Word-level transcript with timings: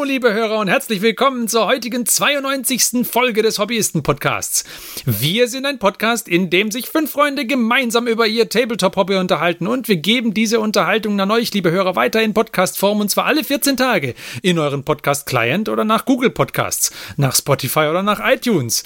Hallo, 0.00 0.08
liebe 0.08 0.32
Hörer 0.32 0.56
und 0.56 0.68
herzlich 0.68 1.02
willkommen 1.02 1.46
zur 1.46 1.66
heutigen 1.66 2.06
92. 2.06 3.06
Folge 3.06 3.42
des 3.42 3.58
Hobbyisten-Podcasts. 3.58 4.64
Wir 5.04 5.46
sind 5.46 5.66
ein 5.66 5.78
Podcast, 5.78 6.26
in 6.26 6.48
dem 6.48 6.70
sich 6.70 6.88
fünf 6.88 7.10
Freunde 7.10 7.44
gemeinsam 7.44 8.06
über 8.06 8.26
ihr 8.26 8.48
Tabletop-Hobby 8.48 9.16
unterhalten 9.16 9.66
und 9.66 9.88
wir 9.88 9.98
geben 9.98 10.32
diese 10.32 10.58
Unterhaltung 10.58 11.20
an 11.20 11.30
euch, 11.30 11.52
liebe 11.52 11.70
Hörer, 11.70 11.96
weiter 11.96 12.22
in 12.22 12.32
Podcast-Form 12.32 13.00
und 13.00 13.10
zwar 13.10 13.26
alle 13.26 13.44
14 13.44 13.76
Tage 13.76 14.14
in 14.40 14.58
euren 14.58 14.84
Podcast-Client 14.84 15.68
oder 15.68 15.84
nach 15.84 16.06
Google 16.06 16.30
Podcasts, 16.30 16.92
nach 17.18 17.36
Spotify 17.36 17.80
oder 17.80 18.02
nach 18.02 18.20
iTunes 18.24 18.84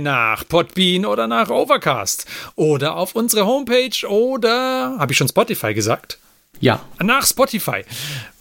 nach 0.00 0.48
Podbean 0.48 1.04
oder 1.04 1.26
nach 1.26 1.50
Overcast 1.50 2.26
oder 2.54 2.96
auf 2.96 3.14
unsere 3.16 3.44
Homepage 3.44 4.06
oder 4.08 4.96
habe 4.98 5.12
ich 5.12 5.18
schon 5.18 5.28
Spotify 5.28 5.74
gesagt? 5.74 6.18
Ja. 6.60 6.84
Nach 7.00 7.26
Spotify. 7.26 7.84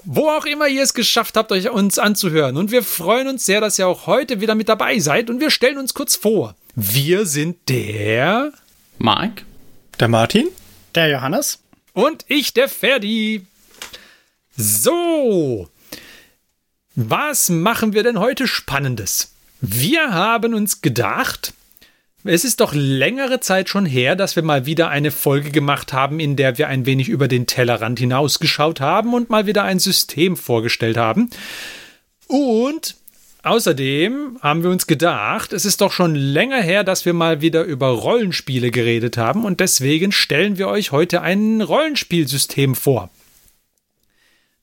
Wo 0.03 0.29
auch 0.29 0.45
immer 0.45 0.67
ihr 0.67 0.83
es 0.83 0.93
geschafft 0.93 1.35
habt, 1.35 1.51
euch 1.51 1.69
uns 1.69 1.99
anzuhören. 1.99 2.57
Und 2.57 2.71
wir 2.71 2.83
freuen 2.83 3.27
uns 3.27 3.45
sehr, 3.45 3.61
dass 3.61 3.77
ihr 3.77 3.87
auch 3.87 4.07
heute 4.07 4.39
wieder 4.41 4.55
mit 4.55 4.69
dabei 4.69 4.99
seid. 4.99 5.29
Und 5.29 5.39
wir 5.39 5.51
stellen 5.51 5.77
uns 5.77 5.93
kurz 5.93 6.15
vor. 6.15 6.55
Wir 6.75 7.25
sind 7.25 7.69
der 7.69 8.53
Mike, 8.99 9.43
der 9.99 10.07
Martin, 10.07 10.47
der 10.95 11.09
Johannes 11.09 11.59
und 11.93 12.25
ich, 12.27 12.53
der 12.53 12.69
Ferdi. 12.69 13.45
So. 14.55 15.69
Was 16.95 17.49
machen 17.49 17.93
wir 17.93 18.03
denn 18.03 18.19
heute 18.19 18.47
Spannendes? 18.47 19.33
Wir 19.61 20.13
haben 20.13 20.53
uns 20.53 20.81
gedacht, 20.81 21.53
es 22.29 22.43
ist 22.43 22.59
doch 22.59 22.73
längere 22.73 23.39
Zeit 23.39 23.69
schon 23.69 23.85
her, 23.85 24.15
dass 24.15 24.35
wir 24.35 24.43
mal 24.43 24.65
wieder 24.65 24.89
eine 24.89 25.11
Folge 25.11 25.51
gemacht 25.51 25.93
haben, 25.93 26.19
in 26.19 26.35
der 26.35 26.57
wir 26.57 26.67
ein 26.67 26.85
wenig 26.85 27.09
über 27.09 27.27
den 27.27 27.47
Tellerrand 27.47 27.99
hinausgeschaut 27.99 28.81
haben 28.81 29.13
und 29.13 29.29
mal 29.29 29.45
wieder 29.45 29.63
ein 29.63 29.79
System 29.79 30.37
vorgestellt 30.37 30.97
haben. 30.97 31.29
Und 32.27 32.95
außerdem 33.43 34.39
haben 34.41 34.63
wir 34.63 34.69
uns 34.69 34.87
gedacht, 34.87 35.53
es 35.53 35.65
ist 35.65 35.81
doch 35.81 35.91
schon 35.91 36.15
länger 36.15 36.61
her, 36.61 36.83
dass 36.83 37.05
wir 37.05 37.13
mal 37.13 37.41
wieder 37.41 37.63
über 37.63 37.87
Rollenspiele 37.87 38.71
geredet 38.71 39.17
haben 39.17 39.45
und 39.45 39.59
deswegen 39.59 40.11
stellen 40.11 40.57
wir 40.57 40.67
euch 40.67 40.91
heute 40.91 41.21
ein 41.21 41.61
Rollenspielsystem 41.61 42.75
vor 42.75 43.09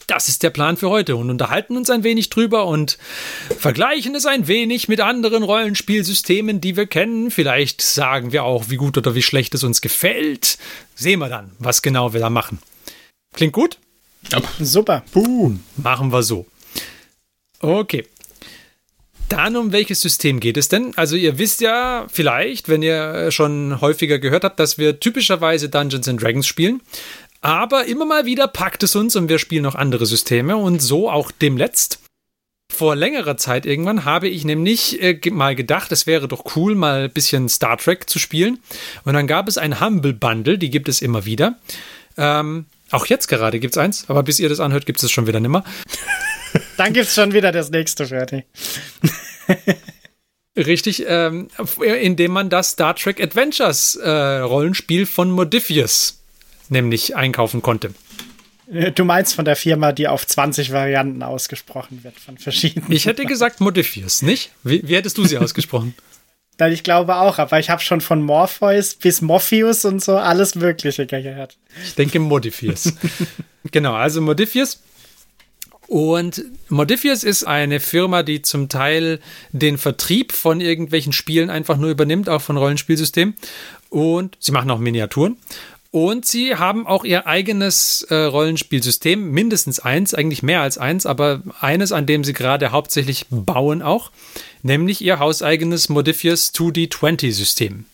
das 0.07 0.29
ist 0.29 0.43
der 0.43 0.51
Plan 0.51 0.77
für 0.77 0.91
heute 0.91 1.17
und 1.17 1.31
unterhalten 1.31 1.77
uns 1.77 1.91
ein 1.91 2.05
wenig 2.05 2.31
drüber 2.31 2.67
und 2.67 2.99
vergleichen 3.59 4.15
es 4.15 4.27
ein 4.27 4.47
wenig 4.47 4.89
mit 4.89 5.01
anderen 5.01 5.43
Rollenspielsystemen, 5.43 6.61
die 6.61 6.77
wir 6.77 6.87
kennen. 6.87 7.31
Vielleicht 7.31 7.83
sagen 7.83 8.33
wir 8.33 8.45
auch, 8.45 8.69
wie 8.69 8.77
gut 8.77 8.99
oder 8.99 9.15
wie 9.15 9.23
schlecht 9.23 9.55
es 9.55 9.65
uns 9.65 9.81
gefällt. 9.81 10.59
Sehen 10.95 11.21
wir 11.21 11.29
dann, 11.29 11.53
was 11.59 11.83
genau 11.83 12.13
wir 12.13 12.21
da 12.21 12.31
machen. 12.31 12.59
Klingt 13.33 13.53
gut? 13.53 13.79
Ja. 14.31 14.41
Super. 14.61 15.03
Boom. 15.13 15.61
Machen 15.77 16.13
wir 16.13 16.23
so. 16.23 16.47
Okay. 17.61 18.07
Dann 19.29 19.57
um 19.57 19.73
welches 19.73 20.03
System 20.03 20.39
geht 20.39 20.57
es 20.57 20.69
denn? 20.69 20.93
Also 20.97 21.17
ihr 21.17 21.39
wisst 21.39 21.61
ja 21.61 22.07
vielleicht, 22.13 22.69
wenn 22.69 22.83
ihr 22.83 23.31
schon 23.31 23.81
häufiger 23.81 24.19
gehört 24.19 24.45
habt, 24.45 24.61
dass 24.61 24.77
wir 24.77 25.01
typischerweise 25.01 25.71
Dungeons 25.71 26.09
and 26.09 26.23
Dragons 26.23 26.47
spielen. 26.47 26.83
Aber 27.45 27.85
immer 27.85 28.07
mal 28.07 28.25
wieder 28.25 28.49
packt 28.49 28.83
es 28.85 28.97
uns 28.97 29.17
und 29.17 29.29
wir 29.29 29.39
spielen 29.39 29.65
noch 29.65 29.75
andere 29.75 30.07
Systeme 30.07 30.57
und 30.57 30.81
so 30.81 31.11
auch 31.11 31.31
demletzt. 31.31 32.01
Vor 32.73 32.97
längerer 32.97 33.37
Zeit 33.37 33.67
irgendwann 33.67 34.07
habe 34.07 34.29
ich 34.29 34.47
nämlich 34.47 35.03
äh, 35.03 35.21
mal 35.31 35.55
gedacht, 35.55 35.93
es 35.93 36.07
wäre 36.07 36.27
doch 36.27 36.57
cool, 36.57 36.75
mal 36.75 37.05
ein 37.05 37.11
bisschen 37.11 37.51
Star 37.51 37.77
Trek 37.77 38.09
zu 38.09 38.19
spielen. 38.19 38.61
Und 39.05 39.13
dann 39.13 39.27
gab 39.27 39.47
es 39.47 39.59
ein 39.59 39.79
Humble 39.79 40.15
Bundle, 40.15 40.57
die 40.57 40.71
gibt 40.71 40.89
es 40.89 41.03
immer 41.03 41.27
wieder. 41.27 41.59
Ähm, 42.17 42.65
auch 42.91 43.05
jetzt 43.05 43.27
gerade 43.27 43.61
gibt 43.61 43.77
es 43.77 43.79
eins, 43.79 44.07
aber 44.09 44.23
bis 44.23 44.41
ihr 44.41 44.49
das 44.49 44.59
anhört, 44.59 44.87
gibt 44.87 45.03
es 45.03 45.11
schon 45.11 45.27
wieder 45.27 45.41
nimmer. 45.41 45.65
Dann 46.79 46.95
gibt 46.95 47.09
es 47.09 47.15
schon 47.15 47.35
wieder 47.35 47.53
das 47.53 47.69
nächste, 47.69 48.07
Fertig. 48.07 48.47
Richtig, 50.57 51.05
ähm, 51.07 51.49
indem 51.85 52.33
man 52.33 52.49
das 52.49 52.71
Star 52.71 52.97
Trek 52.97 53.21
Adventures 53.21 53.97
äh, 53.97 54.39
Rollenspiel 54.39 55.05
von 55.05 55.31
Modifius 55.31 56.24
nämlich 56.69 57.17
einkaufen 57.17 57.63
konnte. 57.63 57.95
Äh, 58.71 58.93
du 58.93 59.05
meinst 59.05 59.35
von 59.35 59.45
der 59.45 59.57
Firma, 59.57 59.93
die 59.93 60.09
auf 60.09 60.27
20 60.27 60.73
Varianten 60.73 61.23
ausgesprochen 61.23 62.05
wird, 62.05 62.19
von 62.19 62.39
verschiedenen. 62.39 62.91
Ich 62.91 63.07
hätte 63.07 63.25
gesagt 63.25 63.61
Modifius, 63.61 64.23
nicht? 64.23 64.51
Wie, 64.63 64.87
wie 64.87 64.97
hättest 64.97 65.19
du 65.19 65.25
sie 65.25 65.39
ausgesprochen? 65.39 65.95
Nein, 66.59 66.73
ich 66.73 66.85
glaube 66.85 67.17
auch, 67.17 67.39
aber 67.39 67.59
ich 67.59 67.69
habe 67.69 67.83
schon 67.83 68.01
von 68.01 68.23
Morpheus 68.23 68.95
bis 68.95 69.21
Morpheus 69.23 69.85
und 69.85 70.03
so 70.03 70.17
alles 70.17 70.55
Mögliche 70.55 71.05
gehört. 71.05 71.57
Ich 71.85 71.97
denke 71.97 72.21
Modifius. 72.21 72.93
genau, 73.73 73.95
also 73.95 74.21
Modifius. 74.21 74.81
Und 75.89 76.45
Modifius 76.69 77.25
ist 77.25 77.45
eine 77.45 77.81
Firma, 77.81 78.23
die 78.23 78.41
zum 78.41 78.69
Teil 78.69 79.21
den 79.51 79.79
Vertrieb 79.79 80.33
von 80.33 80.61
irgendwelchen 80.61 81.13
Spielen 81.13 81.51
einfach 81.51 81.77
nur 81.77 81.91
übernimmt, 81.91 82.29
auch 82.29 82.41
von 82.41 82.57
Rollenspielsystemen. 82.57 83.35
Und 83.91 84.37
sie 84.41 84.53
machen 84.53 84.71
auch 84.71 84.79
Miniaturen. 84.79 85.37
Und 85.95 86.27
sie 86.27 86.57
haben 86.57 86.89
auch 86.89 87.05
ihr 87.05 87.29
eigenes 87.29 88.03
äh, 88.11 88.17
Rollenspielsystem, 88.17 89.31
mindestens 89.31 89.79
eins, 89.79 90.13
eigentlich 90.13 90.43
mehr 90.43 90.61
als 90.61 90.77
eins, 90.77 91.07
aber 91.07 91.41
eines, 91.61 91.93
an 91.93 92.05
dem 92.05 92.25
sie 92.25 92.33
gerade 92.33 92.73
hauptsächlich 92.73 93.27
bauen 93.31 93.81
auch, 93.81 94.11
nämlich 94.63 95.03
ihr 95.03 95.21
hauseigenes 95.21 95.89
Modifius 95.91 96.53
2D20-System. 96.53 97.85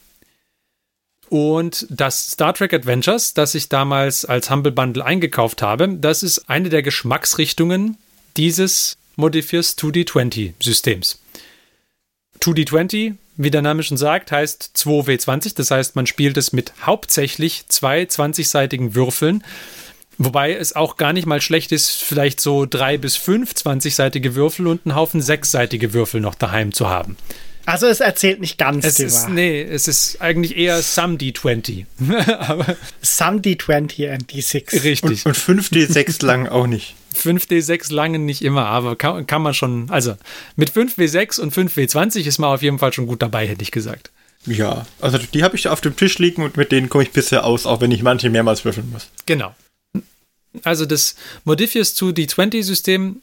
Und 1.28 1.86
das 1.90 2.28
Star 2.30 2.54
Trek 2.54 2.72
Adventures, 2.72 3.34
das 3.34 3.54
ich 3.54 3.68
damals 3.68 4.24
als 4.24 4.50
Humble 4.50 4.72
Bundle 4.72 5.04
eingekauft 5.04 5.60
habe, 5.60 5.86
das 5.90 6.22
ist 6.22 6.48
eine 6.48 6.70
der 6.70 6.80
Geschmacksrichtungen 6.80 7.98
dieses 8.38 8.96
Modifius 9.16 9.76
2D20-Systems. 9.76 11.20
2D20 12.40 13.16
wie 13.42 13.50
der 13.50 13.62
Name 13.62 13.82
schon 13.82 13.96
sagt, 13.96 14.32
heißt 14.32 14.72
2W20. 14.76 15.56
Das 15.56 15.70
heißt, 15.70 15.96
man 15.96 16.06
spielt 16.06 16.36
es 16.36 16.52
mit 16.52 16.72
hauptsächlich 16.82 17.64
zwei 17.68 18.02
20-seitigen 18.02 18.94
Würfeln. 18.94 19.42
Wobei 20.18 20.54
es 20.54 20.76
auch 20.76 20.98
gar 20.98 21.14
nicht 21.14 21.26
mal 21.26 21.40
schlecht 21.40 21.72
ist, 21.72 22.02
vielleicht 22.02 22.40
so 22.40 22.66
drei 22.66 22.98
bis 22.98 23.16
fünf 23.16 23.52
20-seitige 23.52 24.34
Würfel 24.34 24.66
und 24.66 24.84
einen 24.84 24.94
Haufen 24.94 25.22
sechsseitige 25.22 25.94
Würfel 25.94 26.20
noch 26.20 26.34
daheim 26.34 26.72
zu 26.72 26.90
haben. 26.90 27.16
Also 27.66 27.86
es 27.86 28.00
erzählt 28.00 28.40
nicht 28.40 28.58
ganz 28.58 28.84
es 28.84 28.94
die 28.96 29.04
ist, 29.04 29.22
Wahrheit. 29.22 29.34
Nee, 29.34 29.62
es 29.62 29.88
ist 29.88 30.20
eigentlich 30.20 30.56
eher 30.56 30.82
Some 30.82 31.16
D20. 31.16 31.84
Some 33.02 33.38
D20 33.40 34.12
and 34.12 34.30
D6. 34.30 34.82
Richtig. 34.84 35.26
Und, 35.26 35.26
und 35.26 35.36
5D6 35.36 36.24
lang 36.24 36.48
auch 36.48 36.66
nicht. 36.66 36.94
5D6 37.14 37.92
langen 37.92 38.24
nicht 38.24 38.42
immer, 38.42 38.66
aber 38.66 38.96
kann, 38.96 39.26
kann 39.26 39.42
man 39.42 39.54
schon, 39.54 39.90
also 39.90 40.16
mit 40.56 40.70
5W6 40.70 41.40
und 41.40 41.54
5W20 41.54 42.24
ist 42.26 42.38
man 42.38 42.50
auf 42.50 42.62
jeden 42.62 42.78
Fall 42.78 42.92
schon 42.92 43.06
gut 43.06 43.22
dabei, 43.22 43.46
hätte 43.46 43.62
ich 43.62 43.70
gesagt. 43.70 44.10
Ja, 44.46 44.86
also 45.00 45.18
die 45.18 45.42
habe 45.42 45.56
ich 45.56 45.68
auf 45.68 45.80
dem 45.80 45.96
Tisch 45.96 46.18
liegen 46.18 46.42
und 46.42 46.56
mit 46.56 46.72
denen 46.72 46.88
komme 46.88 47.04
ich 47.04 47.10
bisher 47.10 47.44
aus, 47.44 47.66
auch 47.66 47.80
wenn 47.80 47.90
ich 47.90 48.02
manche 48.02 48.30
mehrmals 48.30 48.64
würfeln 48.64 48.90
muss. 48.90 49.08
Genau. 49.26 49.54
Also 50.62 50.86
das 50.86 51.14
Modifius 51.44 51.94
2D20-System 51.96 53.20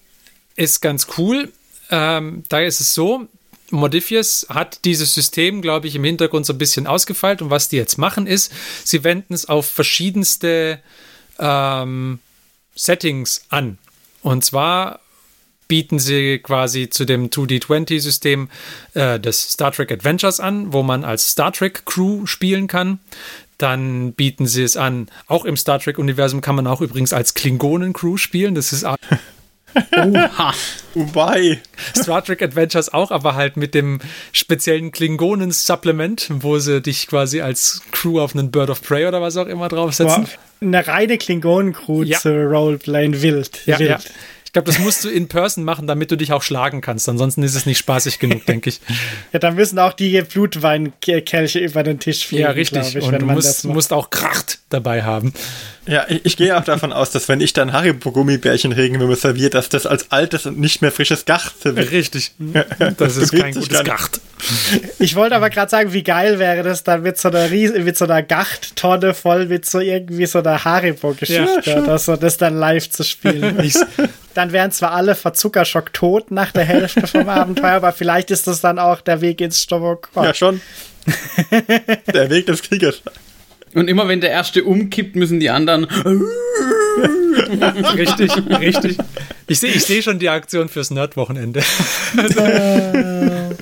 ist 0.55 0.81
ganz 0.81 1.07
cool. 1.17 1.51
Ähm, 1.89 2.43
da 2.49 2.59
ist 2.59 2.81
es 2.81 2.93
so, 2.93 3.27
Modifius 3.72 4.47
hat 4.50 4.85
dieses 4.85 5.13
System, 5.13 5.61
glaube 5.61 5.88
ich, 5.88 5.95
im 5.95 6.03
Hintergrund 6.03 6.45
so 6.45 6.53
ein 6.53 6.57
bisschen 6.57 6.88
ausgefeilt 6.88 7.41
und 7.41 7.50
was 7.50 7.69
die 7.69 7.78
jetzt 7.78 7.97
machen 7.97 8.28
ist, 8.28 8.51
sie 8.83 9.03
wenden 9.03 9.33
es 9.33 9.47
auf 9.47 9.67
verschiedenste 9.67 10.79
ähm, 11.39 12.19
Settings 12.75 13.45
an. 13.50 13.77
Und 14.22 14.45
zwar 14.45 15.00
bieten 15.68 16.00
sie 16.00 16.39
quasi 16.39 16.89
zu 16.89 17.06
dem 17.06 17.30
2D20-System 17.30 18.50
äh, 18.94 19.19
des 19.19 19.51
Star 19.51 19.71
Trek 19.71 19.91
Adventures 19.91 20.39
an, 20.39 20.71
wo 20.71 20.83
man 20.83 21.03
als 21.03 21.31
Star 21.31 21.51
Trek 21.51 21.86
Crew 21.86 22.25
spielen 22.25 22.68
kann. 22.68 23.00
Dann 23.57 24.13
bieten 24.13 24.45
sie 24.45 24.63
es 24.63 24.77
an, 24.77 25.09
auch 25.25 25.44
im 25.44 25.57
Star 25.57 25.80
Trek-Universum 25.80 26.41
kann 26.41 26.56
man 26.56 26.68
auch 26.68 26.81
übrigens 26.81 27.12
als 27.12 27.33
Klingonen-Crew 27.33 28.18
spielen. 28.18 28.56
Das 28.56 28.71
ist 28.71 28.86
Oha. 29.75 30.53
Wobei. 30.93 31.59
Star 31.95 32.23
Trek 32.23 32.41
Adventures 32.41 32.93
auch, 32.93 33.11
aber 33.11 33.35
halt 33.35 33.57
mit 33.57 33.73
dem 33.73 33.99
speziellen 34.31 34.91
Klingonen-Supplement, 34.91 36.27
wo 36.39 36.57
sie 36.59 36.81
dich 36.81 37.07
quasi 37.07 37.41
als 37.41 37.81
Crew 37.91 38.19
auf 38.19 38.33
einen 38.33 38.51
Bird 38.51 38.69
of 38.69 38.81
Prey 38.81 39.05
oder 39.05 39.21
was 39.21 39.37
auch 39.37 39.47
immer 39.47 39.67
draufsetzen. 39.67 40.23
Boah, 40.23 40.29
eine 40.61 40.87
reine 40.87 41.17
Klingonen-Crew 41.17 42.03
ja. 42.03 42.17
zu 42.17 42.29
Roleplayen 42.29 43.21
wild. 43.21 43.65
Ja, 43.65 43.79
wild. 43.79 43.89
ja. 43.89 43.99
Ich 44.47 44.53
glaube, 44.53 44.67
das 44.67 44.79
musst 44.79 45.03
du 45.03 45.09
in 45.09 45.27
Person 45.27 45.65
machen, 45.65 45.88
damit 45.88 46.09
du 46.09 46.15
dich 46.15 46.31
auch 46.31 46.41
schlagen 46.41 46.79
kannst. 46.79 47.09
Ansonsten 47.09 47.44
ist 47.44 47.53
es 47.53 47.65
nicht 47.65 47.79
spaßig 47.79 48.17
genug, 48.17 48.45
denke 48.45 48.69
ich. 48.69 48.79
Ja, 49.33 49.39
dann 49.39 49.55
müssen 49.55 49.77
auch 49.77 49.91
die 49.91 50.21
Blutweinkelche 50.21 51.59
über 51.59 51.83
den 51.83 51.99
Tisch 51.99 52.25
fliegen. 52.25 52.44
Ja, 52.44 52.51
richtig. 52.51 52.95
Ich, 52.95 53.03
Und 53.03 53.21
du 53.21 53.25
musst, 53.25 53.65
musst, 53.65 53.91
auch 53.91 54.09
Kracht 54.09 54.59
dabei 54.69 55.03
haben. 55.03 55.33
Ja, 55.85 56.05
ich, 56.07 56.25
ich, 56.25 56.38
gehe 56.38 56.57
auch 56.57 56.63
davon 56.63 56.94
aus, 56.94 57.11
dass 57.11 57.27
wenn 57.27 57.41
ich 57.41 57.51
dann 57.51 57.73
Haribo-Gummibärchen 57.73 58.71
Regenwürmer 58.71 59.17
serviere, 59.17 59.49
dass 59.49 59.67
das 59.67 59.85
als 59.85 60.11
altes 60.11 60.45
und 60.45 60.59
nicht 60.59 60.81
mehr 60.81 60.91
frisches 60.93 61.25
Gacht 61.25 61.65
wird. 61.65 61.91
Richtig. 61.91 62.31
Das 62.97 63.17
ist 63.17 63.33
kein 63.33 63.53
gutes 63.53 63.83
Gacht. 63.83 64.21
Ich 65.00 65.15
wollte 65.15 65.35
aber 65.35 65.50
gerade 65.50 65.69
sagen, 65.69 65.93
wie 65.93 66.03
geil 66.03 66.39
wäre 66.39 66.63
das 66.63 66.83
dann 66.83 67.01
mit 67.01 67.17
so 67.17 67.29
einer, 67.29 67.51
Ries 67.51 67.71
mit 67.73 67.97
so 67.97 68.05
einer 68.05 68.23
Gachttonne 68.23 69.13
voll 69.13 69.47
mit 69.47 69.65
so 69.65 69.79
irgendwie 69.79 70.25
so 70.25 70.39
einer 70.39 70.63
Haribo-Geschichte 70.63 71.61
ja, 71.65 71.83
oder 71.83 71.97
so, 71.97 72.15
das 72.15 72.38
dann 72.38 72.55
live 72.55 72.89
zu 72.89 73.03
spielen. 73.03 73.59
Ich, 73.59 73.75
dann 74.38 74.51
wären 74.51 74.72
zwar 74.72 74.92
alle 74.92 75.16
vor 75.16 75.34
Zuckerschock 75.34 75.92
tot 75.94 76.30
nach 76.30 76.51
der 76.51 76.63
Hälfte 76.63 77.07
vom 77.07 77.28
Abenteuer, 77.38 77.72
aber 77.74 77.92
vielleicht 77.92 78.30
ist 78.30 78.45
das 78.45 78.62
dann 78.62 78.78
auch 78.78 79.01
der 79.01 79.22
Weg 79.22 79.42
ins 79.42 79.63
Stobokor. 79.63 80.24
Ja, 80.24 80.36
schon. 80.36 80.62
der 82.13 82.30
Weg 82.30 82.45
des 82.45 82.62
Kriegers. 82.62 83.01
Und 83.74 83.88
immer 83.89 84.07
wenn 84.07 84.22
der 84.22 84.30
erste 84.30 84.63
umkippt, 84.63 85.16
müssen 85.16 85.39
die 85.39 85.50
anderen. 85.50 85.86
richtig, 87.95 88.31
richtig. 88.60 88.98
Ich 89.48 89.60
sehe 89.60 89.72
ich 89.72 89.86
seh 89.86 90.04
schon 90.04 90.19
die 90.19 90.30
Aktion 90.30 90.69
fürs 90.69 90.92
Nerdwochenende. 90.92 91.63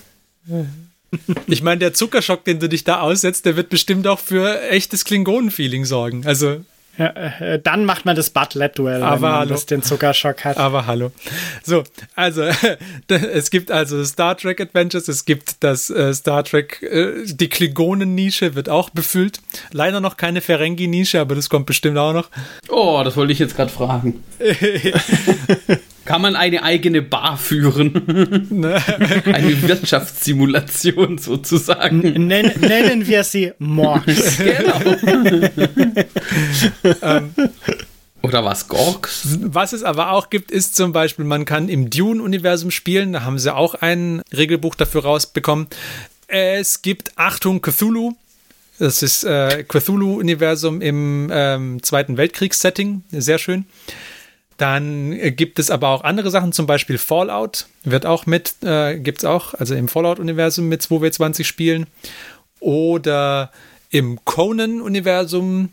ich 1.48 1.62
meine, 1.64 1.80
der 1.80 1.94
Zuckerschock, 1.94 2.44
den 2.44 2.60
du 2.60 2.68
dich 2.68 2.84
da 2.84 3.00
aussetzt, 3.00 3.46
der 3.46 3.56
wird 3.56 3.70
bestimmt 3.70 4.08
auch 4.08 4.20
für 4.20 4.62
echtes 4.70 5.06
Klingonen-Feeling 5.06 5.86
sorgen. 5.86 6.26
Also 6.26 6.66
ja, 6.98 7.08
äh, 7.08 7.60
dann 7.60 7.86
macht 7.86 8.06
man 8.06 8.16
das 8.16 8.30
Butlet-Duell, 8.30 9.02
wenn 9.02 9.22
man 9.22 9.34
hallo. 9.34 9.50
das 9.50 9.66
den 9.66 9.82
Zuckerschock 9.84 10.46
hat. 10.46 10.58
Aber 10.58 10.86
hallo. 10.86 11.12
So, 11.64 11.84
also 12.16 12.44
es 13.08 13.50
gibt 13.50 13.72
also 13.72 14.04
Star 14.04 14.38
Trek 14.38 14.62
Adventures, 14.62 15.08
es 15.08 15.26
gibt 15.26 15.64
das 15.64 15.90
äh, 15.90 16.14
Star 16.14 16.44
Trek, 16.44 16.82
äh, 16.84 17.26
die 17.26 17.50
Klingonen-Nische 17.50 18.56
wird 18.56 18.70
auch 18.70 18.90
befüllt. 18.90 19.42
Leider 19.72 20.00
noch 20.00 20.18
keine 20.18 20.42
Ferengi-Nische, 20.42 21.20
aber 21.20 21.36
das 21.36 21.50
kommt 21.50 21.66
bestimmt 21.66 21.98
auch 21.98 22.14
noch. 22.14 22.30
Oh, 22.70 23.02
das 23.04 23.18
wollte 23.18 23.34
ich 23.34 23.40
jetzt 23.40 23.56
gerade 23.56 23.72
fragen. 23.72 24.24
Kann 26.06 26.22
man 26.22 26.36
eine 26.36 26.62
eigene 26.62 27.02
Bar 27.02 27.38
führen? 27.38 28.48
Ne? 28.50 28.76
eine 29.26 29.62
Wirtschaftssimulation 29.64 31.18
sozusagen. 31.18 32.00
Nen 32.28 32.52
nennen 32.60 33.08
wir 33.08 33.24
sie 33.24 33.54
Morgs. 33.58 34.38
Genau. 34.38 34.80
ähm, 37.02 37.34
Oder 38.22 38.46
was, 38.46 38.68
Gorks? 38.68 39.40
Was 39.42 39.74
es 39.74 39.84
aber 39.84 40.12
auch 40.12 40.30
gibt, 40.30 40.52
ist 40.52 40.76
zum 40.76 40.94
Beispiel, 40.94 41.26
man 41.26 41.46
kann 41.46 41.70
im 41.70 41.90
Dune-Universum 41.90 42.70
spielen. 42.70 43.14
Da 43.14 43.24
haben 43.24 43.40
sie 43.40 43.54
auch 43.54 43.74
ein 43.76 44.22
Regelbuch 44.32 44.76
dafür 44.76 45.04
rausbekommen. 45.04 45.68
Es 46.28 46.84
gibt 46.84 47.14
Achtung 47.16 47.62
Cthulhu. 47.62 48.14
Das 48.78 49.02
ist 49.02 49.24
äh, 49.24 49.64
Cthulhu-Universum 49.64 50.82
im 50.82 51.30
ähm, 51.32 51.82
Zweiten 51.82 52.18
Weltkriegs-Setting. 52.18 53.04
Sehr 53.12 53.38
schön. 53.38 53.66
Dann 54.58 55.14
äh, 55.14 55.32
gibt 55.32 55.60
es 55.60 55.70
aber 55.70 55.90
auch 55.90 56.04
andere 56.04 56.32
Sachen, 56.32 56.54
zum 56.54 56.66
Beispiel 56.66 56.98
Fallout 56.98 57.68
wird 57.84 58.06
auch 58.06 58.26
mit, 58.26 58.56
äh, 58.64 58.98
gibt 58.98 59.20
es 59.20 59.26
auch, 59.26 59.54
also 59.54 59.76
im 59.76 59.88
Fallout-Universum 59.88 60.68
mit 60.68 60.82
2W20 60.82 61.44
spielen. 61.44 61.88
Oder 62.60 63.52
im 63.90 64.20
Conan-Universum 64.24 65.70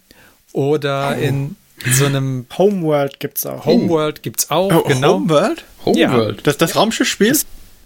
oder 0.52 1.17
oh. 1.17 1.20
in 1.20 1.56
so 1.90 2.06
einem 2.06 2.46
Homeworld 2.56 3.19
gibt 3.20 3.38
es 3.38 3.46
auch. 3.46 3.64
Homeworld 3.64 4.23
gibt 4.23 4.40
es 4.40 4.50
auch, 4.50 4.73
oh, 4.73 4.82
genau. 4.82 5.14
Homeworld? 5.14 5.64
Homeworld. 5.84 6.37
Ja. 6.37 6.43
Das, 6.43 6.58
das 6.58 6.76
Raumschiff-Spiel? 6.76 7.37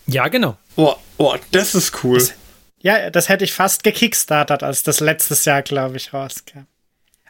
Ja, 0.06 0.28
genau. 0.28 0.56
Oh, 0.76 0.94
oh, 1.18 1.34
das 1.52 1.74
ist 1.74 2.04
cool. 2.04 2.18
Das, 2.18 2.34
ja, 2.80 3.10
das 3.10 3.28
hätte 3.28 3.44
ich 3.44 3.52
fast 3.52 3.82
gekickstartet, 3.82 4.62
als 4.62 4.82
das 4.82 5.00
letztes 5.00 5.44
Jahr, 5.44 5.62
glaube 5.62 5.96
ich, 5.96 6.12
rauskam. 6.12 6.66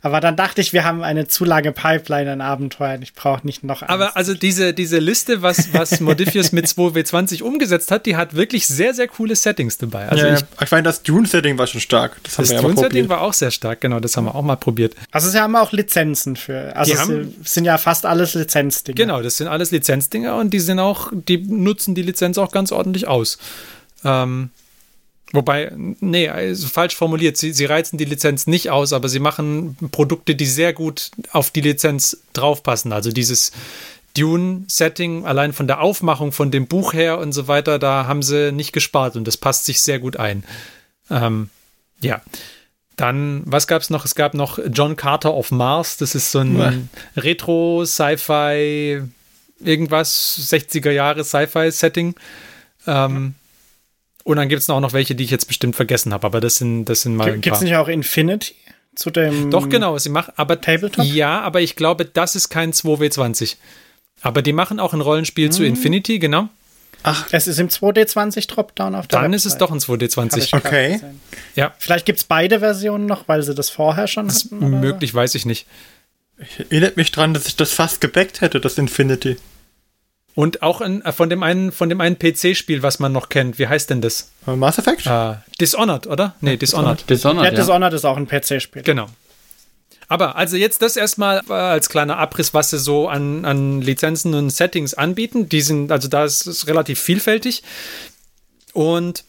Aber 0.07 0.21
dann 0.21 0.37
dachte 0.37 0.61
ich, 0.61 0.73
wir 0.73 0.85
haben 0.85 1.03
eine 1.03 1.27
zu 1.27 1.45
lange 1.45 1.73
Pipeline 1.73 2.31
an 2.31 2.41
Abenteuern. 2.41 3.03
Ich 3.03 3.13
brauche 3.13 3.45
nicht 3.45 3.65
noch 3.65 3.83
eins. 3.83 3.91
Aber 3.91 4.17
also 4.17 4.35
diese, 4.35 4.73
diese 4.73 5.01
Liste, 5.01 5.43
was, 5.43 5.75
was 5.75 5.99
Modifius 6.01 6.53
mit 6.53 6.67
2W20 6.67 7.43
umgesetzt 7.43 7.91
hat, 7.91 8.07
die 8.07 8.15
hat 8.15 8.37
wirklich 8.37 8.69
sehr, 8.69 8.95
sehr 8.95 9.09
coole 9.09 9.35
Settings 9.35 9.79
dabei. 9.79 10.09
Also 10.09 10.27
ja, 10.27 10.35
ich, 10.35 10.45
ich 10.63 10.71
meine, 10.71 10.85
das 10.85 11.03
Dune-Setting 11.03 11.59
war 11.59 11.67
schon 11.67 11.81
stark. 11.81 12.19
Das, 12.23 12.37
das 12.37 12.51
Dune-Setting 12.51 13.09
war 13.09 13.21
auch 13.21 13.33
sehr 13.33 13.51
stark, 13.51 13.81
genau. 13.81 13.99
Das 13.99 14.17
haben 14.17 14.27
wir 14.27 14.37
auch 14.37 14.43
mal 14.43 14.55
probiert. 14.55 14.95
Also 15.11 15.29
sie 15.29 15.41
haben 15.41 15.57
auch 15.57 15.73
Lizenzen 15.73 16.37
für. 16.37 16.77
Also 16.77 16.95
es 17.43 17.55
sind 17.55 17.65
ja 17.65 17.77
fast 17.77 18.07
alles 18.07 18.35
Lizenzdinger. 18.35 18.95
Genau, 18.95 19.23
das 19.23 19.39
sind 19.39 19.49
alles 19.49 19.73
Lizenzdinger 19.73 20.37
und 20.37 20.51
die 20.51 20.61
sind 20.61 20.79
auch, 20.79 21.11
die 21.13 21.39
nutzen 21.39 21.97
die 21.97 22.03
Lizenz 22.03 22.39
auch 22.39 22.53
ganz 22.53 22.71
ordentlich 22.71 23.09
aus. 23.09 23.39
Ähm, 24.05 24.51
Wobei, 25.33 25.73
nee, 25.77 26.29
also 26.29 26.69
falsch 26.69 26.95
formuliert. 26.95 27.37
Sie, 27.37 27.53
sie 27.53 27.65
reizen 27.65 27.99
die 27.99 28.05
Lizenz 28.05 28.47
nicht 28.47 28.71
aus, 28.71 28.93
aber 28.93 29.09
sie 29.09 29.19
machen 29.19 29.77
Produkte, 29.91 30.37
die 30.37 30.47
sehr 30.47 30.73
gut 30.73 31.11
auf 31.33 31.51
die 31.51 31.61
Lizenz 31.63 32.19
draufpassen. 32.33 32.93
Also 32.93 33.11
dieses 33.11 33.51
Dune-Setting, 34.17 35.27
allein 35.27 35.53
von 35.53 35.67
der 35.67 35.81
Aufmachung 35.81 36.33
von 36.33 36.51
dem 36.51 36.67
Buch 36.69 36.93
her 36.95 37.19
und 37.19 37.33
so 37.33 37.49
weiter, 37.49 37.79
da 37.79 38.07
haben 38.07 38.23
sie 38.23 38.53
nicht 38.53 38.73
gespart 38.73 39.17
und 39.17 39.27
das 39.27 39.37
passt 39.37 39.67
sich 39.67 39.81
sehr 39.81 39.99
gut 39.99 40.17
ein. 40.17 40.45
Ähm, 41.11 41.51
ja. 42.01 42.23
Dann, 42.97 43.43
was 43.45 43.67
gab 43.67 43.83
es 43.83 43.91
noch? 43.91 44.07
Es 44.07 44.15
gab 44.15 44.33
noch 44.33 44.59
John 44.73 44.97
Carter 44.97 45.35
of 45.35 45.51
Mars. 45.51 45.99
Das 45.99 46.15
ist 46.15 46.31
so 46.33 46.39
ein 46.39 46.59
ja. 46.59 46.73
Retro-Sci-Fi, 47.17 49.03
irgendwas, 49.61 50.39
60er 50.51 50.93
Jahre 50.93 51.23
Sci-Fi-Setting. 51.23 52.15
Ähm, 52.87 53.35
und 54.27 54.39
dann 54.39 54.49
gibt 54.49 54.61
es 54.61 54.69
auch 54.69 54.81
noch 54.81 54.93
welche, 54.93 55.15
die 55.15 55.23
ich 55.23 55.31
jetzt 55.31 55.47
bestimmt 55.47 55.77
vergessen 55.77 56.13
habe, 56.13 56.27
aber 56.27 56.41
das 56.41 56.57
sind, 56.57 56.87
das 56.87 57.03
sind 57.03 57.15
mal. 57.15 57.39
Gibt 57.39 57.55
es 57.55 57.63
nicht 57.63 57.77
auch 57.77 57.87
Infinity 57.87 58.57
zu 58.97 59.11
dem. 59.11 59.53
Doch, 59.53 59.69
genau, 59.69 59.97
sie 59.99 60.09
machen, 60.09 60.33
aber. 60.35 60.61
Tabletop? 60.61 61.05
Ja, 61.05 61.41
aber 61.43 61.61
ich 61.61 61.77
glaube, 61.77 62.05
das 62.07 62.35
ist 62.35 62.49
kein 62.49 62.73
2W20. 62.73 63.55
Aber 64.23 64.43
die 64.43 64.53
machen 64.53 64.81
auch 64.81 64.93
ein 64.95 65.01
Rollenspiel 65.01 65.47
hm. 65.47 65.53
zu 65.53 65.65
Infinity, 65.65 66.19
genau. 66.19 66.49
Ach, 67.05 67.29
es 67.31 67.47
ist 67.47 67.61
im 67.61 67.69
2D20 67.69 68.49
Dropdown 68.49 68.97
auf 68.97 69.07
der 69.07 69.21
Dann 69.21 69.31
Website. 69.31 69.47
ist 69.47 69.53
es 69.53 69.59
doch 69.59 69.71
ein 69.71 69.79
2D20. 69.79 70.57
Okay. 70.57 71.01
Ja. 71.55 71.73
Vielleicht 71.79 72.05
gibt 72.05 72.19
es 72.19 72.25
beide 72.25 72.59
Versionen 72.59 73.07
noch, 73.07 73.29
weil 73.29 73.45
sie 73.45 73.55
das 73.55 73.71
vorher 73.71 74.09
schon 74.09 74.27
das 74.27 74.47
hatten. 74.47 74.81
Möglich, 74.81 75.15
weiß 75.15 75.37
ich 75.37 75.47
nicht. 75.47 75.69
Ich 76.39 76.67
erinnere 76.69 76.95
mich 76.97 77.13
dran, 77.13 77.33
dass 77.33 77.47
ich 77.47 77.55
das 77.55 77.73
fast 77.73 78.01
gebackt 78.01 78.41
hätte, 78.41 78.61
das 78.61 78.77
Infinity. 78.77 79.37
Und 80.37 80.61
auch 80.61 80.83
in, 80.83 81.03
äh, 81.03 81.13
von 81.13 81.31
dem 81.31 81.43
einen, 81.43 81.73
von 81.73 81.89
dem 81.89 82.03
einen 82.03 82.19
PC-Spiel, 82.19 82.83
was 82.83 82.99
man 82.99 83.11
noch 83.11 83.31
kennt. 83.31 83.59
Wie 83.59 83.69
heißt 83.69 83.89
denn 83.89 84.03
das? 84.03 84.31
Äh, 84.47 84.55
Mass 84.55 84.79
Effect? 84.79 85.07
Uh, 85.07 85.37
Dishonored, 85.59 86.07
oder? 86.07 86.35
Nee, 86.43 86.59
Dishonored. 86.59 87.09
Dishonored, 87.09 87.45
ja, 87.47 87.51
Dishonored 87.53 87.95
ist 87.95 88.05
auch 88.05 88.19
ein 88.19 88.29
PC-Spiel. 88.29 88.83
Genau. 88.83 89.07
Aber 90.09 90.37
also 90.37 90.57
jetzt 90.57 90.83
das 90.83 90.97
erstmal 90.97 91.41
als 91.41 91.89
kleiner 91.89 92.19
Abriss, 92.19 92.53
was 92.53 92.69
sie 92.69 92.79
so 92.79 93.09
an, 93.09 93.47
an 93.47 93.81
Lizenzen 93.81 94.35
und 94.35 94.51
Settings 94.51 94.93
anbieten. 94.93 95.49
Die 95.49 95.63
sind, 95.63 95.91
also 95.91 96.07
da 96.07 96.27
ist 96.27 96.47
es 96.47 96.67
relativ 96.67 97.01
vielfältig. 97.01 97.63
Und 98.75 99.25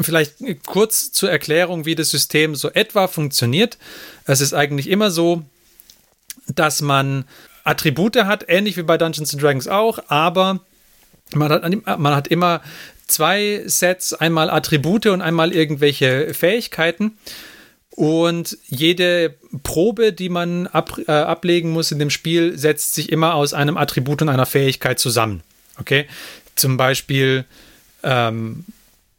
vielleicht 0.00 0.36
kurz 0.64 1.12
zur 1.12 1.30
Erklärung, 1.30 1.84
wie 1.84 1.94
das 1.94 2.08
System 2.08 2.54
so 2.54 2.70
etwa 2.70 3.06
funktioniert. 3.06 3.76
Es 4.24 4.40
ist 4.40 4.54
eigentlich 4.54 4.88
immer 4.88 5.10
so, 5.10 5.42
dass 6.48 6.80
man 6.80 7.26
Attribute 7.64 8.16
hat, 8.24 8.44
ähnlich 8.48 8.76
wie 8.76 8.82
bei 8.82 8.98
Dungeons 8.98 9.30
Dragons 9.32 9.68
auch, 9.68 9.98
aber 10.08 10.60
man 11.34 11.50
hat, 11.50 11.98
man 11.98 12.14
hat 12.14 12.28
immer 12.28 12.60
zwei 13.06 13.62
Sets, 13.66 14.14
einmal 14.14 14.50
Attribute 14.50 15.06
und 15.06 15.22
einmal 15.22 15.52
irgendwelche 15.52 16.32
Fähigkeiten. 16.34 17.18
Und 17.90 18.56
jede 18.66 19.34
Probe, 19.62 20.12
die 20.12 20.28
man 20.28 20.66
ab, 20.68 20.96
äh, 21.06 21.12
ablegen 21.12 21.70
muss 21.70 21.92
in 21.92 21.98
dem 21.98 22.10
Spiel, 22.10 22.56
setzt 22.56 22.94
sich 22.94 23.10
immer 23.10 23.34
aus 23.34 23.52
einem 23.52 23.76
Attribut 23.76 24.22
und 24.22 24.28
einer 24.28 24.46
Fähigkeit 24.46 24.98
zusammen. 24.98 25.42
Okay? 25.78 26.06
Zum 26.54 26.76
Beispiel, 26.76 27.44
ähm, 28.02 28.64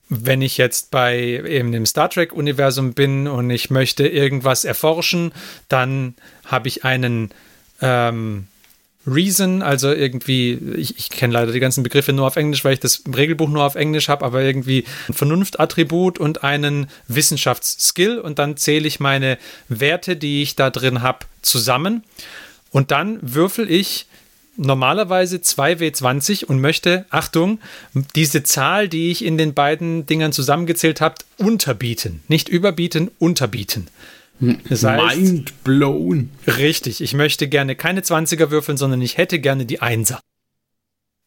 wenn 0.10 0.42
ich 0.42 0.58
jetzt 0.58 0.92
bei 0.92 1.18
eben 1.20 1.72
dem 1.72 1.86
Star 1.86 2.10
Trek-Universum 2.10 2.94
bin 2.94 3.28
und 3.28 3.50
ich 3.50 3.70
möchte 3.70 4.08
irgendwas 4.08 4.66
erforschen, 4.66 5.32
dann 5.68 6.16
habe 6.46 6.68
ich 6.68 6.84
einen 6.84 7.32
ähm, 7.82 8.48
Reason, 9.08 9.64
also 9.64 9.92
irgendwie, 9.92 10.60
ich, 10.78 10.98
ich 10.98 11.10
kenne 11.10 11.34
leider 11.34 11.52
die 11.52 11.60
ganzen 11.60 11.82
Begriffe 11.82 12.14
nur 12.14 12.28
auf 12.28 12.36
Englisch, 12.36 12.64
weil 12.64 12.74
ich 12.74 12.80
das 12.80 13.02
Regelbuch 13.16 13.50
nur 13.50 13.64
auf 13.64 13.74
Englisch 13.74 14.10
habe, 14.10 14.24
aber 14.24 14.42
irgendwie 14.42 14.86
ein 15.10 15.14
Vernunftattribut 15.14 16.20
und 16.20 16.44
einen 16.44 16.88
Wissenschaftsskill 17.08 18.20
und 18.20 18.38
dann 18.38 18.58
zähle 18.58 18.88
ich 18.88 19.00
meine 19.00 19.40
Werte, 19.70 20.16
die 20.16 20.44
ich 20.44 20.56
da 20.56 20.70
drin 20.70 21.02
habe, 21.02 21.26
zusammen 21.42 22.04
und 22.72 22.92
dann 22.92 23.18
würfel 23.22 23.72
ich 23.72 24.06
normalerweise 24.56 25.38
2W20 25.38 26.46
und 26.46 26.60
möchte, 26.62 27.06
Achtung, 27.10 27.60
diese 28.16 28.44
Zahl, 28.44 28.88
die 28.88 29.10
ich 29.10 29.26
in 29.26 29.38
den 29.38 29.56
beiden 29.56 30.06
Dingern 30.06 30.34
zusammengezählt 30.34 31.02
habe, 31.02 31.16
unterbieten. 31.38 32.22
Nicht 32.28 32.50
überbieten, 32.50 33.10
unterbieten. 33.18 33.88
Das 34.68 34.84
heißt, 34.84 35.18
Mind 35.18 35.64
blown. 35.64 36.32
Richtig, 36.48 37.02
ich 37.02 37.14
möchte 37.14 37.48
gerne 37.48 37.76
keine 37.76 38.02
20er 38.02 38.50
würfeln, 38.50 38.78
sondern 38.78 39.02
ich 39.02 39.18
hätte 39.18 39.40
gerne 39.40 39.66
die 39.66 39.82
Einser. 39.82 40.20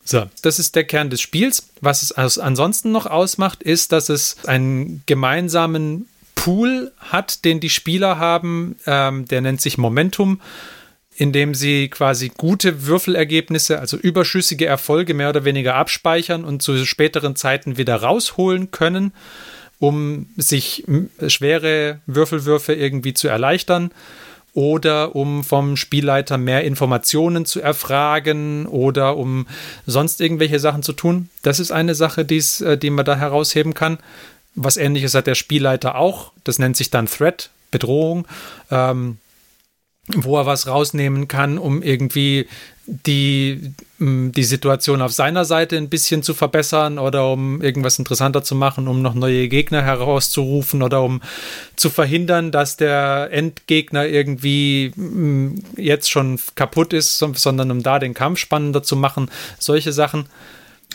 So, 0.04 0.26
das 0.42 0.58
ist 0.58 0.76
der 0.76 0.84
Kern 0.84 1.10
des 1.10 1.20
Spiels. 1.20 1.70
Was 1.80 2.02
es 2.02 2.12
ansonsten 2.12 2.92
noch 2.92 3.06
ausmacht, 3.06 3.62
ist, 3.62 3.92
dass 3.92 4.08
es 4.10 4.44
einen 4.46 5.02
gemeinsamen 5.06 6.08
Pool 6.34 6.92
hat, 6.98 7.44
den 7.44 7.60
die 7.60 7.70
Spieler 7.70 8.18
haben. 8.18 8.76
Ähm, 8.86 9.24
der 9.26 9.40
nennt 9.40 9.62
sich 9.62 9.78
Momentum, 9.78 10.40
in 11.16 11.32
dem 11.32 11.54
sie 11.54 11.88
quasi 11.88 12.32
gute 12.36 12.86
Würfelergebnisse, 12.86 13.78
also 13.78 13.96
überschüssige 13.96 14.66
Erfolge 14.66 15.14
mehr 15.14 15.30
oder 15.30 15.44
weniger 15.44 15.76
abspeichern 15.76 16.44
und 16.44 16.62
zu 16.62 16.84
späteren 16.84 17.36
Zeiten 17.36 17.78
wieder 17.78 17.96
rausholen 17.96 18.72
können 18.72 19.12
um 19.84 20.26
sich 20.38 20.84
schwere 21.28 22.00
Würfelwürfe 22.06 22.72
irgendwie 22.72 23.12
zu 23.12 23.28
erleichtern. 23.28 23.90
oder 24.56 25.16
um 25.16 25.42
vom 25.42 25.76
Spielleiter 25.76 26.38
mehr 26.38 26.62
Informationen 26.62 27.44
zu 27.44 27.60
erfragen 27.60 28.66
oder 28.66 29.16
um 29.16 29.48
sonst 29.84 30.20
irgendwelche 30.20 30.60
Sachen 30.60 30.84
zu 30.84 30.92
tun. 30.92 31.28
Das 31.42 31.58
ist 31.58 31.72
eine 31.72 31.96
Sache, 31.96 32.24
die's, 32.24 32.60
äh, 32.60 32.78
die 32.78 32.90
man 32.90 33.04
da 33.04 33.16
herausheben 33.16 33.74
kann. 33.74 33.98
Was 34.54 34.76
ähnliches 34.76 35.14
hat 35.14 35.26
der 35.26 35.34
Spielleiter 35.34 35.96
auch. 35.96 36.30
Das 36.44 36.60
nennt 36.60 36.76
sich 36.76 36.90
dann 36.90 37.06
Threat, 37.06 37.50
Bedrohung. 37.72 38.28
Ähm, 38.70 39.18
wo 40.06 40.36
er 40.38 40.46
was 40.46 40.66
rausnehmen 40.66 41.28
kann, 41.28 41.58
um 41.58 41.82
irgendwie 41.82 42.46
die, 42.86 43.72
die 43.98 44.44
Situation 44.44 45.00
auf 45.00 45.12
seiner 45.12 45.44
Seite 45.44 45.76
ein 45.76 45.88
bisschen 45.88 46.22
zu 46.22 46.34
verbessern 46.34 46.98
oder 46.98 47.30
um 47.32 47.62
irgendwas 47.62 47.98
interessanter 47.98 48.42
zu 48.42 48.54
machen, 48.54 48.88
um 48.88 49.00
noch 49.00 49.14
neue 49.14 49.48
Gegner 49.48 49.82
herauszurufen 49.82 50.82
oder 50.82 51.02
um 51.02 51.22
zu 51.76 51.88
verhindern, 51.88 52.52
dass 52.52 52.76
der 52.76 53.28
Endgegner 53.32 54.06
irgendwie 54.06 54.92
jetzt 55.76 56.10
schon 56.10 56.38
kaputt 56.56 56.92
ist, 56.92 57.18
sondern 57.18 57.70
um 57.70 57.82
da 57.82 57.98
den 57.98 58.12
Kampf 58.12 58.38
spannender 58.38 58.82
zu 58.82 58.96
machen. 58.96 59.30
Solche 59.58 59.92
Sachen. 59.92 60.26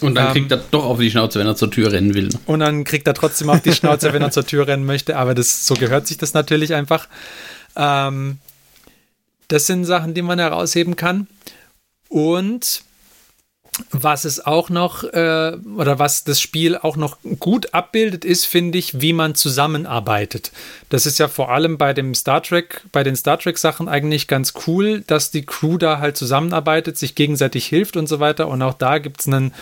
Und 0.01 0.15
dann 0.15 0.27
ähm, 0.27 0.33
kriegt 0.33 0.51
er 0.51 0.63
doch 0.71 0.85
auf 0.85 0.99
die 0.99 1.09
Schnauze, 1.09 1.39
wenn 1.39 1.47
er 1.47 1.55
zur 1.55 1.71
Tür 1.71 1.91
rennen 1.91 2.13
will. 2.13 2.29
Und 2.45 2.59
dann 2.59 2.83
kriegt 2.83 3.07
er 3.07 3.13
trotzdem 3.13 3.49
auf 3.49 3.61
die 3.61 3.73
Schnauze, 3.73 4.13
wenn 4.13 4.21
er 4.21 4.31
zur 4.31 4.45
Tür 4.45 4.67
rennen 4.67 4.85
möchte. 4.85 5.17
Aber 5.17 5.33
das, 5.33 5.65
so 5.65 5.73
gehört 5.73 6.07
sich 6.07 6.17
das 6.17 6.33
natürlich 6.33 6.73
einfach. 6.73 7.07
Ähm, 7.75 8.37
das 9.47 9.65
sind 9.65 9.85
Sachen, 9.85 10.13
die 10.13 10.21
man 10.21 10.39
herausheben 10.39 10.95
kann. 10.95 11.27
Und 12.09 12.83
was 13.91 14.25
es 14.25 14.45
auch 14.45 14.69
noch, 14.69 15.03
äh, 15.03 15.57
oder 15.77 15.99
was 15.99 16.23
das 16.25 16.41
Spiel 16.41 16.75
auch 16.75 16.97
noch 16.97 17.17
gut 17.39 17.73
abbildet, 17.73 18.25
ist, 18.25 18.45
finde 18.45 18.77
ich, 18.77 18.99
wie 18.99 19.13
man 19.13 19.35
zusammenarbeitet. 19.35 20.51
Das 20.89 21.05
ist 21.05 21.17
ja 21.17 21.27
vor 21.27 21.51
allem 21.51 21.77
bei 21.77 21.93
dem 21.93 22.13
Star 22.13 22.43
Trek, 22.43 22.81
bei 22.91 23.03
den 23.03 23.15
Star 23.15 23.39
Trek-Sachen 23.39 23.87
eigentlich 23.87 24.27
ganz 24.27 24.53
cool, 24.67 25.01
dass 25.07 25.31
die 25.31 25.45
Crew 25.45 25.77
da 25.77 25.99
halt 25.99 26.17
zusammenarbeitet, 26.17 26.97
sich 26.97 27.15
gegenseitig 27.15 27.67
hilft 27.67 27.95
und 27.95 28.07
so 28.07 28.19
weiter. 28.19 28.47
Und 28.49 28.61
auch 28.61 28.73
da 28.73 28.97
gibt 28.97 29.21
es 29.21 29.27
einen 29.27 29.53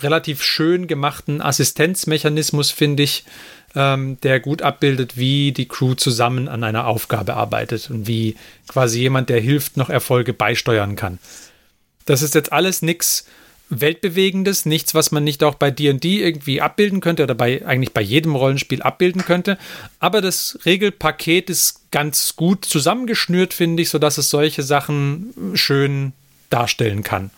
relativ 0.00 0.42
schön 0.42 0.86
gemachten 0.86 1.42
Assistenzmechanismus, 1.42 2.70
finde 2.70 3.02
ich, 3.02 3.24
ähm, 3.74 4.18
der 4.22 4.40
gut 4.40 4.62
abbildet, 4.62 5.16
wie 5.18 5.52
die 5.52 5.68
Crew 5.68 5.94
zusammen 5.94 6.48
an 6.48 6.64
einer 6.64 6.86
Aufgabe 6.86 7.34
arbeitet 7.34 7.90
und 7.90 8.06
wie 8.06 8.36
quasi 8.68 9.00
jemand, 9.00 9.28
der 9.28 9.40
hilft, 9.40 9.76
noch 9.76 9.90
Erfolge 9.90 10.32
beisteuern 10.32 10.96
kann. 10.96 11.18
Das 12.04 12.22
ist 12.22 12.34
jetzt 12.34 12.52
alles 12.52 12.82
nichts 12.82 13.26
Weltbewegendes, 13.70 14.66
nichts, 14.66 14.94
was 14.94 15.12
man 15.12 15.22
nicht 15.22 15.44
auch 15.44 15.54
bei 15.54 15.70
D&D 15.70 16.22
irgendwie 16.22 16.60
abbilden 16.60 17.00
könnte 17.00 17.22
oder 17.22 17.34
bei 17.34 17.64
eigentlich 17.64 17.94
bei 17.94 18.00
jedem 18.00 18.34
Rollenspiel 18.34 18.82
abbilden 18.82 19.24
könnte. 19.24 19.58
Aber 20.00 20.20
das 20.20 20.58
Regelpaket 20.64 21.48
ist 21.48 21.90
ganz 21.92 22.34
gut 22.34 22.64
zusammengeschnürt, 22.64 23.54
finde 23.54 23.82
ich, 23.82 23.90
sodass 23.90 24.18
es 24.18 24.28
solche 24.28 24.64
Sachen 24.64 25.32
schön 25.54 26.12
darstellen 26.50 27.04
kann. 27.04 27.30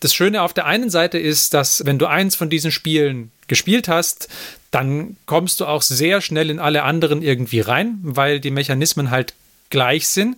Das 0.00 0.14
Schöne 0.14 0.40
auf 0.40 0.54
der 0.54 0.64
einen 0.64 0.88
Seite 0.88 1.18
ist, 1.18 1.52
dass 1.52 1.84
wenn 1.84 1.98
du 1.98 2.06
eins 2.06 2.34
von 2.34 2.48
diesen 2.48 2.72
Spielen 2.72 3.30
gespielt 3.46 3.88
hast, 3.88 4.28
dann 4.70 5.16
kommst 5.26 5.60
du 5.60 5.66
auch 5.66 5.82
sehr 5.82 6.22
schnell 6.22 6.48
in 6.48 6.58
alle 6.58 6.84
anderen 6.84 7.22
irgendwie 7.22 7.60
rein, 7.60 7.98
weil 8.02 8.40
die 8.40 8.50
Mechanismen 8.50 9.10
halt 9.10 9.34
gleich 9.68 10.08
sind. 10.08 10.36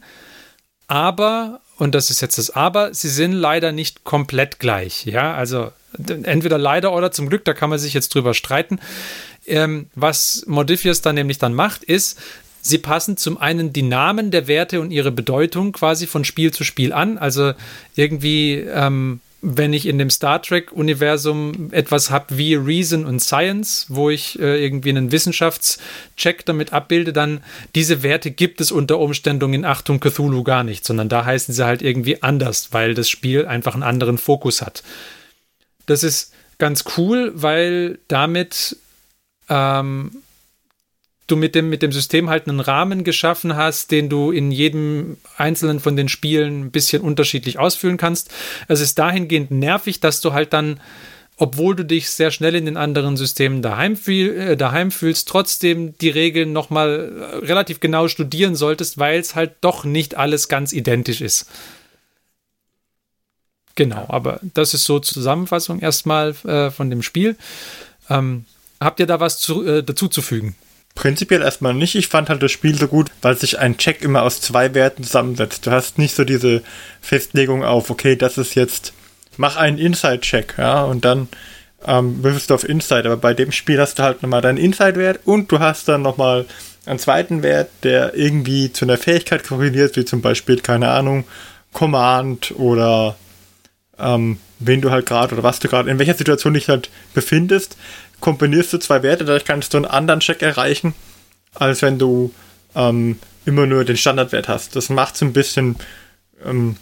Aber, 0.89 1.61
und 1.83 1.97
das 1.97 2.11
ist 2.11 2.21
jetzt 2.21 2.39
das 2.39 2.51
Aber, 2.51 2.95
sie 2.95 3.09
sind 3.09 3.33
leider 3.33 3.73
nicht 3.73 4.05
komplett 4.05 4.61
gleich. 4.61 5.05
Ja, 5.05 5.35
also 5.35 5.73
entweder 6.23 6.57
leider 6.57 6.93
oder 6.93 7.11
zum 7.11 7.29
Glück, 7.29 7.45
da 7.45 7.55
kann 7.55 7.71
man 7.71 7.81
sich 7.81 7.93
jetzt 7.93 8.15
drüber 8.15 8.35
streiten. 8.35 8.79
Ähm, 9.47 9.89
was 9.97 10.45
Modifius 10.47 11.01
dann 11.01 11.17
nämlich 11.17 11.39
dann 11.39 11.55
macht, 11.55 11.83
ist, 11.83 12.21
sie 12.61 12.79
passen 12.79 13.17
zum 13.17 13.37
einen 13.37 13.73
die 13.73 13.83
Namen 13.83 14.31
der 14.31 14.47
Werte 14.47 14.81
und 14.81 14.93
ihre 14.93 15.11
Bedeutung 15.11 15.73
quasi 15.73 16.07
von 16.07 16.25
Spiel 16.25 16.53
zu 16.53 16.62
Spiel 16.62 16.93
an. 16.93 17.19
Also 17.19 17.53
irgendwie 17.97 18.59
ähm, 18.59 19.19
wenn 19.44 19.72
ich 19.72 19.87
in 19.87 19.99
dem 19.99 20.08
Star 20.08 20.40
Trek-Universum 20.40 21.72
etwas 21.72 22.11
habe 22.11 22.38
wie 22.38 22.54
Reason 22.54 23.04
und 23.04 23.18
Science, 23.18 23.87
wo 23.88 24.08
ich 24.08 24.38
äh, 24.38 24.64
irgendwie 24.64 24.90
einen 24.90 25.11
Wissenschaftscheck 25.11 26.46
damit 26.46 26.72
abbilde, 26.72 27.12
dann 27.12 27.42
diese 27.75 28.04
Werte 28.04 28.30
gibt 28.30 28.61
es 28.61 28.70
unter 28.70 29.00
Umständen 29.00 29.52
in 29.52 29.64
Achtung 29.64 29.99
Cthulhu 29.99 30.44
gar 30.44 30.62
nicht, 30.62 30.84
sondern 30.84 31.08
da 31.08 31.25
heißen 31.25 31.52
sie 31.52 31.66
halt 31.66 31.82
irgendwie 31.82 32.22
anders, 32.22 32.68
weil 32.72 32.94
das 32.94 33.11
Spiel 33.11 33.44
einfach 33.44 33.75
einen 33.75 33.82
anderen 33.82 34.16
Fokus 34.16 34.62
hat. 34.62 34.84
Das 35.87 36.04
ist 36.04 36.32
ganz 36.58 36.84
cool, 36.96 37.32
weil 37.34 37.99
damit 38.06 38.76
ähm, 39.49 40.22
du 41.26 41.37
mit 41.37 41.55
dem, 41.55 41.69
mit 41.69 41.83
dem 41.83 41.93
System 41.93 42.29
halt 42.29 42.49
einen 42.49 42.61
Rahmen 42.61 43.05
geschaffen 43.05 43.57
hast, 43.57 43.91
den 43.91 44.09
du 44.09 44.31
in 44.31 44.50
jedem 44.50 45.17
einzelnen 45.37 45.81
von 45.81 45.97
den 45.97 46.09
Spielen 46.09 46.62
ein 46.62 46.71
bisschen 46.71 47.02
unterschiedlich 47.02 47.59
ausfüllen 47.59 47.97
kannst. 47.97 48.31
Es 48.69 48.81
ist 48.81 48.99
dahingehend 48.99 49.50
nervig, 49.50 50.00
dass 50.00 50.21
du 50.21 50.33
halt 50.33 50.52
dann, 50.52 50.81
obwohl 51.37 51.76
du 51.76 51.85
dich 51.85 52.11
sehr 52.11 52.31
schnell 52.31 52.55
in 52.55 52.67
den 52.67 52.76
anderen 52.76 53.17
Systemen 53.17 53.62
daheim, 53.62 53.97
fühl, 53.97 54.37
äh, 54.37 54.57
daheim 54.57 54.91
fühlst, 54.91 55.29
trotzdem 55.29 55.97
die 55.99 56.11
Regeln 56.11 56.52
nochmal 56.52 57.12
äh, 57.17 57.47
relativ 57.47 57.81
genau 57.81 58.09
studieren 58.09 58.57
solltest, 58.57 58.99
weil 58.99 59.21
es 59.21 59.35
halt 59.35 59.52
doch 59.61 59.85
nicht 59.85 60.17
alles 60.17 60.49
ganz 60.49 60.73
identisch 60.73 61.21
ist. 61.21 61.47
Genau, 63.75 64.05
aber 64.09 64.41
das 64.55 64.75
ist 64.75 64.85
so 64.85 64.99
Zusammenfassung 64.99 65.81
erstmal 65.81 66.35
äh, 66.45 66.71
von 66.71 66.91
dem 66.91 67.02
Spiel. 67.02 67.37
Ähm, 68.11 68.45
habt 68.81 69.00
ihr 69.00 69.07
da 69.07 69.21
was 69.21 69.38
zu, 69.38 69.67
äh, 69.67 69.83
dazu 69.83 70.09
zu 70.09 70.21
fügen? 70.21 70.57
Prinzipiell 70.94 71.42
erstmal 71.42 71.75
nicht. 71.75 71.94
Ich 71.94 72.08
fand 72.08 72.28
halt 72.28 72.42
das 72.42 72.52
Spiel 72.52 72.78
so 72.78 72.87
gut, 72.87 73.11
weil 73.22 73.37
sich 73.37 73.58
ein 73.58 73.78
Check 73.78 74.02
immer 74.02 74.22
aus 74.22 74.40
zwei 74.40 74.75
Werten 74.75 75.04
zusammensetzt. 75.04 75.66
Du 75.66 75.70
hast 75.70 75.99
nicht 75.99 76.14
so 76.14 76.25
diese 76.25 76.62
Festlegung 77.00 77.64
auf, 77.64 77.88
okay, 77.88 78.14
das 78.14 78.37
ist 78.37 78.54
jetzt, 78.54 78.92
mach 79.37 79.56
einen 79.56 79.78
Inside-Check, 79.78 80.56
ja, 80.58 80.84
und 80.84 81.04
dann 81.04 81.28
ähm, 81.87 82.22
würfelst 82.22 82.50
du 82.50 82.54
auf 82.54 82.68
Inside. 82.68 83.06
Aber 83.06 83.16
bei 83.16 83.32
dem 83.32 83.52
Spiel 83.52 83.80
hast 83.80 83.99
du 83.99 84.02
halt 84.02 84.22
nochmal 84.22 84.42
deinen 84.42 84.58
Inside-Wert 84.58 85.20
und 85.25 85.50
du 85.50 85.61
hast 85.61 85.88
dann 85.88 86.02
nochmal 86.02 86.46
einen 86.84 86.99
zweiten 86.99 87.42
Wert, 87.42 87.70
der 87.84 88.14
irgendwie 88.14 88.72
zu 88.72 88.84
einer 88.84 88.99
Fähigkeit 88.99 89.44
korreliert, 89.44 89.96
wie 89.96 90.04
zum 90.04 90.20
Beispiel, 90.20 90.61
keine 90.61 90.90
Ahnung, 90.90 91.25
Command 91.72 92.52
oder 92.56 93.16
ähm, 93.99 94.38
wen 94.58 94.80
du 94.80 94.90
halt 94.90 95.06
gerade 95.06 95.34
oder 95.34 95.42
was 95.42 95.61
du 95.61 95.68
gerade, 95.68 95.90
in 95.90 95.99
welcher 95.99 96.14
Situation 96.14 96.54
dich 96.54 96.68
halt 96.68 96.90
befindest 97.14 97.76
kombinierst 98.23 98.73
du 98.73 98.79
zwei 98.79 99.02
Werte, 99.02 99.26
dadurch 99.26 99.45
kannst 99.45 99.75
du 99.75 99.79
einen 99.79 99.85
anderen 99.85 100.21
Check 100.21 100.41
erreichen, 100.41 100.95
als 101.55 101.83
wenn 101.83 101.99
du 101.99 102.33
ähm, 102.75 103.19
immer 103.45 103.67
nur 103.67 103.85
den 103.85 103.99
Standardwert 103.99 104.49
hast. 104.49 104.75
Das 104.76 104.88
macht 104.88 105.17
es 105.17 105.23
ein 105.23 105.35
bisschen 105.35 105.76
ähm, 106.43 106.76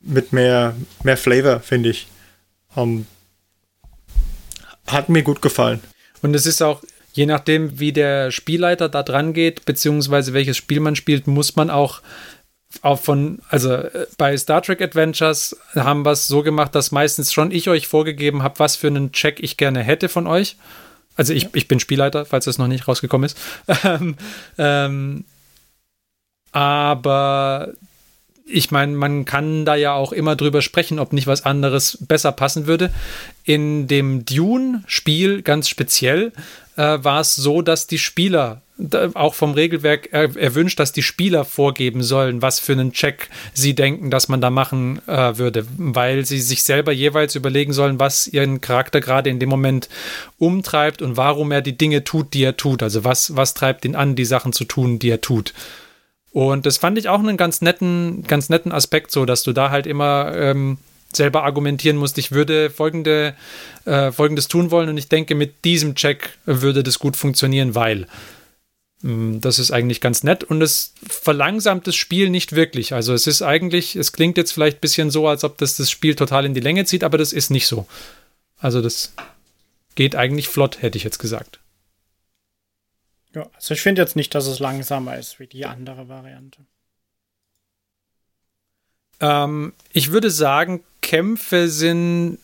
mit 0.00 0.32
mehr, 0.32 0.74
mehr 1.04 1.16
Flavor, 1.16 1.60
finde 1.60 1.90
ich. 1.90 2.08
Ähm, 2.76 3.06
hat 4.86 5.08
mir 5.08 5.22
gut 5.22 5.42
gefallen. 5.42 5.80
Und 6.22 6.34
es 6.34 6.46
ist 6.46 6.62
auch, 6.62 6.82
je 7.12 7.26
nachdem, 7.26 7.78
wie 7.78 7.92
der 7.92 8.30
Spielleiter 8.30 8.88
da 8.88 9.02
dran 9.02 9.34
geht, 9.34 9.66
beziehungsweise 9.66 10.32
welches 10.32 10.56
Spiel 10.56 10.80
man 10.80 10.96
spielt, 10.96 11.26
muss 11.26 11.56
man 11.56 11.70
auch 11.70 12.00
auch 12.82 13.00
von, 13.00 13.38
also 13.48 13.72
äh, 13.72 14.06
bei 14.18 14.36
Star 14.36 14.62
Trek 14.62 14.80
Adventures 14.82 15.56
haben 15.74 16.04
wir 16.04 16.12
es 16.12 16.26
so 16.26 16.42
gemacht, 16.42 16.74
dass 16.74 16.92
meistens 16.92 17.32
schon 17.32 17.50
ich 17.50 17.68
euch 17.68 17.86
vorgegeben 17.86 18.42
habe, 18.42 18.58
was 18.58 18.76
für 18.76 18.88
einen 18.88 19.12
Check 19.12 19.40
ich 19.40 19.56
gerne 19.56 19.82
hätte 19.82 20.08
von 20.08 20.26
euch. 20.26 20.56
Also 21.16 21.32
ich, 21.32 21.48
ich 21.54 21.68
bin 21.68 21.80
Spielleiter, 21.80 22.24
falls 22.24 22.46
das 22.46 22.58
noch 22.58 22.66
nicht 22.66 22.88
rausgekommen 22.88 23.26
ist. 23.26 23.38
ähm, 23.84 24.16
ähm, 24.58 25.24
aber 26.52 27.72
ich 28.46 28.70
meine, 28.70 28.92
man 28.92 29.24
kann 29.24 29.64
da 29.64 29.74
ja 29.74 29.94
auch 29.94 30.12
immer 30.12 30.36
drüber 30.36 30.60
sprechen, 30.60 30.98
ob 30.98 31.12
nicht 31.12 31.26
was 31.26 31.44
anderes 31.44 31.98
besser 32.00 32.32
passen 32.32 32.66
würde. 32.66 32.92
In 33.44 33.88
dem 33.88 34.24
Dune-Spiel 34.24 35.42
ganz 35.42 35.68
speziell 35.68 36.32
äh, 36.76 36.98
war 37.02 37.20
es 37.20 37.34
so, 37.36 37.62
dass 37.62 37.86
die 37.86 37.98
Spieler 37.98 38.60
auch 39.14 39.34
vom 39.34 39.52
Regelwerk 39.52 40.12
erwünscht, 40.12 40.80
dass 40.80 40.92
die 40.92 41.04
Spieler 41.04 41.44
vorgeben 41.44 42.02
sollen, 42.02 42.42
was 42.42 42.58
für 42.58 42.72
einen 42.72 42.92
Check 42.92 43.28
sie 43.52 43.74
denken, 43.74 44.10
dass 44.10 44.28
man 44.28 44.40
da 44.40 44.50
machen 44.50 45.00
äh, 45.06 45.38
würde, 45.38 45.64
weil 45.76 46.24
sie 46.24 46.40
sich 46.40 46.64
selber 46.64 46.90
jeweils 46.90 47.36
überlegen 47.36 47.72
sollen, 47.72 48.00
was 48.00 48.26
ihren 48.26 48.60
Charakter 48.60 49.00
gerade 49.00 49.30
in 49.30 49.38
dem 49.38 49.48
Moment 49.48 49.88
umtreibt 50.38 51.02
und 51.02 51.16
warum 51.16 51.52
er 51.52 51.62
die 51.62 51.78
Dinge 51.78 52.02
tut, 52.02 52.34
die 52.34 52.42
er 52.42 52.56
tut. 52.56 52.82
Also 52.82 53.04
was, 53.04 53.36
was 53.36 53.54
treibt 53.54 53.84
ihn 53.84 53.94
an, 53.94 54.16
die 54.16 54.24
Sachen 54.24 54.52
zu 54.52 54.64
tun, 54.64 54.98
die 54.98 55.10
er 55.10 55.20
tut. 55.20 55.54
Und 56.32 56.66
das 56.66 56.78
fand 56.78 56.98
ich 56.98 57.08
auch 57.08 57.20
einen 57.20 57.36
ganz 57.36 57.62
netten, 57.62 58.24
ganz 58.26 58.48
netten 58.48 58.72
Aspekt, 58.72 59.12
so 59.12 59.24
dass 59.24 59.44
du 59.44 59.52
da 59.52 59.70
halt 59.70 59.86
immer 59.86 60.32
ähm, 60.34 60.78
selber 61.16 61.44
argumentieren 61.44 61.96
musst, 61.96 62.18
ich 62.18 62.32
würde 62.32 62.70
folgende, 62.70 63.34
äh, 63.84 64.10
folgendes 64.10 64.48
tun 64.48 64.72
wollen 64.72 64.88
und 64.88 64.98
ich 64.98 65.08
denke, 65.08 65.36
mit 65.36 65.64
diesem 65.64 65.94
Check 65.94 66.30
würde 66.44 66.82
das 66.82 66.98
gut 66.98 67.16
funktionieren, 67.16 67.76
weil. 67.76 68.08
Mm, 69.04 69.40
das 69.40 69.58
ist 69.58 69.70
eigentlich 69.70 70.00
ganz 70.00 70.22
nett 70.22 70.44
und 70.44 70.62
es 70.62 70.94
verlangsamt 71.06 71.86
das 71.86 71.94
Spiel 71.94 72.30
nicht 72.30 72.52
wirklich. 72.54 72.94
Also 72.94 73.12
es 73.12 73.26
ist 73.26 73.42
eigentlich, 73.42 73.96
es 73.96 74.12
klingt 74.12 74.38
jetzt 74.38 74.52
vielleicht 74.52 74.78
ein 74.78 74.80
bisschen 74.80 75.10
so, 75.10 75.28
als 75.28 75.44
ob 75.44 75.58
das 75.58 75.76
das 75.76 75.90
Spiel 75.90 76.14
total 76.14 76.46
in 76.46 76.54
die 76.54 76.60
Länge 76.60 76.86
zieht, 76.86 77.04
aber 77.04 77.18
das 77.18 77.34
ist 77.34 77.50
nicht 77.50 77.66
so. 77.66 77.86
Also 78.56 78.80
das 78.80 79.12
geht 79.94 80.16
eigentlich 80.16 80.48
flott, 80.48 80.80
hätte 80.80 80.96
ich 80.96 81.04
jetzt 81.04 81.18
gesagt. 81.18 81.60
Ja, 83.34 83.46
also 83.54 83.74
ich 83.74 83.82
finde 83.82 84.00
jetzt 84.00 84.16
nicht, 84.16 84.34
dass 84.34 84.46
es 84.46 84.58
langsamer 84.58 85.18
ist 85.18 85.38
wie 85.38 85.48
die 85.48 85.66
andere 85.66 86.08
Variante. 86.08 86.60
Ähm, 89.20 89.74
ich 89.92 90.12
würde 90.12 90.30
sagen, 90.30 90.82
Kämpfe 91.02 91.68
sind 91.68 92.38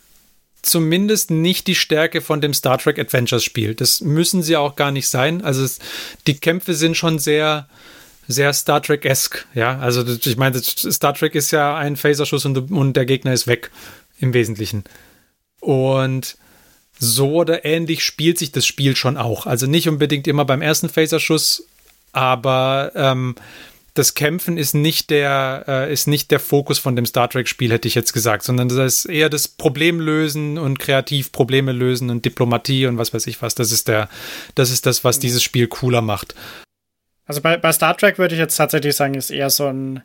zumindest 0.61 1.31
nicht 1.31 1.67
die 1.67 1.75
Stärke 1.75 2.21
von 2.21 2.41
dem 2.41 2.53
Star 2.53 2.77
Trek 2.77 2.99
Adventures 2.99 3.43
Spiel. 3.43 3.75
Das 3.75 4.01
müssen 4.01 4.43
sie 4.43 4.57
auch 4.57 4.75
gar 4.75 4.91
nicht 4.91 5.07
sein. 5.07 5.43
Also 5.43 5.63
es, 5.63 5.79
die 6.27 6.39
Kämpfe 6.39 6.73
sind 6.73 6.95
schon 6.95 7.19
sehr, 7.19 7.67
sehr 8.27 8.53
Star 8.53 8.81
Trek-esque. 8.81 9.45
Ja, 9.53 9.79
also 9.79 10.03
ich 10.05 10.37
meine, 10.37 10.61
Star 10.61 11.13
Trek 11.13 11.35
ist 11.35 11.51
ja 11.51 11.75
ein 11.75 11.95
Phaserschuss 11.95 12.45
und, 12.45 12.71
und 12.71 12.93
der 12.93 13.05
Gegner 13.05 13.33
ist 13.33 13.47
weg 13.47 13.71
im 14.19 14.33
Wesentlichen. 14.33 14.83
Und 15.59 16.37
so 16.99 17.33
oder 17.33 17.65
ähnlich 17.65 18.03
spielt 18.03 18.37
sich 18.37 18.51
das 18.51 18.65
Spiel 18.65 18.95
schon 18.95 19.17
auch. 19.17 19.47
Also 19.47 19.65
nicht 19.65 19.89
unbedingt 19.89 20.27
immer 20.27 20.45
beim 20.45 20.61
ersten 20.61 20.89
Phaserschuss, 20.89 21.65
aber 22.11 22.91
ähm, 22.93 23.35
das 23.93 24.13
Kämpfen 24.13 24.57
ist 24.57 24.73
nicht 24.73 25.09
der, 25.09 25.65
äh, 25.67 25.93
ist 25.93 26.07
nicht 26.07 26.31
der 26.31 26.39
Fokus 26.39 26.79
von 26.79 26.95
dem 26.95 27.05
Star 27.05 27.29
Trek-Spiel, 27.29 27.71
hätte 27.71 27.87
ich 27.87 27.95
jetzt 27.95 28.13
gesagt, 28.13 28.43
sondern 28.43 28.69
das 28.69 28.77
ist 28.77 29.05
eher 29.05 29.29
das 29.29 29.47
Problemlösen 29.47 30.57
und 30.57 30.79
kreativ 30.79 31.31
Probleme 31.31 31.71
lösen 31.73 32.09
und 32.09 32.23
Diplomatie 32.23 32.85
und 32.85 32.97
was 32.97 33.13
weiß 33.13 33.27
ich 33.27 33.41
was. 33.41 33.55
Das 33.55 33.71
ist 33.71 33.87
der, 33.87 34.07
das 34.55 34.71
ist 34.71 34.85
das, 34.85 35.03
was 35.03 35.19
dieses 35.19 35.43
Spiel 35.43 35.67
cooler 35.67 36.01
macht. 36.01 36.35
Also 37.25 37.41
bei, 37.41 37.57
bei 37.57 37.71
Star 37.71 37.97
Trek 37.97 38.17
würde 38.17 38.35
ich 38.35 38.39
jetzt 38.39 38.55
tatsächlich 38.55 38.95
sagen, 38.95 39.13
ist 39.15 39.29
eher 39.29 39.49
so 39.49 39.67
ein 39.67 40.03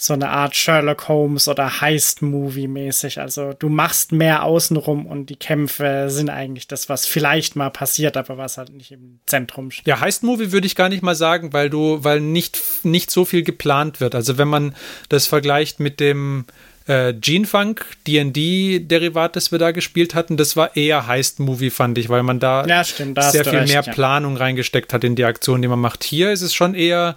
so 0.00 0.14
eine 0.14 0.28
Art 0.28 0.54
Sherlock 0.54 1.08
Holmes 1.08 1.48
oder 1.48 1.80
Heist-Movie 1.80 2.68
mäßig. 2.68 3.20
Also 3.20 3.52
du 3.52 3.68
machst 3.68 4.12
mehr 4.12 4.44
außenrum 4.44 5.06
und 5.06 5.28
die 5.28 5.34
Kämpfe 5.34 6.06
sind 6.08 6.30
eigentlich 6.30 6.68
das, 6.68 6.88
was 6.88 7.04
vielleicht 7.04 7.56
mal 7.56 7.70
passiert, 7.70 8.16
aber 8.16 8.38
was 8.38 8.58
halt 8.58 8.72
nicht 8.72 8.92
im 8.92 9.18
Zentrum 9.26 9.72
steht. 9.72 9.88
Ja, 9.88 9.98
Heist-Movie 9.98 10.52
würde 10.52 10.68
ich 10.68 10.76
gar 10.76 10.88
nicht 10.88 11.02
mal 11.02 11.16
sagen, 11.16 11.52
weil 11.52 11.68
du, 11.68 12.04
weil 12.04 12.20
nicht, 12.20 12.60
nicht 12.84 13.10
so 13.10 13.24
viel 13.24 13.42
geplant 13.42 14.00
wird. 14.00 14.14
Also 14.14 14.38
wenn 14.38 14.46
man 14.46 14.76
das 15.08 15.26
vergleicht 15.26 15.80
mit 15.80 15.98
dem 15.98 16.44
äh, 16.86 17.12
Gene-Funk, 17.12 17.84
D&D-Derivat, 18.06 19.34
das 19.34 19.50
wir 19.50 19.58
da 19.58 19.72
gespielt 19.72 20.14
hatten, 20.14 20.36
das 20.36 20.56
war 20.56 20.76
eher 20.76 21.08
Heist-Movie, 21.08 21.70
fand 21.70 21.98
ich, 21.98 22.08
weil 22.08 22.22
man 22.22 22.38
da, 22.38 22.64
ja, 22.66 22.84
stimmt, 22.84 23.18
da 23.18 23.32
sehr 23.32 23.44
viel 23.44 23.58
recht, 23.58 23.72
mehr 23.72 23.82
ja. 23.84 23.92
Planung 23.92 24.36
reingesteckt 24.36 24.92
hat 24.92 25.02
in 25.02 25.16
die 25.16 25.24
Aktion, 25.24 25.60
die 25.60 25.66
man 25.66 25.80
macht. 25.80 26.04
Hier 26.04 26.30
ist 26.30 26.42
es 26.42 26.54
schon 26.54 26.74
eher 26.74 27.16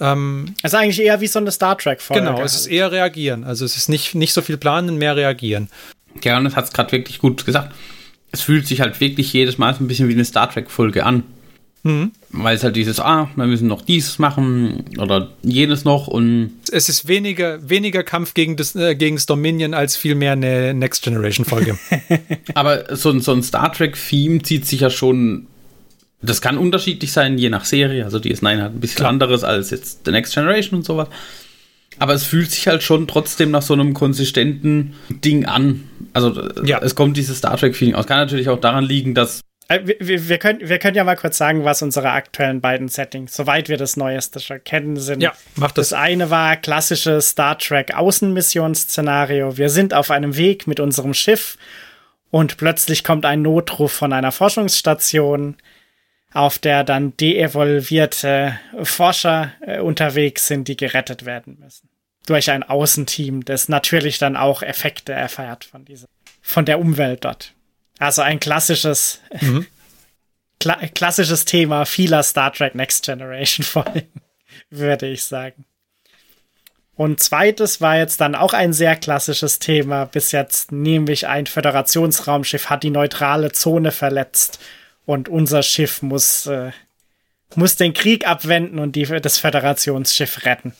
ähm, 0.00 0.54
es 0.62 0.72
ist 0.72 0.78
eigentlich 0.78 1.00
eher 1.00 1.20
wie 1.20 1.26
so 1.26 1.38
eine 1.38 1.50
Star 1.50 1.76
Trek-Folge. 1.78 2.24
Genau, 2.24 2.42
es 2.42 2.54
ist 2.54 2.66
eher 2.66 2.90
reagieren. 2.90 3.44
Also 3.44 3.64
es 3.64 3.76
ist 3.76 3.88
nicht, 3.88 4.14
nicht 4.14 4.32
so 4.32 4.42
viel 4.42 4.56
planen, 4.56 4.98
mehr 4.98 5.16
reagieren. 5.16 5.68
Ja, 6.22 6.38
und 6.38 6.44
das 6.44 6.56
hat 6.56 6.64
es 6.64 6.72
gerade 6.72 6.92
wirklich 6.92 7.18
gut 7.18 7.44
gesagt. 7.44 7.74
Es 8.30 8.42
fühlt 8.42 8.66
sich 8.66 8.80
halt 8.80 9.00
wirklich 9.00 9.32
jedes 9.32 9.58
Mal 9.58 9.74
so 9.74 9.84
ein 9.84 9.88
bisschen 9.88 10.08
wie 10.08 10.14
eine 10.14 10.24
Star 10.24 10.50
Trek-Folge 10.50 11.04
an. 11.04 11.24
Mhm. 11.84 12.12
Weil 12.30 12.56
es 12.56 12.62
halt 12.62 12.76
dieses, 12.76 13.00
ah, 13.00 13.28
wir 13.34 13.46
müssen 13.46 13.66
noch 13.66 13.82
dieses 13.82 14.18
machen 14.18 14.84
oder 14.98 15.32
jenes 15.42 15.84
noch 15.84 16.06
und. 16.06 16.52
Es 16.70 16.88
ist 16.88 17.08
weniger, 17.08 17.68
weniger 17.68 18.04
Kampf 18.04 18.34
gegen 18.34 18.56
das, 18.56 18.76
äh, 18.76 18.94
gegen 18.94 19.16
das 19.16 19.26
Dominion 19.26 19.74
als 19.74 19.96
vielmehr 19.96 20.32
eine 20.32 20.74
Next 20.74 21.02
Generation-Folge. 21.02 21.76
Aber 22.54 22.96
so, 22.96 23.18
so 23.18 23.32
ein 23.32 23.42
Star 23.42 23.72
Trek-Theme 23.72 24.42
zieht 24.42 24.66
sich 24.66 24.80
ja 24.80 24.90
schon 24.90 25.48
das 26.22 26.40
kann 26.40 26.56
unterschiedlich 26.56 27.12
sein, 27.12 27.36
je 27.36 27.50
nach 27.50 27.64
Serie. 27.64 28.04
Also 28.04 28.18
DS9 28.18 28.60
hat 28.60 28.72
ein 28.72 28.80
bisschen 28.80 28.98
Klar. 28.98 29.10
anderes 29.10 29.44
als 29.44 29.70
jetzt 29.70 30.04
The 30.04 30.12
Next 30.12 30.34
Generation 30.34 30.78
und 30.78 30.84
sowas. 30.84 31.08
Aber 31.98 32.14
es 32.14 32.24
fühlt 32.24 32.50
sich 32.50 32.68
halt 32.68 32.82
schon 32.82 33.06
trotzdem 33.06 33.50
nach 33.50 33.62
so 33.62 33.74
einem 33.74 33.92
konsistenten 33.92 34.94
Ding 35.08 35.44
an. 35.44 35.88
Also 36.12 36.48
ja. 36.64 36.80
es 36.80 36.94
kommt 36.94 37.16
dieses 37.16 37.38
Star 37.38 37.56
Trek-Feeling 37.56 37.94
aus. 37.94 38.06
Kann 38.06 38.18
natürlich 38.18 38.48
auch 38.48 38.60
daran 38.60 38.84
liegen, 38.84 39.14
dass. 39.14 39.40
Äh, 39.68 39.80
wir, 40.00 40.28
wir, 40.28 40.38
können, 40.38 40.60
wir 40.68 40.78
können 40.78 40.96
ja 40.96 41.04
mal 41.04 41.16
kurz 41.16 41.38
sagen, 41.38 41.64
was 41.64 41.82
unsere 41.82 42.10
aktuellen 42.10 42.60
beiden 42.60 42.88
Settings, 42.88 43.34
soweit 43.34 43.68
wir 43.68 43.76
das 43.76 43.96
Neueste 43.96 44.40
schon 44.40 44.62
kennen, 44.64 44.96
sind. 44.96 45.22
Ja, 45.22 45.32
macht 45.56 45.76
das. 45.76 45.90
Das 45.90 45.98
eine 45.98 46.30
war 46.30 46.56
klassisches 46.56 47.30
Star 47.30 47.58
Trek 47.58 47.94
Außenmissionsszenario. 47.94 49.58
Wir 49.58 49.68
sind 49.68 49.92
auf 49.92 50.10
einem 50.10 50.36
Weg 50.36 50.66
mit 50.66 50.80
unserem 50.80 51.14
Schiff 51.14 51.58
und 52.30 52.56
plötzlich 52.56 53.04
kommt 53.04 53.26
ein 53.26 53.42
Notruf 53.42 53.92
von 53.92 54.12
einer 54.12 54.32
Forschungsstation 54.32 55.56
auf 56.34 56.58
der 56.58 56.84
dann 56.84 57.16
deevolvierte 57.16 58.58
Forscher 58.82 59.52
äh, 59.60 59.80
unterwegs 59.80 60.46
sind, 60.46 60.68
die 60.68 60.76
gerettet 60.76 61.24
werden 61.24 61.58
müssen. 61.60 61.88
Durch 62.26 62.50
ein 62.50 62.62
Außenteam, 62.62 63.44
das 63.44 63.68
natürlich 63.68 64.18
dann 64.18 64.36
auch 64.36 64.62
Effekte 64.62 65.12
erfährt 65.12 65.64
von 65.64 65.84
dieser, 65.84 66.06
von 66.40 66.64
der 66.64 66.78
Umwelt 66.78 67.24
dort. 67.24 67.52
Also 67.98 68.22
ein 68.22 68.40
klassisches, 68.40 69.20
mhm. 69.40 69.66
kla 70.60 70.76
klassisches 70.94 71.44
Thema 71.44 71.84
vieler 71.84 72.22
Star 72.22 72.52
Trek 72.52 72.74
Next 72.74 73.04
Generation 73.04 73.64
Folgen, 73.64 74.08
würde 74.70 75.08
ich 75.08 75.24
sagen. 75.24 75.64
Und 76.94 77.20
zweites 77.20 77.80
war 77.80 77.96
jetzt 77.96 78.20
dann 78.20 78.34
auch 78.34 78.52
ein 78.52 78.72
sehr 78.72 78.96
klassisches 78.96 79.58
Thema 79.58 80.04
bis 80.04 80.30
jetzt, 80.30 80.72
nämlich 80.72 81.26
ein 81.26 81.46
Föderationsraumschiff 81.46 82.70
hat 82.70 82.82
die 82.82 82.90
neutrale 82.90 83.50
Zone 83.52 83.90
verletzt 83.90 84.60
und 85.06 85.28
unser 85.28 85.62
Schiff 85.62 86.02
muss, 86.02 86.46
äh, 86.46 86.72
muss 87.54 87.76
den 87.76 87.92
Krieg 87.92 88.26
abwenden 88.26 88.78
und 88.78 88.96
die, 88.96 89.04
das 89.04 89.38
Föderationsschiff 89.38 90.44
retten. 90.44 90.72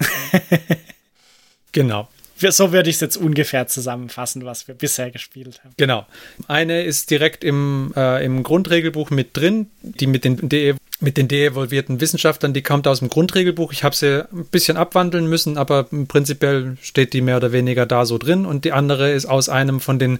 genau. 1.72 2.08
So 2.36 2.72
würde 2.72 2.90
ich 2.90 2.96
es 2.96 3.00
jetzt 3.00 3.16
ungefähr 3.16 3.68
zusammenfassen, 3.68 4.44
was 4.44 4.66
wir 4.66 4.74
bisher 4.74 5.10
gespielt 5.10 5.60
haben. 5.62 5.72
Genau. 5.76 6.04
Eine 6.48 6.82
ist 6.82 7.10
direkt 7.10 7.44
im, 7.44 7.92
äh, 7.96 8.24
im 8.24 8.42
Grundregelbuch 8.42 9.10
mit 9.10 9.36
drin, 9.36 9.70
die 9.82 10.06
mit 10.06 10.24
den, 10.24 10.48
de 10.48 10.74
mit 11.00 11.16
den 11.16 11.28
deevolvierten 11.28 12.00
Wissenschaftlern, 12.00 12.54
die 12.54 12.62
kommt 12.62 12.86
aus 12.86 13.00
dem 13.00 13.08
Grundregelbuch. 13.08 13.72
Ich 13.72 13.84
habe 13.84 13.94
sie 13.94 14.26
ein 14.32 14.46
bisschen 14.46 14.76
abwandeln 14.76 15.28
müssen, 15.28 15.58
aber 15.58 15.84
prinzipiell 15.84 16.76
steht 16.80 17.12
die 17.12 17.20
mehr 17.20 17.36
oder 17.36 17.52
weniger 17.52 17.84
da 17.84 18.06
so 18.06 18.16
drin. 18.16 18.46
Und 18.46 18.64
die 18.64 18.72
andere 18.72 19.12
ist 19.12 19.26
aus 19.26 19.48
einem 19.48 19.80
von 19.80 19.98
den 19.98 20.18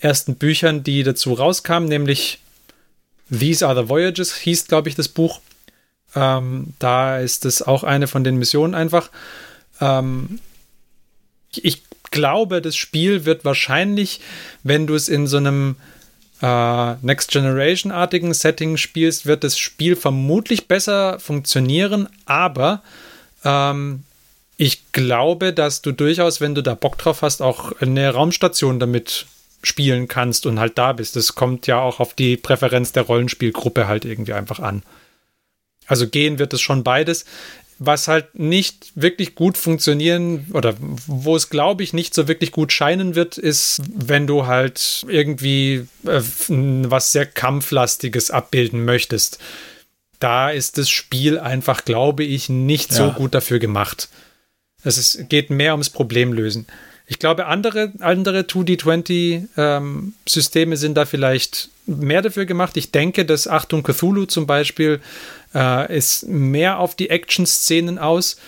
ersten 0.00 0.34
Büchern, 0.34 0.82
die 0.82 1.02
dazu 1.02 1.34
rauskamen, 1.34 1.88
nämlich 1.88 2.40
These 3.30 3.66
Are 3.66 3.80
the 3.82 3.88
Voyages 3.88 4.36
hieß, 4.36 4.66
glaube 4.66 4.88
ich, 4.88 4.94
das 4.94 5.08
Buch. 5.08 5.40
Ähm, 6.14 6.74
da 6.78 7.18
ist 7.18 7.44
es 7.44 7.62
auch 7.62 7.84
eine 7.84 8.06
von 8.06 8.24
den 8.24 8.36
Missionen 8.36 8.74
einfach. 8.74 9.10
Ähm, 9.80 10.38
ich 11.56 11.82
glaube, 12.10 12.62
das 12.62 12.76
Spiel 12.76 13.24
wird 13.24 13.44
wahrscheinlich, 13.44 14.20
wenn 14.62 14.86
du 14.86 14.94
es 14.94 15.08
in 15.08 15.26
so 15.26 15.36
einem 15.36 15.76
äh, 16.42 16.94
Next 17.02 17.30
Generation-artigen 17.30 18.34
Setting 18.34 18.76
spielst, 18.76 19.26
wird 19.26 19.44
das 19.44 19.58
Spiel 19.58 19.96
vermutlich 19.96 20.68
besser 20.68 21.18
funktionieren, 21.18 22.08
aber 22.26 22.82
ähm, 23.44 24.04
ich 24.56 24.92
glaube, 24.92 25.52
dass 25.52 25.82
du 25.82 25.92
durchaus, 25.92 26.40
wenn 26.40 26.54
du 26.54 26.62
da 26.62 26.74
Bock 26.74 26.98
drauf 26.98 27.22
hast, 27.22 27.42
auch 27.42 27.72
eine 27.80 28.10
Raumstation 28.10 28.78
damit 28.78 29.26
spielen 29.64 30.08
kannst 30.08 30.46
und 30.46 30.60
halt 30.60 30.78
da 30.78 30.92
bist. 30.92 31.16
Das 31.16 31.34
kommt 31.34 31.66
ja 31.66 31.80
auch 31.80 32.00
auf 32.00 32.14
die 32.14 32.36
Präferenz 32.36 32.92
der 32.92 33.04
Rollenspielgruppe 33.04 33.86
halt 33.86 34.04
irgendwie 34.04 34.32
einfach 34.32 34.60
an. 34.60 34.82
Also 35.86 36.08
gehen 36.08 36.38
wird 36.38 36.52
es 36.52 36.60
schon 36.60 36.84
beides. 36.84 37.24
Was 37.78 38.06
halt 38.06 38.38
nicht 38.38 38.92
wirklich 38.94 39.34
gut 39.34 39.58
funktionieren 39.58 40.46
oder 40.52 40.74
wo 40.78 41.34
es, 41.34 41.50
glaube 41.50 41.82
ich, 41.82 41.92
nicht 41.92 42.14
so 42.14 42.28
wirklich 42.28 42.52
gut 42.52 42.72
scheinen 42.72 43.16
wird, 43.16 43.36
ist, 43.36 43.82
wenn 43.92 44.28
du 44.28 44.46
halt 44.46 45.04
irgendwie 45.08 45.86
äh, 46.06 46.22
was 46.48 47.10
sehr 47.10 47.26
Kampflastiges 47.26 48.30
abbilden 48.30 48.84
möchtest. 48.84 49.38
Da 50.20 50.50
ist 50.50 50.78
das 50.78 50.88
Spiel 50.88 51.38
einfach, 51.38 51.84
glaube 51.84 52.22
ich, 52.22 52.48
nicht 52.48 52.92
ja. 52.92 52.98
so 52.98 53.10
gut 53.10 53.34
dafür 53.34 53.58
gemacht. 53.58 54.08
Es 54.84 54.96
ist, 54.96 55.28
geht 55.28 55.50
mehr 55.50 55.72
ums 55.72 55.90
Problemlösen. 55.90 56.66
Ich 57.06 57.18
glaube, 57.18 57.44
andere, 57.46 57.92
andere 58.00 58.40
2D20-Systeme 58.40 60.72
ähm, 60.72 60.76
sind 60.76 60.94
da 60.94 61.04
vielleicht 61.04 61.68
mehr 61.86 62.22
dafür 62.22 62.46
gemacht. 62.46 62.78
Ich 62.78 62.92
denke, 62.92 63.26
dass 63.26 63.46
Achtung 63.46 63.82
Cthulhu 63.82 64.24
zum 64.24 64.46
Beispiel 64.46 65.02
äh, 65.54 65.94
ist 65.96 66.26
mehr 66.26 66.78
auf 66.78 66.94
die 66.94 67.10
Action-Szenen 67.10 67.98
aus. 67.98 68.38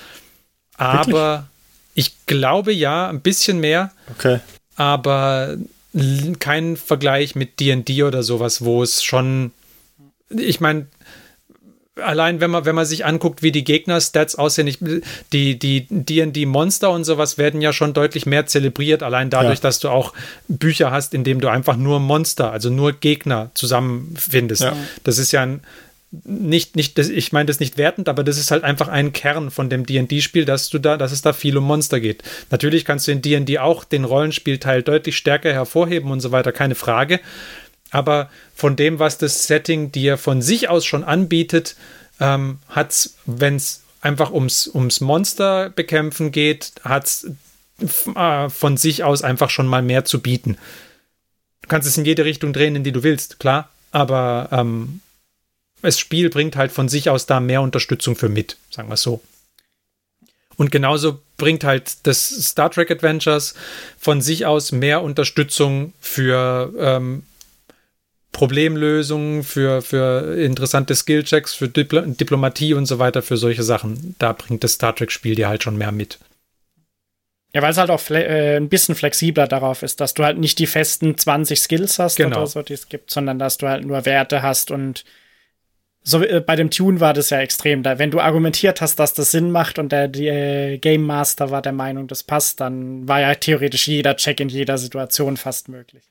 Aber 0.77 1.49
Wirklich? 1.95 1.95
ich 1.95 2.14
glaube 2.27 2.73
ja, 2.73 3.11
ein 3.11 3.21
bisschen 3.21 3.61
mehr. 3.61 3.92
Okay. 4.11 4.40
Aber 4.77 5.59
kein 6.38 6.77
Vergleich 6.77 7.35
mit 7.35 7.59
DD 7.61 8.05
oder 8.05 8.23
sowas, 8.23 8.64
wo 8.64 8.83
es 8.83 9.03
schon. 9.03 9.53
Ich 10.31 10.61
meine, 10.61 10.87
allein 12.03 12.41
wenn 12.41 12.51
man, 12.51 12.65
wenn 12.65 12.75
man 12.75 12.87
sich 12.87 13.05
anguckt, 13.05 13.43
wie 13.43 13.53
die 13.53 13.65
Gegner-Stats 13.65 14.35
aussehen, 14.35 14.67
ich, 14.67 14.79
die, 15.33 15.59
die 15.59 15.87
D&D-Monster 15.89 16.91
und 16.91 17.05
sowas 17.05 17.39
werden 17.39 17.61
ja 17.61 17.73
schon 17.73 17.95
deutlich 17.95 18.27
mehr 18.27 18.47
zelebriert, 18.47 19.03
allein 19.03 19.31
dadurch, 19.31 19.59
ja. 19.59 19.63
dass 19.63 19.79
du 19.81 19.89
auch 19.89 20.13
Bücher 20.49 20.91
hast, 20.91 21.15
in 21.15 21.25
dem 21.25 21.41
du 21.41 21.49
einfach 21.49 21.77
nur 21.77 22.01
Monster, 22.01 22.53
also 22.53 22.71
nur 22.71 22.93
Gegner 22.93 23.51
zusammenfindest. 23.55 24.63
Ja. 24.63 24.77
Das 25.05 25.19
ist 25.19 25.33
ja 25.33 25.43
ein, 25.43 25.61
nicht, 26.25 26.77
nicht, 26.77 26.99
das, 26.99 27.09
ich 27.09 27.33
meine 27.33 27.47
das 27.47 27.61
nicht 27.61 27.79
wertend, 27.79 28.09
aber 28.09 28.25
das 28.25 28.39
ist 28.39 28.51
halt 28.51 28.63
einfach 28.63 28.89
ein 28.89 29.13
Kern 29.13 29.51
von 29.51 29.69
dem 29.69 29.87
D&D-Spiel, 29.87 30.45
dass 30.45 30.69
du 30.69 30.79
da, 30.79 30.97
dass 30.97 31.13
es 31.13 31.23
da 31.23 31.33
viel 31.33 31.57
um 31.57 31.65
Monster 31.65 32.01
geht. 32.01 32.23
Natürlich 32.51 32.85
kannst 32.85 33.09
du 33.09 33.13
in 33.13 33.23
D&D 33.23 33.59
auch 33.59 33.85
den 33.85 34.05
Rollenspielteil 34.05 34.83
deutlich 34.83 35.17
stärker 35.17 35.53
hervorheben 35.53 36.11
und 36.11 36.21
so 36.21 36.31
weiter, 36.31 36.53
keine 36.53 36.75
Frage. 36.75 37.21
Aber 37.97 38.29
von 38.55 38.77
dem, 38.77 38.99
was 38.99 39.17
das 39.17 39.47
Setting 39.47 39.91
dir 39.91 40.19
von 40.19 40.43
sich 40.43 40.69
aus 40.69 40.85
schon 40.85 41.03
anbietet, 41.03 41.77
ähm, 42.21 42.59
hat 42.69 42.91
es, 42.91 43.15
wenn 43.25 43.57
es 43.57 43.85
einfach 44.03 44.31
ums, 44.33 44.69
ums 44.69 45.01
Monster 45.01 45.71
bekämpfen 45.71 46.31
geht, 46.31 46.73
hat 46.85 47.07
es 47.07 47.31
äh, 48.15 48.51
von 48.51 48.77
sich 48.77 49.03
aus 49.03 49.23
einfach 49.23 49.49
schon 49.49 49.67
mal 49.67 49.81
mehr 49.81 50.05
zu 50.05 50.21
bieten. 50.21 50.59
Du 51.63 51.69
kannst 51.69 51.89
es 51.89 51.97
in 51.97 52.05
jede 52.05 52.27
Richtung 52.27 52.53
drehen, 52.53 52.77
in 52.77 52.85
die 52.85 52.93
du 52.93 53.03
willst, 53.03 53.39
klar, 53.39 53.71
aber 53.93 54.51
ähm, 54.53 55.01
das 55.81 55.99
Spiel 55.99 56.29
bringt 56.29 56.55
halt 56.55 56.73
von 56.73 56.91
sich 56.91 57.09
aus 57.09 57.25
da 57.25 57.41
mehr 57.41 57.63
Unterstützung 57.63 58.15
für 58.15 58.29
mit, 58.29 58.59
sagen 58.71 58.91
wir 58.91 58.95
es 58.95 59.03
so. 59.03 59.23
Und 60.59 60.71
genauso 60.71 61.23
bringt 61.39 61.65
halt 61.65 62.07
das 62.07 62.29
Star 62.29 62.71
Trek 62.71 62.91
Adventures 62.91 63.55
von 63.99 64.21
sich 64.21 64.45
aus 64.45 64.71
mehr 64.71 65.03
Unterstützung 65.03 65.95
für 65.99 66.75
ähm, 66.79 67.23
Problemlösungen, 68.33 69.43
für, 69.43 69.83
für 69.83 70.37
interessante 70.37 70.95
Skillchecks, 70.95 71.55
für 71.55 71.69
Dipl 71.69 72.03
Diplomatie 72.07 72.75
und 72.75 72.87
so 72.87 72.99
weiter, 72.99 73.23
für 73.23 73.37
solche 73.37 73.62
Sachen. 73.62 74.15
Da 74.19 74.33
bringt 74.33 74.62
das 74.62 74.73
Star 74.73 74.95
Trek-Spiel 74.95 75.35
dir 75.35 75.49
halt 75.49 75.62
schon 75.62 75.79
mehr 75.79 75.93
mit. 75.93 76.19
Ja, 77.55 77.62
weil 77.62 77.71
es 77.71 77.79
halt 77.79 77.91
auch 77.91 78.11
äh, 78.11 78.57
ein 78.57 78.69
bisschen 78.69 78.95
flexibler 78.95 79.47
darauf 79.47 79.83
ist, 79.83 80.01
dass 80.01 80.12
du 80.12 80.25
halt 80.25 80.37
nicht 80.37 80.59
die 80.59 80.67
festen 80.67 81.17
20 81.17 81.59
Skills 81.59 81.99
hast 81.99 82.17
genau. 82.17 82.37
oder 82.37 82.47
so, 82.47 82.61
die 82.61 82.75
es 82.75 82.91
gibt, 82.91 83.11
sondern 83.11 83.39
dass 83.39 83.57
du 83.57 83.69
halt 83.69 83.87
nur 83.87 84.05
Werte 84.05 84.43
hast 84.43 84.71
und 84.71 85.05
so 86.03 86.23
äh, 86.23 86.41
bei 86.41 86.55
dem 86.55 86.71
Tune 86.71 87.01
war 87.01 87.15
das 87.15 87.31
ja 87.31 87.41
extrem. 87.41 87.83
Da, 87.83 87.99
wenn 87.99 88.11
du 88.11 88.21
argumentiert 88.21 88.81
hast, 88.81 88.97
dass 88.97 89.15
das 89.15 89.31
Sinn 89.31 89.51
macht 89.51 89.79
und 89.79 89.91
der 89.91 90.07
die, 90.09 90.29
äh, 90.29 90.79
Game 90.79 91.03
Master 91.03 91.51
war 91.51 91.62
der 91.62 91.73
Meinung, 91.73 92.07
das 92.07 92.23
passt, 92.23 92.61
dann 92.61 93.09
war 93.09 93.21
ja 93.21 93.35
theoretisch 93.35 93.89
jeder 93.89 94.17
Check 94.17 94.39
in 94.41 94.49
jeder 94.49 94.77
Situation 94.77 95.37
fast 95.37 95.69
möglich. 95.69 96.05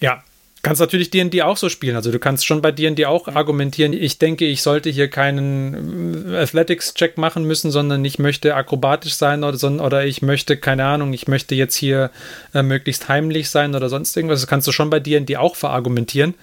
Ja, 0.00 0.22
kannst 0.62 0.80
natürlich 0.80 1.10
D&D 1.10 1.42
auch 1.42 1.56
so 1.56 1.68
spielen. 1.68 1.96
Also 1.96 2.12
du 2.12 2.18
kannst 2.18 2.46
schon 2.46 2.60
bei 2.60 2.72
D&D 2.72 3.06
auch 3.06 3.28
argumentieren, 3.28 3.92
ich 3.92 4.18
denke, 4.18 4.46
ich 4.46 4.62
sollte 4.62 4.90
hier 4.90 5.08
keinen 5.08 6.32
äh, 6.32 6.38
Athletics-Check 6.38 7.18
machen 7.18 7.44
müssen, 7.44 7.70
sondern 7.70 8.04
ich 8.04 8.18
möchte 8.18 8.54
akrobatisch 8.54 9.14
sein 9.14 9.44
oder, 9.44 9.58
oder 9.82 10.04
ich 10.04 10.22
möchte, 10.22 10.56
keine 10.56 10.84
Ahnung, 10.84 11.12
ich 11.12 11.28
möchte 11.28 11.54
jetzt 11.54 11.76
hier 11.76 12.10
äh, 12.54 12.62
möglichst 12.62 13.08
heimlich 13.08 13.48
sein 13.50 13.74
oder 13.74 13.88
sonst 13.88 14.16
irgendwas. 14.16 14.40
Das 14.40 14.48
kannst 14.48 14.66
du 14.66 14.72
schon 14.72 14.90
bei 14.90 15.00
D&D 15.00 15.36
auch 15.36 15.56
verargumentieren. 15.56 16.34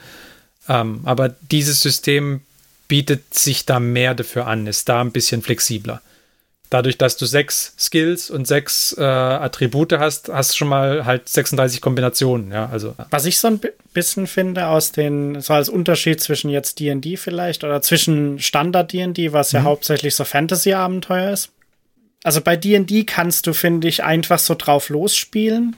Ähm, 0.67 1.01
aber 1.03 1.35
dieses 1.51 1.81
System 1.81 2.41
bietet 2.87 3.33
sich 3.33 3.65
da 3.65 3.79
mehr 3.79 4.15
dafür 4.15 4.47
an, 4.47 4.67
ist 4.67 4.89
da 4.89 5.01
ein 5.01 5.11
bisschen 5.11 5.41
flexibler. 5.41 6.01
Dadurch, 6.69 6.97
dass 6.97 7.15
du 7.15 7.25
sechs 7.25 7.73
Skills 7.79 8.29
und 8.29 8.45
sechs 8.45 8.93
äh, 8.97 9.03
Attribute 9.03 9.93
hast, 9.93 10.29
hast 10.29 10.51
du 10.51 10.57
schon 10.57 10.67
mal 10.67 11.05
halt 11.05 11.29
36 11.29 11.79
Kombinationen, 11.79 12.51
ja, 12.51 12.67
also. 12.69 12.95
Was 13.09 13.25
ich 13.25 13.39
so 13.39 13.47
ein 13.47 13.61
bisschen 13.93 14.27
finde 14.27 14.67
aus 14.67 14.91
den, 14.91 15.39
so 15.39 15.53
als 15.53 15.69
Unterschied 15.69 16.19
zwischen 16.19 16.49
jetzt 16.49 16.79
D&D 16.79 17.15
vielleicht 17.17 17.63
oder 17.63 17.81
zwischen 17.81 18.39
Standard 18.39 18.91
D&D, 18.91 19.31
was 19.31 19.53
ja 19.53 19.61
mhm. 19.61 19.65
hauptsächlich 19.65 20.15
so 20.15 20.25
Fantasy-Abenteuer 20.25 21.31
ist. 21.31 21.51
Also 22.23 22.41
bei 22.41 22.57
D&D 22.57 23.05
kannst 23.05 23.47
du, 23.47 23.53
finde 23.53 23.87
ich, 23.87 24.03
einfach 24.03 24.39
so 24.39 24.55
drauf 24.55 24.89
losspielen 24.89 25.77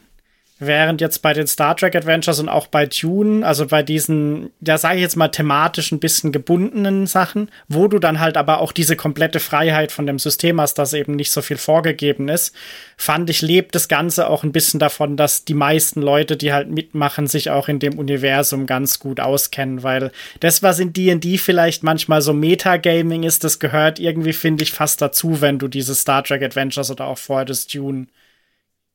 Während 0.61 0.99
jetzt 0.99 1.21
bei 1.21 1.31
den 1.31 1.47
Star 1.47 1.73
Trek 1.77 1.95
Adventures 1.95 2.39
und 2.41 2.49
auch 2.49 2.67
bei 2.67 2.85
Dune, 2.85 3.47
also 3.47 3.65
bei 3.67 3.81
diesen, 3.81 4.49
ja, 4.59 4.77
sage 4.77 4.95
ich 4.97 5.01
jetzt 5.01 5.15
mal 5.15 5.29
thematisch 5.29 5.93
ein 5.93 5.99
bisschen 5.99 6.33
gebundenen 6.33 7.07
Sachen, 7.07 7.49
wo 7.69 7.87
du 7.87 7.97
dann 7.97 8.19
halt 8.19 8.35
aber 8.35 8.59
auch 8.59 8.73
diese 8.73 8.97
komplette 8.97 9.39
Freiheit 9.39 9.93
von 9.93 10.05
dem 10.05 10.19
System 10.19 10.59
hast, 10.59 10.73
dass 10.73 10.91
eben 10.91 11.15
nicht 11.15 11.31
so 11.31 11.41
viel 11.41 11.55
vorgegeben 11.55 12.27
ist, 12.27 12.53
fand 12.97 13.29
ich, 13.29 13.41
lebt 13.41 13.73
das 13.73 13.87
Ganze 13.87 14.29
auch 14.29 14.43
ein 14.43 14.51
bisschen 14.51 14.81
davon, 14.81 15.15
dass 15.15 15.45
die 15.45 15.53
meisten 15.53 16.01
Leute, 16.01 16.35
die 16.35 16.51
halt 16.51 16.69
mitmachen, 16.69 17.27
sich 17.27 17.49
auch 17.49 17.69
in 17.69 17.79
dem 17.79 17.97
Universum 17.97 18.65
ganz 18.65 18.99
gut 18.99 19.21
auskennen, 19.21 19.83
weil 19.83 20.11
das, 20.41 20.61
was 20.61 20.79
in 20.79 20.91
D&D 20.91 21.37
vielleicht 21.37 21.83
manchmal 21.83 22.21
so 22.21 22.33
Metagaming 22.33 23.23
ist, 23.23 23.45
das 23.45 23.59
gehört 23.59 23.97
irgendwie, 23.97 24.33
finde 24.33 24.63
ich, 24.65 24.73
fast 24.73 25.01
dazu, 25.01 25.39
wenn 25.39 25.57
du 25.57 25.69
diese 25.69 25.95
Star 25.95 26.21
Trek 26.21 26.43
Adventures 26.43 26.91
oder 26.91 27.07
auch 27.07 27.17
vorher 27.17 27.45
das 27.45 27.65
Dune 27.65 28.07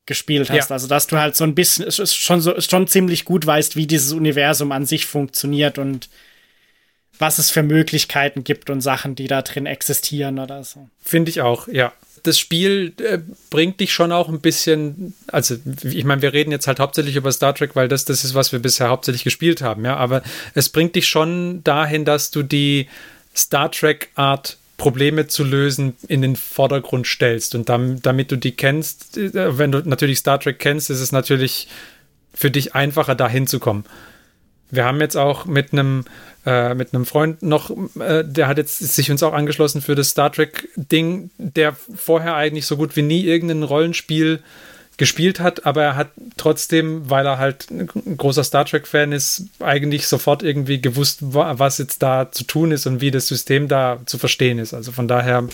gespielt 0.07 0.51
hast. 0.51 0.71
Ja. 0.71 0.75
Also, 0.75 0.87
dass 0.87 1.07
du 1.07 1.19
halt 1.19 1.37
so 1.37 1.45
ein 1.45 1.55
bisschen, 1.55 1.87
es 1.87 1.99
ist 1.99 2.14
schon 2.14 2.40
so, 2.40 2.61
schon 2.61 2.87
ziemlich 2.87 3.25
gut 3.25 3.47
weißt, 3.47 3.77
wie 3.77 3.87
dieses 3.87 4.12
Universum 4.12 4.73
an 4.73 4.87
sich 4.87 5.07
funktioniert 5.07 5.79
und 5.79 6.09
was 7.19 7.38
es 7.38 7.51
für 7.51 7.62
Möglichkeiten 7.62 8.45
gibt 8.45 8.71
und 8.71 8.81
Sachen, 8.81 9.14
die 9.14 9.29
da 9.29 9.43
drin 9.43 9.67
existieren 9.67 10.38
oder 10.38 10.64
so. 10.64 10.88
Finde 11.03 11.31
ich 11.31 11.40
auch, 11.40 11.69
ja. 11.69 11.93
Das 12.23 12.38
Spiel 12.38 12.95
äh, 13.03 13.19
bringt 13.51 13.81
dich 13.81 13.93
schon 13.93 14.11
auch 14.11 14.31
ein 14.31 14.40
bisschen, 14.40 15.14
also 15.27 15.57
ich 15.83 16.05
meine, 16.05 16.23
wir 16.23 16.33
reden 16.33 16.53
jetzt 16.53 16.67
halt 16.67 16.81
hauptsächlich 16.81 17.17
über 17.17 17.31
Star 17.31 17.55
Trek, 17.55 17.77
weil 17.77 17.87
das 17.87 18.07
das 18.07 18.25
ist, 18.25 18.35
was 18.35 18.51
wir 18.51 18.61
bisher 18.61 18.88
hauptsächlich 18.88 19.25
gespielt 19.25 19.61
haben, 19.61 19.85
ja, 19.85 19.97
aber 19.97 20.23
es 20.55 20.71
bringt 20.71 20.97
dich 20.97 21.07
schon 21.07 21.62
dahin, 21.64 22.07
dass 22.07 22.31
du 22.31 22.43
die 22.43 22.88
Star 23.37 23.71
Trek 23.71 24.09
Art 24.14 24.57
Probleme 24.85 25.27
zu 25.29 25.44
lösen 25.44 25.97
in 26.09 26.20
den 26.20 26.37
Vordergrund 26.37 27.07
stellst. 27.07 27.55
Und 27.55 27.70
damit, 27.70 28.05
damit 28.05 28.31
du 28.31 28.37
die 28.37 28.53
kennst, 28.53 29.16
äh, 29.16 29.57
wenn 29.57 29.73
du 29.73 29.79
natürlich 29.79 30.18
Star 30.18 30.38
Trek 30.38 30.59
kennst, 30.59 30.90
ist 30.90 31.01
es 31.01 31.11
natürlich 31.11 31.68
für 32.35 32.51
dich 32.51 32.75
einfacher, 32.75 33.14
da 33.14 33.27
hinzukommen. 33.27 33.87
Wir 34.70 34.85
haben 34.85 35.01
jetzt 35.01 35.16
auch 35.16 35.47
mit 35.47 35.73
einem 35.73 36.05
äh, 36.44 36.75
mit 36.75 36.92
einem 36.92 37.07
Freund 37.07 37.42
noch, 37.42 37.70
äh, 37.99 38.25
der 38.27 38.47
hat 38.47 38.59
jetzt 38.59 38.77
sich 38.81 39.11
uns 39.11 39.23
auch 39.23 39.33
angeschlossen 39.33 39.81
für 39.81 39.94
das 39.94 40.11
Star 40.11 40.31
Trek 40.31 40.68
Ding, 40.77 41.31
der 41.38 41.75
vorher 41.94 42.35
eigentlich 42.35 42.66
so 42.66 42.77
gut 42.77 42.94
wie 42.94 43.03
nie 43.03 43.25
irgendein 43.25 43.62
Rollenspiel 43.62 44.42
gespielt 44.97 45.41
hat, 45.41 45.67
aber 45.67 45.83
er 45.83 45.97
hat 45.97 46.09
trotzdem, 46.37 47.09
weil 47.11 47.27
er 47.27 47.39
halt 47.39 47.71
ein 47.71 48.17
großer 48.17 48.45
Star 48.45 48.65
Trek-Fan 48.65 49.13
ist, 49.13 49.45
eigentlich 49.61 50.07
sofort 50.07 50.43
irgendwie 50.43 50.81
gewusst, 50.81 51.19
was 51.21 51.79
jetzt 51.79 52.03
da 52.03 52.31
zu 52.31 52.45
tun 52.45 52.71
ist 52.71 52.87
und 52.87 53.01
wie 53.01 53.11
das 53.11 53.27
System 53.27 53.69
da 53.69 53.99
zu 54.07 54.19
verstehen 54.19 54.59
ist. 54.59 54.75
Also 54.75 54.93
von 54.93 55.09
daher 55.09 55.49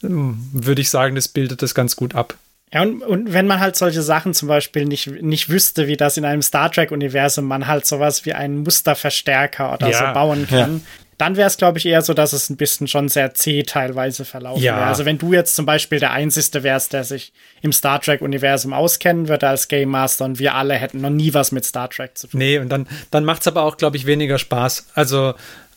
hm, 0.00 0.38
würde 0.52 0.82
ich 0.82 0.90
sagen, 0.90 1.14
das 1.14 1.28
bildet 1.28 1.62
das 1.62 1.74
ganz 1.74 1.96
gut 1.96 2.14
ab. 2.14 2.34
Ja, 2.72 2.82
und, 2.82 3.02
und 3.02 3.32
wenn 3.32 3.46
man 3.46 3.60
halt 3.60 3.76
solche 3.76 4.02
Sachen 4.02 4.34
zum 4.34 4.48
Beispiel 4.48 4.84
nicht, 4.84 5.06
nicht 5.22 5.48
wüsste, 5.48 5.86
wie 5.86 5.96
das 5.96 6.16
in 6.16 6.24
einem 6.24 6.42
Star 6.42 6.70
Trek-Universum 6.70 7.44
man 7.44 7.66
halt 7.66 7.86
sowas 7.86 8.26
wie 8.26 8.32
einen 8.32 8.58
Musterverstärker 8.64 9.72
oder 9.72 9.88
ja. 9.88 10.08
so 10.08 10.12
bauen 10.12 10.46
kann, 10.48 10.82
ja 10.84 11.05
dann 11.18 11.36
wäre 11.36 11.46
es, 11.46 11.56
glaube 11.56 11.78
ich, 11.78 11.86
eher 11.86 12.02
so, 12.02 12.12
dass 12.12 12.32
es 12.32 12.50
ein 12.50 12.56
bisschen 12.56 12.88
schon 12.88 13.08
sehr 13.08 13.32
zäh 13.32 13.62
teilweise 13.62 14.24
verlaufen 14.24 14.62
ja. 14.62 14.76
wäre. 14.76 14.86
Also 14.86 15.04
wenn 15.06 15.18
du 15.18 15.32
jetzt 15.32 15.56
zum 15.56 15.64
Beispiel 15.64 15.98
der 15.98 16.12
Einzige 16.12 16.62
wärst, 16.62 16.92
der 16.92 17.04
sich 17.04 17.32
im 17.62 17.72
Star 17.72 18.00
Trek-Universum 18.00 18.72
auskennen 18.72 19.28
würde 19.28 19.48
als 19.48 19.68
Game 19.68 19.90
Master 19.90 20.26
und 20.26 20.38
wir 20.38 20.54
alle 20.54 20.74
hätten 20.74 21.00
noch 21.00 21.10
nie 21.10 21.32
was 21.32 21.52
mit 21.52 21.64
Star 21.64 21.88
Trek 21.88 22.18
zu 22.18 22.28
tun. 22.28 22.38
Nee, 22.38 22.58
und 22.58 22.68
dann, 22.68 22.86
dann 23.10 23.24
macht 23.24 23.40
es 23.40 23.48
aber 23.48 23.62
auch, 23.62 23.78
glaube 23.78 23.96
ich, 23.96 24.04
weniger 24.04 24.38
Spaß. 24.38 24.88
Also, 24.94 25.34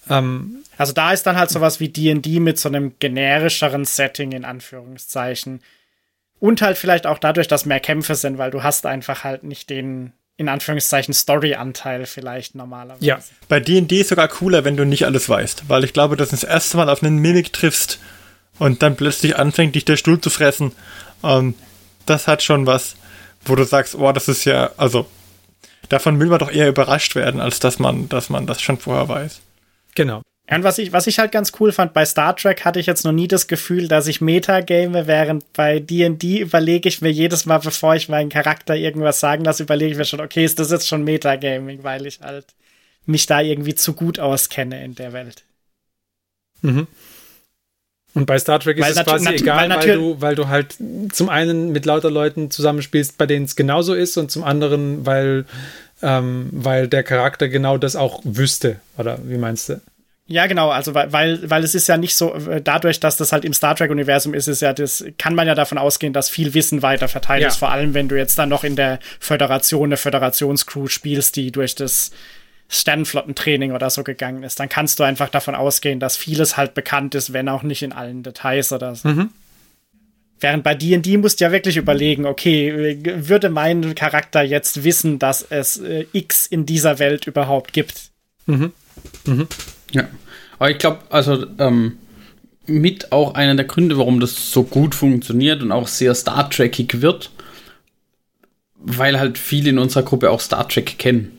ähm, 0.09 0.63
also 0.77 0.91
da 0.91 1.13
ist 1.13 1.25
dann 1.25 1.37
halt 1.37 1.49
sowas 1.49 1.79
wie 1.79 1.89
D&D 1.89 2.39
mit 2.39 2.57
so 2.59 2.67
einem 2.69 2.93
generischeren 2.99 3.85
Setting 3.85 4.33
in 4.33 4.45
Anführungszeichen. 4.45 5.61
Und 6.39 6.61
halt 6.61 6.77
vielleicht 6.77 7.05
auch 7.05 7.19
dadurch, 7.19 7.47
dass 7.47 7.65
mehr 7.65 7.81
Kämpfe 7.81 8.15
sind, 8.15 8.37
weil 8.37 8.51
du 8.51 8.63
hast 8.63 8.85
einfach 8.85 9.23
halt 9.23 9.43
nicht 9.43 9.69
den 9.69 10.13
in 10.39 10.47
Anführungszeichen 10.47 11.13
Story-Anteil 11.13 12.05
vielleicht 12.05 12.55
normalerweise. 12.55 13.05
Ja, 13.05 13.19
bei 13.49 13.59
D&D 13.59 13.99
ist 13.99 14.07
sogar 14.07 14.29
cooler, 14.29 14.63
wenn 14.63 14.77
du 14.77 14.85
nicht 14.85 15.05
alles 15.05 15.27
weißt, 15.27 15.67
weil 15.67 15.83
ich 15.83 15.91
glaube, 15.91 16.15
dass 16.15 16.29
du 16.29 16.37
das 16.37 16.45
erste 16.45 16.77
Mal 16.77 16.89
auf 16.89 17.03
einen 17.03 17.17
Mimik 17.17 17.51
triffst 17.51 17.99
und 18.57 18.81
dann 18.81 18.95
plötzlich 18.95 19.37
anfängt, 19.37 19.75
dich 19.75 19.83
der 19.83 19.97
Stuhl 19.97 20.21
zu 20.21 20.29
fressen. 20.29 20.71
Ähm, 21.23 21.55
das 22.05 22.27
hat 22.27 22.41
schon 22.41 22.65
was, 22.65 22.95
wo 23.43 23.55
du 23.55 23.65
sagst, 23.65 23.95
oh, 23.95 24.13
das 24.13 24.29
ist 24.29 24.45
ja, 24.45 24.71
also 24.77 25.07
davon 25.89 26.17
will 26.21 26.27
man 26.27 26.39
doch 26.39 26.51
eher 26.51 26.69
überrascht 26.69 27.15
werden, 27.15 27.41
als 27.41 27.59
dass 27.59 27.77
man, 27.77 28.07
dass 28.07 28.29
man 28.29 28.47
das 28.47 28.61
schon 28.61 28.77
vorher 28.77 29.09
weiß. 29.09 29.41
Genau. 29.95 30.21
Und 30.51 30.63
was 30.63 30.79
ich, 30.79 30.91
was 30.91 31.05
ich 31.05 31.19
halt 31.19 31.31
ganz 31.31 31.51
cool 31.59 31.71
fand, 31.71 31.93
bei 31.93 32.05
Star 32.05 32.35
Trek 32.35 32.65
hatte 32.65 32.79
ich 32.79 32.87
jetzt 32.87 33.05
noch 33.05 33.11
nie 33.11 33.27
das 33.27 33.47
Gefühl, 33.47 33.87
dass 33.87 34.07
ich 34.07 34.19
Metagame, 34.19 35.05
während 35.05 35.51
bei 35.53 35.79
D&D 35.79 36.39
überlege 36.39 36.89
ich 36.89 37.01
mir 37.01 37.11
jedes 37.11 37.45
Mal, 37.45 37.59
bevor 37.59 37.95
ich 37.95 38.09
meinen 38.09 38.29
Charakter 38.29 38.75
irgendwas 38.75 39.19
sagen 39.19 39.43
lasse, 39.43 39.63
überlege 39.63 39.91
ich 39.91 39.97
mir 39.97 40.05
schon, 40.05 40.21
okay, 40.21 40.43
ist 40.43 40.57
das 40.57 40.71
jetzt 40.71 40.87
schon 40.87 41.03
Metagaming, 41.03 41.83
weil 41.83 42.05
ich 42.07 42.19
halt 42.21 42.45
mich 43.05 43.27
da 43.27 43.41
irgendwie 43.41 43.75
zu 43.75 43.93
gut 43.93 44.19
auskenne 44.19 44.83
in 44.83 44.95
der 44.95 45.13
Welt. 45.13 45.43
Mhm. 46.61 46.87
Und 48.15 48.25
bei 48.25 48.39
Star 48.39 48.59
Trek 48.59 48.77
ist 48.77 48.83
weil 48.83 48.91
es 48.91 49.03
quasi 49.03 49.29
egal, 49.29 49.69
weil, 49.69 49.77
weil, 49.77 49.95
du, 49.95 50.21
weil 50.21 50.35
du 50.35 50.47
halt 50.47 50.75
zum 51.11 51.29
einen 51.29 51.71
mit 51.71 51.85
lauter 51.85 52.09
Leuten 52.09 52.49
zusammenspielst, 52.49 53.19
bei 53.19 53.27
denen 53.27 53.45
es 53.45 53.55
genauso 53.55 53.93
ist, 53.93 54.17
und 54.17 54.31
zum 54.31 54.43
anderen, 54.43 55.05
weil, 55.05 55.45
ähm, 56.01 56.49
weil 56.51 56.87
der 56.87 57.03
Charakter 57.03 57.49
genau 57.49 57.77
das 57.77 57.95
auch 57.95 58.21
wüsste. 58.23 58.79
Oder 58.97 59.19
wie 59.23 59.37
meinst 59.37 59.69
du? 59.69 59.79
Ja, 60.31 60.45
genau, 60.45 60.69
also 60.69 60.93
weil, 60.93 61.11
weil, 61.49 61.63
es 61.63 61.73
ist 61.73 61.87
ja 61.87 61.97
nicht 61.97 62.15
so, 62.15 62.35
äh, 62.35 62.61
dadurch, 62.61 62.99
dass 62.99 63.17
das 63.17 63.31
halt 63.31 63.43
im 63.45 63.53
Star 63.53 63.75
Trek-Universum 63.75 64.35
ist, 64.35 64.47
ist 64.47 64.61
ja 64.61 64.73
das, 64.73 65.03
kann 65.17 65.33
man 65.33 65.47
ja 65.47 65.55
davon 65.55 65.79
ausgehen, 65.79 66.13
dass 66.13 66.29
viel 66.29 66.53
Wissen 66.53 66.83
weiter 66.83 67.07
verteilt 67.07 67.41
ja. 67.41 67.47
ist, 67.47 67.57
vor 67.57 67.71
allem 67.71 67.95
wenn 67.95 68.07
du 68.07 68.15
jetzt 68.15 68.37
dann 68.37 68.47
noch 68.47 68.63
in 68.63 68.75
der 68.75 68.99
Föderation, 69.19 69.89
eine 69.89 69.97
Föderationscrew 69.97 70.87
spielst, 70.87 71.35
die 71.35 71.51
durch 71.51 71.73
das 71.73 72.11
Sternflottentraining 72.67 73.71
oder 73.71 73.89
so 73.89 74.03
gegangen 74.03 74.43
ist, 74.43 74.59
dann 74.59 74.69
kannst 74.69 74.99
du 74.99 75.03
einfach 75.03 75.29
davon 75.29 75.55
ausgehen, 75.55 75.99
dass 75.99 76.15
vieles 76.15 76.57
halt 76.57 76.75
bekannt 76.75 77.15
ist, 77.15 77.33
wenn 77.33 77.49
auch 77.49 77.63
nicht 77.63 77.81
in 77.81 77.91
allen 77.91 78.21
Details 78.21 78.71
oder 78.71 78.93
so. 78.93 79.09
Mhm. 79.09 79.31
Während 80.39 80.63
bei 80.63 80.75
D&D 80.75 81.17
musst 81.17 81.39
du 81.39 81.45
ja 81.45 81.51
wirklich 81.51 81.75
überlegen, 81.75 82.27
okay, 82.27 82.99
würde 83.27 83.49
mein 83.49 83.95
Charakter 83.95 84.43
jetzt 84.43 84.83
wissen, 84.83 85.17
dass 85.17 85.41
es 85.41 85.77
äh, 85.77 86.05
X 86.13 86.45
in 86.45 86.67
dieser 86.67 86.99
Welt 86.99 87.25
überhaupt 87.25 87.73
gibt? 87.73 88.11
Mhm. 88.45 88.73
Mhm. 89.25 89.47
Ja. 89.91 90.07
Aber 90.57 90.71
ich 90.71 90.77
glaube, 90.77 90.99
also 91.09 91.45
ähm, 91.57 91.97
mit 92.65 93.11
auch 93.11 93.33
einer 93.33 93.55
der 93.55 93.65
Gründe, 93.65 93.97
warum 93.97 94.19
das 94.19 94.51
so 94.51 94.63
gut 94.63 94.93
funktioniert 94.93 95.61
und 95.61 95.71
auch 95.71 95.87
sehr 95.87 96.13
Star 96.15 96.49
Trekig 96.49 97.01
wird, 97.01 97.31
weil 98.75 99.19
halt 99.19 99.37
viele 99.37 99.69
in 99.69 99.79
unserer 99.79 100.03
Gruppe 100.03 100.29
auch 100.29 100.41
Star 100.41 100.67
Trek 100.67 100.97
kennen. 100.97 101.37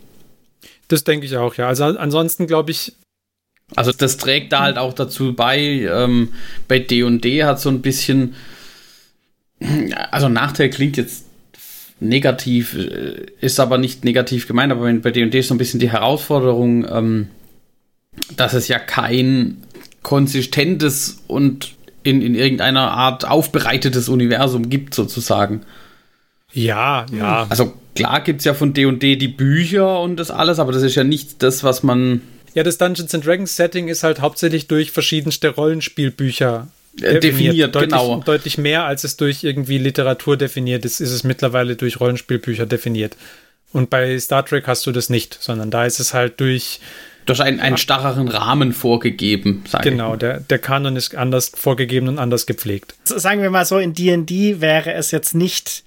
Das 0.88 1.04
denke 1.04 1.26
ich 1.26 1.36
auch, 1.36 1.54
ja. 1.54 1.68
Also 1.68 1.84
ansonsten 1.84 2.46
glaube 2.46 2.70
ich. 2.70 2.92
Also 3.76 3.92
das 3.92 4.16
trägt 4.16 4.52
da 4.52 4.62
halt 4.62 4.78
auch 4.78 4.92
dazu 4.92 5.32
bei. 5.34 5.60
Ähm, 5.60 6.30
bei 6.66 6.80
D&D 6.80 7.44
hat 7.44 7.60
so 7.60 7.68
ein 7.68 7.82
bisschen 7.82 8.34
also 10.10 10.28
Nachteil 10.28 10.70
klingt 10.70 10.96
jetzt 10.96 11.26
negativ, 12.00 12.74
äh, 12.74 13.26
ist 13.40 13.60
aber 13.60 13.78
nicht 13.78 14.04
negativ 14.04 14.46
gemeint, 14.48 14.72
aber 14.72 14.92
bei 14.94 15.10
D&D 15.10 15.38
ist 15.38 15.48
so 15.48 15.54
ein 15.54 15.58
bisschen 15.58 15.80
die 15.80 15.90
Herausforderung, 15.90 16.86
ähm, 16.90 17.28
dass 18.36 18.54
es 18.54 18.68
ja 18.68 18.78
kein 18.78 19.62
konsistentes 20.02 21.22
und 21.26 21.74
in, 22.02 22.22
in 22.22 22.34
irgendeiner 22.34 22.92
Art 22.92 23.26
aufbereitetes 23.26 24.08
Universum 24.08 24.70
gibt, 24.70 24.94
sozusagen. 24.94 25.62
Ja, 26.52 27.06
ja. 27.12 27.46
Also 27.48 27.74
klar 27.94 28.22
gibt 28.22 28.40
es 28.40 28.44
ja 28.44 28.54
von 28.54 28.72
D&D 28.72 29.16
die 29.16 29.28
Bücher 29.28 30.00
und 30.00 30.16
das 30.16 30.30
alles, 30.30 30.58
aber 30.58 30.72
das 30.72 30.82
ist 30.82 30.94
ja 30.94 31.04
nicht 31.04 31.42
das, 31.42 31.62
was 31.62 31.82
man... 31.82 32.22
Ja, 32.54 32.62
das 32.62 32.78
Dungeons 32.78 33.14
and 33.14 33.24
Dragons 33.24 33.54
Setting 33.54 33.88
ist 33.88 34.02
halt 34.02 34.20
hauptsächlich 34.20 34.66
durch 34.66 34.90
verschiedenste 34.90 35.50
Rollenspielbücher 35.50 36.68
definiert, 36.94 37.24
definiert 37.24 37.74
deutlich, 37.74 37.90
genau. 37.90 38.22
Deutlich 38.24 38.58
mehr, 38.58 38.84
als 38.84 39.04
es 39.04 39.16
durch 39.16 39.44
irgendwie 39.44 39.78
Literatur 39.78 40.36
definiert 40.36 40.84
ist, 40.84 41.00
ist 41.00 41.12
es 41.12 41.22
mittlerweile 41.22 41.76
durch 41.76 42.00
Rollenspielbücher 42.00 42.66
definiert. 42.66 43.16
Und 43.72 43.90
bei 43.90 44.18
Star 44.18 44.44
Trek 44.44 44.66
hast 44.66 44.86
du 44.86 44.92
das 44.92 45.10
nicht, 45.10 45.38
sondern 45.40 45.70
da 45.70 45.84
ist 45.84 46.00
es 46.00 46.14
halt 46.14 46.40
durch. 46.40 46.80
Durch 47.26 47.40
einen, 47.40 47.60
einen 47.60 47.76
starreren 47.76 48.28
Rahmen 48.28 48.72
vorgegeben. 48.72 49.64
Genau, 49.82 50.16
der, 50.16 50.40
der 50.40 50.58
Kanon 50.58 50.96
ist 50.96 51.14
anders 51.14 51.52
vorgegeben 51.54 52.08
und 52.08 52.18
anders 52.18 52.46
gepflegt. 52.46 52.94
Sagen 53.04 53.42
wir 53.42 53.50
mal 53.50 53.64
so, 53.64 53.78
in 53.78 53.94
DD 53.94 54.60
wäre 54.60 54.92
es 54.94 55.10
jetzt 55.10 55.34
nicht 55.34 55.84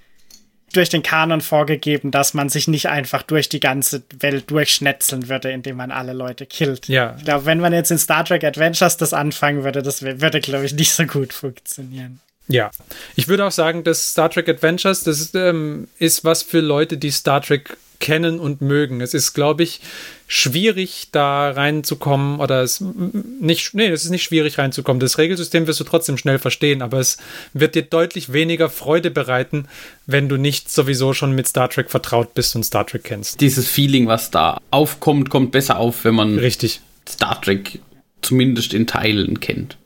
durch 0.73 0.89
den 0.89 1.03
Kanon 1.03 1.41
vorgegeben, 1.41 2.11
dass 2.11 2.33
man 2.33 2.49
sich 2.49 2.67
nicht 2.67 2.87
einfach 2.89 3.23
durch 3.23 3.47
die 3.47 3.59
ganze 3.59 4.03
Welt 4.19 4.49
durchschnetzeln 4.49 5.29
würde, 5.29 5.51
indem 5.51 5.77
man 5.77 5.91
alle 5.91 6.13
Leute 6.13 6.45
killt. 6.45 6.87
Ja. 6.87 7.15
Ich 7.17 7.25
glaube, 7.25 7.45
wenn 7.45 7.59
man 7.59 7.73
jetzt 7.73 7.91
in 7.91 7.97
Star 7.97 8.25
Trek 8.25 8.43
Adventures 8.43 8.97
das 8.97 9.13
anfangen 9.13 9.63
würde, 9.63 9.81
das 9.81 10.01
würde, 10.01 10.39
glaube 10.39 10.65
ich, 10.65 10.73
nicht 10.73 10.93
so 10.93 11.05
gut 11.05 11.31
funktionieren. 11.31 12.19
Ja, 12.47 12.71
ich 13.15 13.27
würde 13.29 13.45
auch 13.45 13.51
sagen, 13.51 13.83
dass 13.83 14.11
Star 14.11 14.29
Trek 14.29 14.49
Adventures, 14.49 15.03
das 15.03 15.33
ähm, 15.33 15.87
ist 15.97 16.25
was 16.25 16.43
für 16.43 16.59
Leute, 16.59 16.97
die 16.97 17.11
Star 17.11 17.41
Trek 17.41 17.77
kennen 18.03 18.37
und 18.37 18.59
mögen. 18.59 18.99
Es 18.99 19.13
ist, 19.13 19.33
glaube 19.33 19.63
ich, 19.63 19.79
schwierig, 20.27 21.07
da 21.13 21.51
reinzukommen 21.51 22.41
oder 22.41 22.61
es 22.61 22.81
nicht, 22.81 23.73
nee, 23.75 23.87
es 23.87 24.03
ist 24.03 24.09
nicht 24.09 24.23
schwierig 24.23 24.57
reinzukommen. 24.57 24.99
Das 24.99 25.17
Regelsystem 25.17 25.67
wirst 25.67 25.79
du 25.79 25.85
trotzdem 25.85 26.17
schnell 26.17 26.37
verstehen, 26.37 26.81
aber 26.81 26.99
es 26.99 27.17
wird 27.53 27.75
dir 27.75 27.83
deutlich 27.83 28.33
weniger 28.33 28.69
Freude 28.69 29.09
bereiten, 29.09 29.69
wenn 30.05 30.27
du 30.27 30.35
nicht 30.35 30.69
sowieso 30.69 31.13
schon 31.13 31.33
mit 31.33 31.47
Star 31.47 31.69
Trek 31.69 31.89
vertraut 31.89 32.33
bist 32.33 32.57
und 32.57 32.65
Star 32.65 32.85
Trek 32.85 33.05
kennst. 33.05 33.39
Dieses 33.39 33.69
Feeling, 33.69 34.07
was 34.07 34.31
da 34.31 34.59
aufkommt, 34.69 35.29
kommt 35.29 35.51
besser 35.51 35.77
auf, 35.79 36.03
wenn 36.03 36.15
man 36.15 36.37
Richtig. 36.37 36.81
Star 37.07 37.41
Trek 37.41 37.79
zumindest 38.21 38.73
in 38.73 38.85
Teilen 38.85 39.39
kennt. 39.39 39.77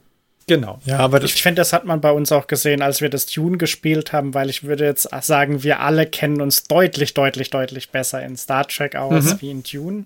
Genau. 0.48 0.80
Ja, 0.86 1.00
aber 1.00 1.22
ich 1.24 1.42
finde, 1.42 1.60
das 1.60 1.74
hat 1.74 1.84
man 1.84 2.00
bei 2.00 2.12
uns 2.12 2.32
auch 2.32 2.48
gesehen, 2.48 2.82
als 2.82 3.02
wir 3.02 3.10
das 3.10 3.26
Tune 3.26 3.58
gespielt 3.58 4.14
haben, 4.14 4.34
weil 4.34 4.50
ich 4.50 4.64
würde 4.64 4.86
jetzt 4.86 5.10
sagen, 5.22 5.62
wir 5.62 5.82
alle 5.82 6.06
kennen 6.06 6.42
uns 6.42 6.64
deutlich, 6.64 7.14
deutlich, 7.14 7.50
deutlich 7.50 7.90
besser 7.90 8.24
in 8.24 8.38
Star 8.38 8.66
Trek 8.66 8.96
aus 8.96 9.26
mhm. 9.26 9.42
wie 9.42 9.52
in 9.52 9.64
Tune. 9.64 10.06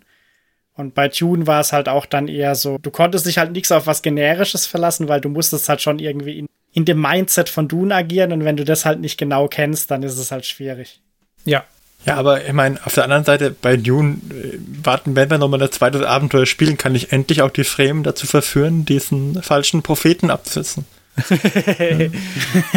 Und 0.73 0.95
bei 0.95 1.09
Tune 1.09 1.45
war 1.45 1.61
es 1.61 1.73
halt 1.73 1.87
auch 1.87 2.07
dann 2.07 2.27
eher 2.27 2.55
so, 2.55 2.79
du 2.79 2.89
konntest 2.89 3.27
dich 3.27 3.37
halt 3.37 3.51
nichts 3.51 3.71
auf 3.71 3.85
was 3.85 4.01
Generisches 4.01 4.65
verlassen, 4.65 5.07
weil 5.07 5.21
du 5.21 5.29
musstest 5.29 5.69
halt 5.69 5.81
schon 5.81 5.99
irgendwie 5.99 6.39
in, 6.39 6.47
in 6.73 6.85
dem 6.85 6.99
Mindset 6.99 7.47
von 7.47 7.67
Dune 7.67 7.93
agieren 7.93 8.31
und 8.31 8.43
wenn 8.43 8.57
du 8.57 8.65
das 8.65 8.83
halt 8.83 8.99
nicht 8.99 9.19
genau 9.19 9.47
kennst, 9.47 9.91
dann 9.91 10.01
ist 10.01 10.17
es 10.17 10.31
halt 10.31 10.47
schwierig. 10.47 11.01
Ja, 11.45 11.65
ja, 12.05 12.15
aber 12.15 12.45
ich 12.45 12.53
meine, 12.53 12.79
auf 12.85 12.93
der 12.93 13.03
anderen 13.03 13.23
Seite, 13.23 13.51
bei 13.51 13.77
Dune 13.77 14.17
äh, 14.31 14.57
warten, 14.83 15.15
wenn 15.15 15.29
wir 15.29 15.37
nochmal 15.37 15.61
ein 15.61 15.71
zweites 15.71 16.03
Abenteuer 16.03 16.45
spielen, 16.45 16.77
kann 16.77 16.95
ich 16.95 17.11
endlich 17.11 17.41
auch 17.41 17.51
die 17.51 17.63
Fremen 17.63 18.03
dazu 18.03 18.27
verführen, 18.27 18.85
diesen 18.85 19.41
falschen 19.43 19.83
Propheten 19.83 20.29
abzusetzen. 20.29 20.85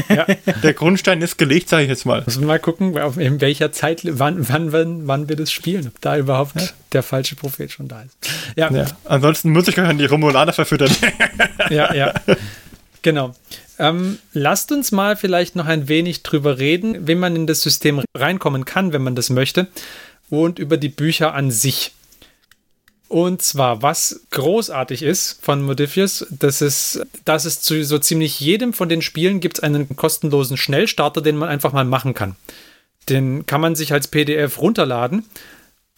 ja. 0.08 0.26
Der 0.62 0.74
Grundstein 0.74 1.22
ist 1.22 1.38
gelegt, 1.38 1.68
sage 1.68 1.84
ich 1.84 1.88
jetzt 1.88 2.04
mal. 2.04 2.22
Müssen 2.26 2.40
wir 2.40 2.48
mal 2.48 2.58
gucken, 2.58 2.96
in 3.18 3.40
welcher 3.40 3.70
Zeit, 3.72 4.02
wann, 4.04 4.48
wann, 4.48 4.72
wann, 4.72 5.06
wann 5.06 5.28
wir 5.28 5.36
das 5.36 5.52
spielen, 5.52 5.86
ob 5.86 6.00
da 6.00 6.18
überhaupt 6.18 6.60
ja. 6.60 6.66
der 6.92 7.02
falsche 7.02 7.36
Prophet 7.36 7.70
schon 7.70 7.88
da 7.88 8.02
ist. 8.02 8.16
Ja. 8.56 8.70
ja. 8.72 8.86
Ansonsten 9.04 9.50
muss 9.50 9.68
ich 9.68 9.78
an 9.78 9.98
die 9.98 10.06
Romulaner 10.06 10.52
verfüttern. 10.52 10.90
ja, 11.70 11.94
ja. 11.94 12.12
Genau. 13.02 13.34
Ähm, 13.84 14.18
lasst 14.32 14.72
uns 14.72 14.92
mal 14.92 15.16
vielleicht 15.16 15.56
noch 15.56 15.66
ein 15.66 15.88
wenig 15.88 16.22
drüber 16.22 16.58
reden, 16.58 17.06
wie 17.06 17.14
man 17.14 17.36
in 17.36 17.46
das 17.46 17.60
System 17.60 18.02
reinkommen 18.14 18.64
kann, 18.64 18.92
wenn 18.92 19.02
man 19.02 19.14
das 19.14 19.28
möchte, 19.28 19.66
und 20.30 20.58
über 20.58 20.78
die 20.78 20.88
Bücher 20.88 21.34
an 21.34 21.50
sich. 21.50 21.92
Und 23.08 23.42
zwar, 23.42 23.82
was 23.82 24.22
großartig 24.30 25.02
ist 25.02 25.38
von 25.42 25.62
Modifius, 25.62 26.26
das 26.30 26.62
ist, 26.62 27.06
dass 27.26 27.44
es 27.44 27.60
zu 27.60 27.84
so 27.84 27.98
ziemlich 27.98 28.40
jedem 28.40 28.72
von 28.72 28.88
den 28.88 29.02
Spielen 29.02 29.40
gibt 29.40 29.62
einen 29.62 29.94
kostenlosen 29.96 30.56
Schnellstarter, 30.56 31.20
den 31.20 31.36
man 31.36 31.50
einfach 31.50 31.72
mal 31.72 31.84
machen 31.84 32.14
kann. 32.14 32.36
Den 33.10 33.44
kann 33.44 33.60
man 33.60 33.76
sich 33.76 33.92
als 33.92 34.08
PDF 34.08 34.58
runterladen 34.58 35.26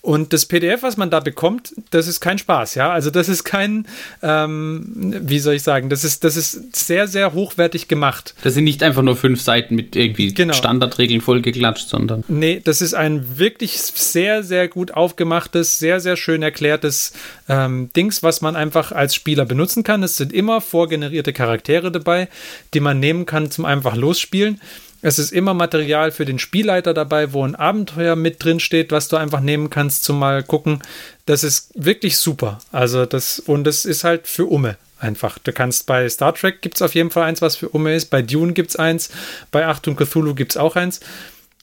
und 0.07 0.33
das 0.33 0.47
PDF, 0.47 0.85
was 0.85 0.97
man 0.97 1.11
da 1.11 1.19
bekommt, 1.19 1.75
das 1.91 2.07
ist 2.07 2.21
kein 2.21 2.39
Spaß, 2.39 2.77
ja. 2.77 2.93
Also 2.93 3.11
das 3.11 3.29
ist 3.29 3.43
kein, 3.43 3.89
ähm, 4.23 5.13
wie 5.21 5.41
soll 5.41 5.55
ich 5.55 5.65
sagen, 5.65 5.91
das 5.91 6.05
ist, 6.05 6.23
das 6.23 6.37
ist 6.37 6.77
sehr, 6.77 7.09
sehr 7.09 7.33
hochwertig 7.33 7.89
gemacht. 7.89 8.37
Das 8.45 8.55
sind 8.55 8.63
nicht 8.63 8.85
einfach 8.85 9.03
nur 9.03 9.17
fünf 9.17 9.41
Seiten 9.41 9.75
mit 9.75 9.97
irgendwie 9.97 10.33
genau. 10.33 10.55
Standardregeln 10.55 11.21
vollgeklatscht, 11.21 11.89
sondern. 11.89 12.23
Nee, 12.29 12.61
das 12.63 12.83
ist 12.83 12.95
ein 12.95 13.37
wirklich 13.37 13.79
sehr, 13.79 14.45
sehr 14.45 14.69
gut 14.69 14.93
aufgemachtes, 14.93 15.81
sehr, 15.81 15.99
sehr 15.99 16.17
schön 16.17 16.41
erklärtes 16.41 17.13
ähm, 17.49 17.91
Dings, 17.97 18.23
was 18.23 18.41
man 18.41 18.55
einfach 18.55 18.93
als 18.93 19.13
Spieler 19.13 19.45
benutzen 19.45 19.83
kann. 19.83 20.05
Es 20.05 20.17
sind 20.17 20.33
immer 20.33 20.61
vorgenerierte 20.61 21.33
Charaktere 21.33 21.91
dabei, 21.91 22.29
die 22.75 22.81
man 22.81 23.01
nehmen 23.01 23.27
kann 23.27 23.51
zum 23.51 23.65
einfach 23.65 23.97
losspielen. 23.97 24.61
Es 25.03 25.19
ist 25.19 25.33
immer 25.33 25.55
Material 25.55 26.11
für 26.11 26.25
den 26.25 26.39
Spielleiter 26.39 26.95
dabei, 26.95 27.33
wo 27.33 27.45
ein 27.45 27.55
Abenteuer 27.55 28.17
mit 28.17 28.43
drin 28.43 28.61
steht, 28.61 28.93
was 28.93 29.09
du 29.09 29.17
einfach 29.17 29.41
nehmen 29.41 29.71
kannst 29.71 30.05
zum 30.05 30.19
mal 30.19 30.43
gucken. 30.43 30.83
Das 31.27 31.45
ist 31.45 31.71
wirklich 31.75 32.19
super. 32.19 32.59
Also 32.73 33.07
das, 33.07 33.39
und 33.39 33.65
das 33.65 33.85
ist 33.85 34.05
halt 34.05 34.27
für 34.27 34.47
Umme 34.47 34.77
einfach. 34.99 35.39
Du 35.39 35.53
kannst 35.53 35.87
bei 35.87 36.09
Star 36.09 36.35
Trek 36.35 36.63
gibt 36.63 36.77
es 36.77 36.83
auf 36.83 36.95
jeden 36.95 37.11
Fall 37.11 37.25
eins, 37.25 37.43
was 37.43 37.57
für 37.57 37.69
Umme 37.69 37.95
ist. 37.95 38.07
Bei 38.07 38.23
Dune 38.23 38.53
gibt 38.53 38.71
es 38.71 38.77
eins. 38.77 39.11
Bei 39.51 39.67
Achtung 39.67 39.97
Cthulhu 39.97 40.35
gibt 40.35 40.53
es 40.53 40.57
auch 40.57 40.77
eins. 40.77 41.01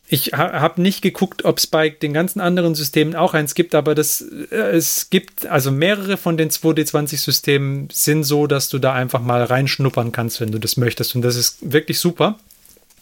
Ich 0.07 0.33
ha 0.33 0.59
habe 0.59 0.81
nicht 0.81 1.01
geguckt, 1.01 1.45
ob 1.45 1.57
es 1.57 1.65
bei 1.65 1.89
den 1.89 2.13
ganzen 2.13 2.39
anderen 2.39 2.75
Systemen 2.75 3.15
auch 3.15 3.33
eins 3.33 3.55
gibt, 3.55 3.73
aber 3.73 3.95
das, 3.95 4.21
äh, 4.51 4.55
es 4.55 5.09
gibt, 5.09 5.47
also 5.47 5.71
mehrere 5.71 6.17
von 6.17 6.37
den 6.37 6.49
2D20-Systemen 6.49 7.87
sind 7.91 8.23
so, 8.23 8.45
dass 8.45 8.69
du 8.69 8.79
da 8.79 8.93
einfach 8.93 9.21
mal 9.21 9.43
reinschnuppern 9.43 10.11
kannst, 10.11 10.41
wenn 10.41 10.51
du 10.51 10.59
das 10.59 10.77
möchtest. 10.77 11.15
Und 11.15 11.23
das 11.23 11.35
ist 11.35 11.57
wirklich 11.61 11.99
super. 11.99 12.37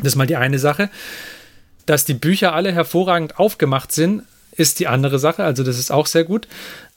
Das 0.01 0.13
ist 0.13 0.15
mal 0.17 0.27
die 0.27 0.35
eine 0.35 0.59
Sache. 0.59 0.89
Dass 1.85 2.05
die 2.05 2.13
Bücher 2.13 2.53
alle 2.53 2.71
hervorragend 2.71 3.39
aufgemacht 3.39 3.91
sind, 3.91 4.23
ist 4.51 4.79
die 4.79 4.87
andere 4.87 5.19
Sache. 5.19 5.43
Also, 5.43 5.63
das 5.63 5.79
ist 5.79 5.91
auch 5.91 6.05
sehr 6.05 6.23
gut. 6.23 6.47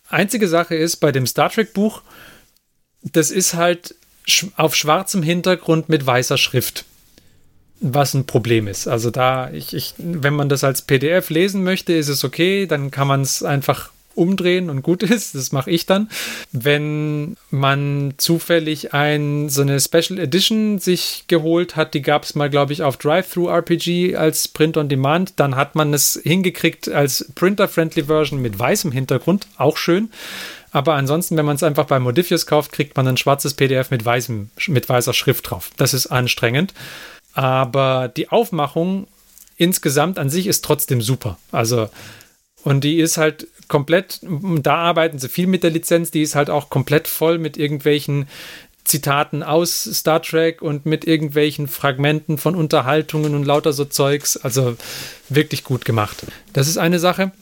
Einzige 0.08 0.48
Sache 0.48 0.74
ist, 0.74 0.96
bei 0.96 1.12
dem 1.12 1.26
Star 1.26 1.50
Trek-Buch, 1.50 2.02
das 3.02 3.30
ist 3.30 3.54
halt 3.54 3.94
auf 4.56 4.74
schwarzem 4.74 5.22
Hintergrund 5.22 5.88
mit 5.88 6.06
weißer 6.06 6.38
Schrift. 6.38 6.84
Was 7.80 8.14
ein 8.14 8.26
Problem 8.26 8.66
ist. 8.68 8.86
Also 8.86 9.10
da, 9.10 9.50
ich, 9.50 9.74
ich, 9.74 9.94
wenn 9.98 10.34
man 10.34 10.48
das 10.48 10.64
als 10.64 10.82
PDF 10.82 11.28
lesen 11.28 11.64
möchte, 11.64 11.92
ist 11.92 12.08
es 12.08 12.24
okay, 12.24 12.66
dann 12.66 12.90
kann 12.90 13.06
man 13.06 13.20
es 13.20 13.42
einfach 13.42 13.90
umdrehen 14.14 14.70
und 14.70 14.82
gut 14.82 15.02
ist. 15.04 15.34
Das 15.34 15.52
mache 15.52 15.70
ich 15.70 15.86
dann. 15.86 16.08
Wenn 16.52 17.36
man 17.50 18.14
zufällig 18.16 18.94
ein, 18.94 19.48
so 19.48 19.62
eine 19.62 19.80
Special 19.80 20.18
Edition 20.18 20.78
sich 20.78 21.24
geholt 21.28 21.76
hat, 21.76 21.94
die 21.94 22.02
gab 22.02 22.24
es 22.24 22.34
mal, 22.34 22.50
glaube 22.50 22.72
ich, 22.72 22.82
auf 22.82 22.96
Drive-Thru-RPG 22.96 24.16
als 24.16 24.48
Print 24.48 24.76
on 24.76 24.88
Demand, 24.88 25.34
dann 25.36 25.56
hat 25.56 25.74
man 25.74 25.94
es 25.94 26.20
hingekriegt 26.22 26.88
als 26.88 27.30
Printer-Friendly 27.34 28.04
Version 28.04 28.40
mit 28.40 28.58
weißem 28.58 28.92
Hintergrund, 28.92 29.46
auch 29.56 29.76
schön. 29.76 30.10
Aber 30.74 30.94
ansonsten, 30.94 31.36
wenn 31.36 31.46
man 31.46 31.54
es 31.54 31.62
einfach 31.62 31.86
bei 31.86 32.00
Modifius 32.00 32.46
kauft, 32.46 32.72
kriegt 32.72 32.96
man 32.96 33.06
ein 33.06 33.16
schwarzes 33.16 33.54
PDF 33.54 33.92
mit, 33.92 34.04
weißem, 34.04 34.50
mit 34.66 34.88
weißer 34.88 35.14
Schrift 35.14 35.48
drauf. 35.48 35.70
Das 35.76 35.94
ist 35.94 36.08
anstrengend. 36.08 36.74
Aber 37.32 38.08
die 38.08 38.28
Aufmachung 38.28 39.06
insgesamt 39.56 40.18
an 40.18 40.30
sich 40.30 40.48
ist 40.48 40.64
trotzdem 40.64 41.00
super. 41.00 41.38
Also, 41.52 41.90
und 42.64 42.82
die 42.82 42.98
ist 42.98 43.18
halt 43.18 43.46
komplett, 43.68 44.20
da 44.22 44.76
arbeiten 44.76 45.18
sie 45.18 45.28
viel 45.28 45.46
mit 45.46 45.62
der 45.62 45.70
Lizenz, 45.70 46.10
die 46.10 46.22
ist 46.22 46.34
halt 46.34 46.50
auch 46.50 46.70
komplett 46.70 47.08
voll 47.08 47.38
mit 47.38 47.56
irgendwelchen 47.56 48.26
Zitaten 48.84 49.42
aus 49.42 49.84
Star 49.84 50.20
Trek 50.20 50.60
und 50.60 50.84
mit 50.84 51.06
irgendwelchen 51.06 51.68
Fragmenten 51.68 52.36
von 52.38 52.54
Unterhaltungen 52.54 53.34
und 53.34 53.44
lauter 53.44 53.72
so 53.72 53.84
Zeugs. 53.84 54.36
Also 54.36 54.76
wirklich 55.28 55.64
gut 55.64 55.84
gemacht. 55.84 56.26
Das 56.52 56.68
ist 56.68 56.76
eine 56.76 56.98
Sache. 56.98 57.32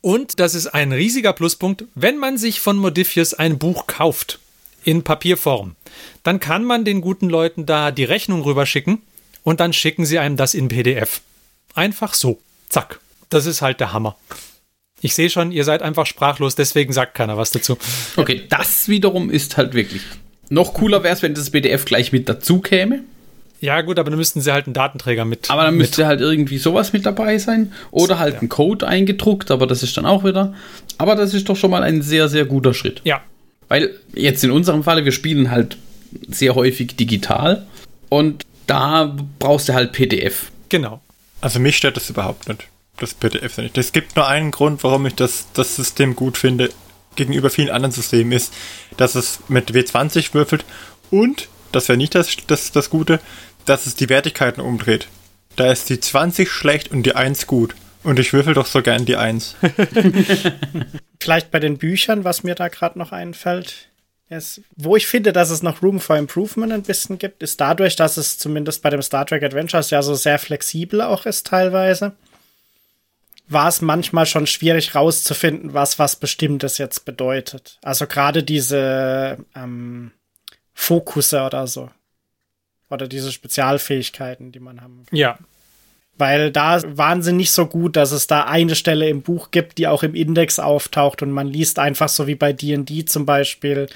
Und 0.00 0.40
das 0.40 0.54
ist 0.54 0.68
ein 0.68 0.92
riesiger 0.92 1.32
Pluspunkt, 1.32 1.84
wenn 1.94 2.18
man 2.18 2.38
sich 2.38 2.60
von 2.60 2.76
Modifius 2.78 3.34
ein 3.34 3.58
Buch 3.58 3.86
kauft 3.86 4.38
in 4.84 5.02
Papierform, 5.02 5.76
dann 6.22 6.40
kann 6.40 6.64
man 6.64 6.84
den 6.84 7.00
guten 7.00 7.28
Leuten 7.28 7.66
da 7.66 7.90
die 7.90 8.04
Rechnung 8.04 8.42
rüberschicken 8.42 9.02
und 9.42 9.60
dann 9.60 9.72
schicken 9.72 10.06
sie 10.06 10.18
einem 10.18 10.36
das 10.36 10.54
in 10.54 10.68
PDF. 10.68 11.20
Einfach 11.74 12.14
so. 12.14 12.40
Zack. 12.68 13.00
Das 13.30 13.46
ist 13.46 13.62
halt 13.62 13.80
der 13.80 13.92
Hammer. 13.92 14.16
Ich 15.00 15.14
sehe 15.14 15.30
schon, 15.30 15.50
ihr 15.50 15.64
seid 15.64 15.82
einfach 15.82 16.04
sprachlos, 16.04 16.56
deswegen 16.56 16.92
sagt 16.92 17.14
keiner 17.14 17.38
was 17.38 17.50
dazu. 17.50 17.78
Okay, 18.16 18.42
das 18.48 18.88
wiederum 18.88 19.30
ist 19.30 19.56
halt 19.56 19.72
wirklich. 19.72 20.02
Noch 20.50 20.74
cooler 20.74 21.02
wäre 21.02 21.14
es, 21.14 21.22
wenn 21.22 21.32
das 21.32 21.50
PDF 21.50 21.84
gleich 21.84 22.12
mit 22.12 22.28
dazu 22.28 22.60
käme. 22.60 23.00
Ja, 23.60 23.82
gut, 23.82 23.98
aber 23.98 24.10
dann 24.10 24.18
müssten 24.18 24.40
sie 24.40 24.52
halt 24.52 24.66
einen 24.66 24.74
Datenträger 24.74 25.24
mit. 25.24 25.50
Aber 25.50 25.64
dann 25.64 25.76
müsste 25.76 26.02
mit. 26.02 26.08
halt 26.08 26.20
irgendwie 26.20 26.58
sowas 26.58 26.92
mit 26.92 27.04
dabei 27.04 27.38
sein. 27.38 27.72
Oder 27.90 28.18
halt 28.18 28.36
ja. 28.36 28.40
ein 28.42 28.48
Code 28.48 28.86
eingedruckt, 28.86 29.50
aber 29.50 29.66
das 29.66 29.82
ist 29.82 29.96
dann 29.96 30.06
auch 30.06 30.24
wieder. 30.24 30.54
Aber 30.98 31.14
das 31.14 31.34
ist 31.34 31.48
doch 31.48 31.56
schon 31.56 31.70
mal 31.70 31.82
ein 31.82 32.02
sehr, 32.02 32.28
sehr 32.28 32.46
guter 32.46 32.74
Schritt. 32.74 33.00
Ja. 33.04 33.20
Weil 33.68 33.94
jetzt 34.14 34.42
in 34.44 34.50
unserem 34.50 34.82
Falle, 34.82 35.04
wir 35.04 35.12
spielen 35.12 35.50
halt 35.50 35.76
sehr 36.28 36.54
häufig 36.54 36.96
digital 36.96 37.66
und 38.08 38.44
da 38.66 39.16
brauchst 39.38 39.68
du 39.68 39.74
halt 39.74 39.92
PDF. 39.92 40.50
Genau. 40.70 41.00
Also 41.40 41.60
mich 41.60 41.76
stört 41.76 41.96
das 41.96 42.10
überhaupt 42.10 42.48
nicht. 42.48 42.66
Das 43.00 43.14
PDF 43.14 43.56
nicht. 43.56 43.78
Es 43.78 43.92
gibt 43.92 44.14
nur 44.14 44.28
einen 44.28 44.50
Grund, 44.50 44.84
warum 44.84 45.06
ich 45.06 45.14
das, 45.14 45.46
das 45.54 45.74
System 45.74 46.14
gut 46.14 46.36
finde 46.36 46.68
gegenüber 47.16 47.48
vielen 47.48 47.70
anderen 47.70 47.92
Systemen 47.92 48.32
ist, 48.32 48.52
dass 48.98 49.14
es 49.14 49.40
mit 49.48 49.72
W20 49.72 50.34
würfelt 50.34 50.66
und, 51.10 51.48
das 51.72 51.88
wäre 51.88 51.96
nicht 51.96 52.14
das, 52.14 52.36
das, 52.46 52.72
das 52.72 52.90
Gute, 52.90 53.18
dass 53.64 53.86
es 53.86 53.94
die 53.94 54.10
Wertigkeiten 54.10 54.60
umdreht. 54.60 55.08
Da 55.56 55.72
ist 55.72 55.88
die 55.88 55.98
20 55.98 56.50
schlecht 56.50 56.90
und 56.90 57.04
die 57.04 57.16
1 57.16 57.46
gut. 57.46 57.74
Und 58.02 58.18
ich 58.18 58.32
würfel 58.32 58.54
doch 58.54 58.66
so 58.66 58.82
gern 58.82 59.06
die 59.06 59.16
1. 59.16 59.56
Vielleicht 61.20 61.50
bei 61.50 61.58
den 61.58 61.78
Büchern, 61.78 62.24
was 62.24 62.42
mir 62.42 62.54
da 62.54 62.68
gerade 62.68 62.98
noch 62.98 63.12
einfällt. 63.12 63.88
Ist, 64.28 64.60
wo 64.76 64.94
ich 64.94 65.06
finde, 65.06 65.32
dass 65.32 65.50
es 65.50 65.62
noch 65.62 65.82
Room 65.82 66.00
for 66.00 66.16
Improvement 66.16 66.72
ein 66.72 66.82
bisschen 66.82 67.18
gibt, 67.18 67.42
ist 67.42 67.60
dadurch, 67.60 67.96
dass 67.96 68.16
es 68.16 68.38
zumindest 68.38 68.82
bei 68.82 68.90
dem 68.90 69.02
Star 69.02 69.26
Trek 69.26 69.42
Adventures 69.42 69.90
ja 69.90 70.02
so 70.02 70.14
sehr 70.14 70.38
flexibel 70.38 71.00
auch 71.00 71.26
ist 71.26 71.46
teilweise. 71.46 72.12
War 73.50 73.68
es 73.68 73.82
manchmal 73.82 74.26
schon 74.26 74.46
schwierig 74.46 74.94
rauszufinden, 74.94 75.74
was 75.74 75.98
was 75.98 76.16
Bestimmtes 76.16 76.78
jetzt 76.78 77.04
bedeutet. 77.04 77.78
Also 77.82 78.06
gerade 78.06 78.42
diese 78.42 79.38
ähm, 79.54 80.12
Fokusse 80.72 81.42
oder 81.42 81.66
so. 81.66 81.90
Oder 82.88 83.06
diese 83.06 83.32
Spezialfähigkeiten, 83.32 84.52
die 84.52 84.60
man 84.60 84.80
haben 84.80 85.04
kann. 85.06 85.16
Ja. 85.16 85.38
Weil 86.16 86.50
da 86.50 86.80
waren 86.96 87.22
sie 87.22 87.32
nicht 87.32 87.52
so 87.52 87.66
gut, 87.66 87.96
dass 87.96 88.12
es 88.12 88.26
da 88.26 88.44
eine 88.44 88.74
Stelle 88.74 89.08
im 89.08 89.22
Buch 89.22 89.50
gibt, 89.50 89.78
die 89.78 89.86
auch 89.86 90.02
im 90.02 90.14
Index 90.14 90.58
auftaucht 90.58 91.22
und 91.22 91.30
man 91.30 91.46
liest 91.46 91.78
einfach 91.78 92.08
so 92.08 92.26
wie 92.26 92.34
bei 92.34 92.52
D&D 92.52 93.04
zum 93.04 93.26
Beispiel. 93.26 93.88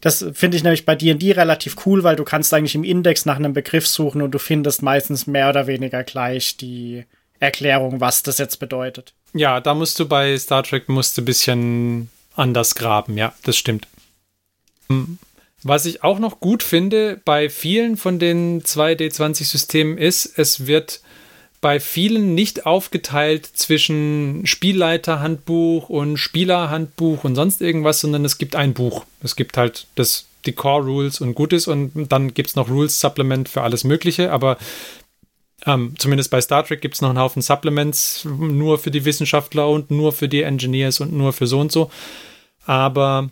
Das 0.00 0.24
finde 0.34 0.56
ich 0.56 0.62
nämlich 0.62 0.84
bei 0.84 0.94
D&D 0.94 1.32
relativ 1.32 1.86
cool, 1.86 2.04
weil 2.04 2.16
du 2.16 2.24
kannst 2.24 2.52
eigentlich 2.52 2.74
im 2.74 2.84
Index 2.84 3.24
nach 3.24 3.36
einem 3.36 3.54
Begriff 3.54 3.86
suchen 3.86 4.20
und 4.20 4.32
du 4.32 4.38
findest 4.38 4.82
meistens 4.82 5.26
mehr 5.26 5.48
oder 5.48 5.66
weniger 5.66 6.04
gleich 6.04 6.56
die 6.58 7.04
Erklärung, 7.40 8.00
was 8.00 8.22
das 8.22 8.38
jetzt 8.38 8.58
bedeutet. 8.58 9.14
Ja, 9.32 9.60
da 9.60 9.74
musst 9.74 9.98
du 9.98 10.06
bei 10.06 10.36
Star 10.38 10.62
Trek 10.62 10.88
musst 10.88 11.16
du 11.16 11.22
ein 11.22 11.24
bisschen 11.24 12.10
anders 12.36 12.74
graben, 12.74 13.16
ja, 13.16 13.34
das 13.42 13.56
stimmt. 13.56 13.88
Hm. 14.88 15.18
Was 15.62 15.86
ich 15.86 16.04
auch 16.04 16.18
noch 16.18 16.40
gut 16.40 16.62
finde 16.62 17.20
bei 17.24 17.48
vielen 17.48 17.96
von 17.96 18.18
den 18.18 18.62
2D20-Systemen 18.62 19.96
ist, 19.96 20.38
es 20.38 20.66
wird 20.66 21.00
bei 21.62 21.80
vielen 21.80 22.34
nicht 22.34 22.66
aufgeteilt 22.66 23.46
zwischen 23.46 24.42
Spielleiterhandbuch 24.44 25.88
und 25.88 26.18
Spielerhandbuch 26.18 27.24
und 27.24 27.34
sonst 27.34 27.62
irgendwas, 27.62 28.00
sondern 28.00 28.26
es 28.26 28.36
gibt 28.36 28.54
ein 28.54 28.74
Buch. 28.74 29.06
Es 29.22 29.34
gibt 29.34 29.56
halt 29.56 29.86
das, 29.94 30.26
die 30.44 30.52
Core 30.52 30.84
Rules 30.84 31.22
und 31.22 31.34
Gutes 31.34 31.66
und 31.66 32.12
dann 32.12 32.34
gibt 32.34 32.50
es 32.50 32.56
noch 32.56 32.68
Rules 32.68 33.00
Supplement 33.00 33.48
für 33.48 33.62
alles 33.62 33.84
Mögliche, 33.84 34.30
aber 34.30 34.58
ähm, 35.66 35.94
zumindest 35.98 36.30
bei 36.30 36.40
Star 36.40 36.64
Trek 36.64 36.80
gibt 36.80 36.94
es 36.94 37.00
noch 37.00 37.10
einen 37.10 37.18
Haufen 37.18 37.42
Supplements 37.42 38.24
nur 38.24 38.78
für 38.78 38.90
die 38.90 39.04
Wissenschaftler 39.04 39.68
und 39.68 39.90
nur 39.90 40.12
für 40.12 40.28
die 40.28 40.42
Engineers 40.42 41.00
und 41.00 41.12
nur 41.12 41.32
für 41.32 41.46
so 41.46 41.60
und 41.60 41.72
so. 41.72 41.90
Aber 42.66 43.30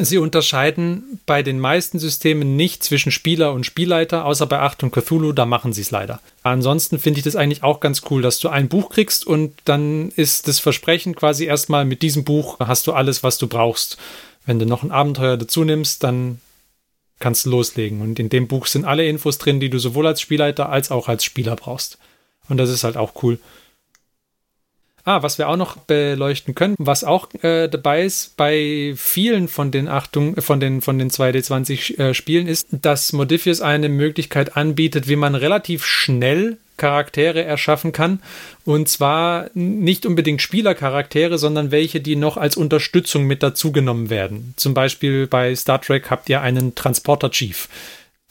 Sie 0.00 0.16
unterscheiden 0.16 1.20
bei 1.26 1.42
den 1.42 1.60
meisten 1.60 1.98
Systemen 1.98 2.56
nicht 2.56 2.82
zwischen 2.82 3.12
Spieler 3.12 3.52
und 3.52 3.66
Spielleiter, 3.66 4.24
außer 4.24 4.46
bei 4.46 4.58
Achtung 4.60 4.90
Cthulhu, 4.90 5.32
da 5.32 5.44
machen 5.44 5.74
sie 5.74 5.82
es 5.82 5.90
leider. 5.90 6.20
Ansonsten 6.42 6.98
finde 6.98 7.18
ich 7.18 7.24
das 7.24 7.36
eigentlich 7.36 7.62
auch 7.62 7.78
ganz 7.78 8.00
cool, 8.08 8.22
dass 8.22 8.38
du 8.38 8.48
ein 8.48 8.68
Buch 8.68 8.88
kriegst 8.88 9.26
und 9.26 9.52
dann 9.66 10.08
ist 10.16 10.48
das 10.48 10.60
Versprechen 10.60 11.14
quasi 11.14 11.44
erstmal 11.44 11.84
mit 11.84 12.00
diesem 12.00 12.24
Buch 12.24 12.58
hast 12.58 12.86
du 12.86 12.94
alles, 12.94 13.22
was 13.22 13.36
du 13.36 13.48
brauchst. 13.48 13.98
Wenn 14.46 14.58
du 14.58 14.64
noch 14.64 14.82
ein 14.82 14.92
Abenteuer 14.92 15.36
dazu 15.36 15.62
nimmst, 15.62 16.02
dann 16.02 16.40
kannst 17.22 17.46
du 17.46 17.50
loslegen. 17.50 18.02
Und 18.02 18.18
in 18.18 18.28
dem 18.28 18.48
Buch 18.48 18.66
sind 18.66 18.84
alle 18.84 19.06
Infos 19.06 19.38
drin, 19.38 19.60
die 19.60 19.70
du 19.70 19.78
sowohl 19.78 20.06
als 20.06 20.20
Spielleiter 20.20 20.68
als 20.68 20.90
auch 20.90 21.08
als 21.08 21.24
Spieler 21.24 21.56
brauchst. 21.56 21.98
Und 22.48 22.58
das 22.58 22.68
ist 22.68 22.84
halt 22.84 22.98
auch 22.98 23.22
cool. 23.22 23.38
Ah, 25.04 25.22
was 25.22 25.38
wir 25.38 25.48
auch 25.48 25.56
noch 25.56 25.78
beleuchten 25.78 26.54
können, 26.54 26.76
was 26.78 27.02
auch 27.02 27.32
äh, 27.42 27.68
dabei 27.68 28.04
ist 28.04 28.36
bei 28.36 28.94
vielen 28.96 29.48
von 29.48 29.72
den 29.72 29.88
Achtung, 29.88 30.40
von 30.40 30.60
den, 30.60 30.80
von 30.80 30.96
den 30.96 31.10
2D20 31.10 31.98
äh, 31.98 32.14
Spielen, 32.14 32.46
ist, 32.46 32.68
dass 32.70 33.12
Modifius 33.12 33.62
eine 33.62 33.88
Möglichkeit 33.88 34.56
anbietet, 34.56 35.08
wie 35.08 35.16
man 35.16 35.34
relativ 35.34 35.84
schnell 35.84 36.58
Charaktere 36.76 37.44
erschaffen 37.44 37.92
kann. 37.92 38.20
Und 38.64 38.88
zwar 38.88 39.50
nicht 39.54 40.06
unbedingt 40.06 40.42
Spielercharaktere, 40.42 41.38
sondern 41.38 41.70
welche, 41.70 42.00
die 42.00 42.16
noch 42.16 42.36
als 42.36 42.56
Unterstützung 42.56 43.24
mit 43.24 43.42
dazugenommen 43.42 44.10
werden. 44.10 44.54
Zum 44.56 44.74
Beispiel 44.74 45.26
bei 45.26 45.54
Star 45.54 45.80
Trek 45.80 46.10
habt 46.10 46.28
ihr 46.28 46.40
einen 46.40 46.74
Transporter 46.74 47.30
Chief, 47.30 47.68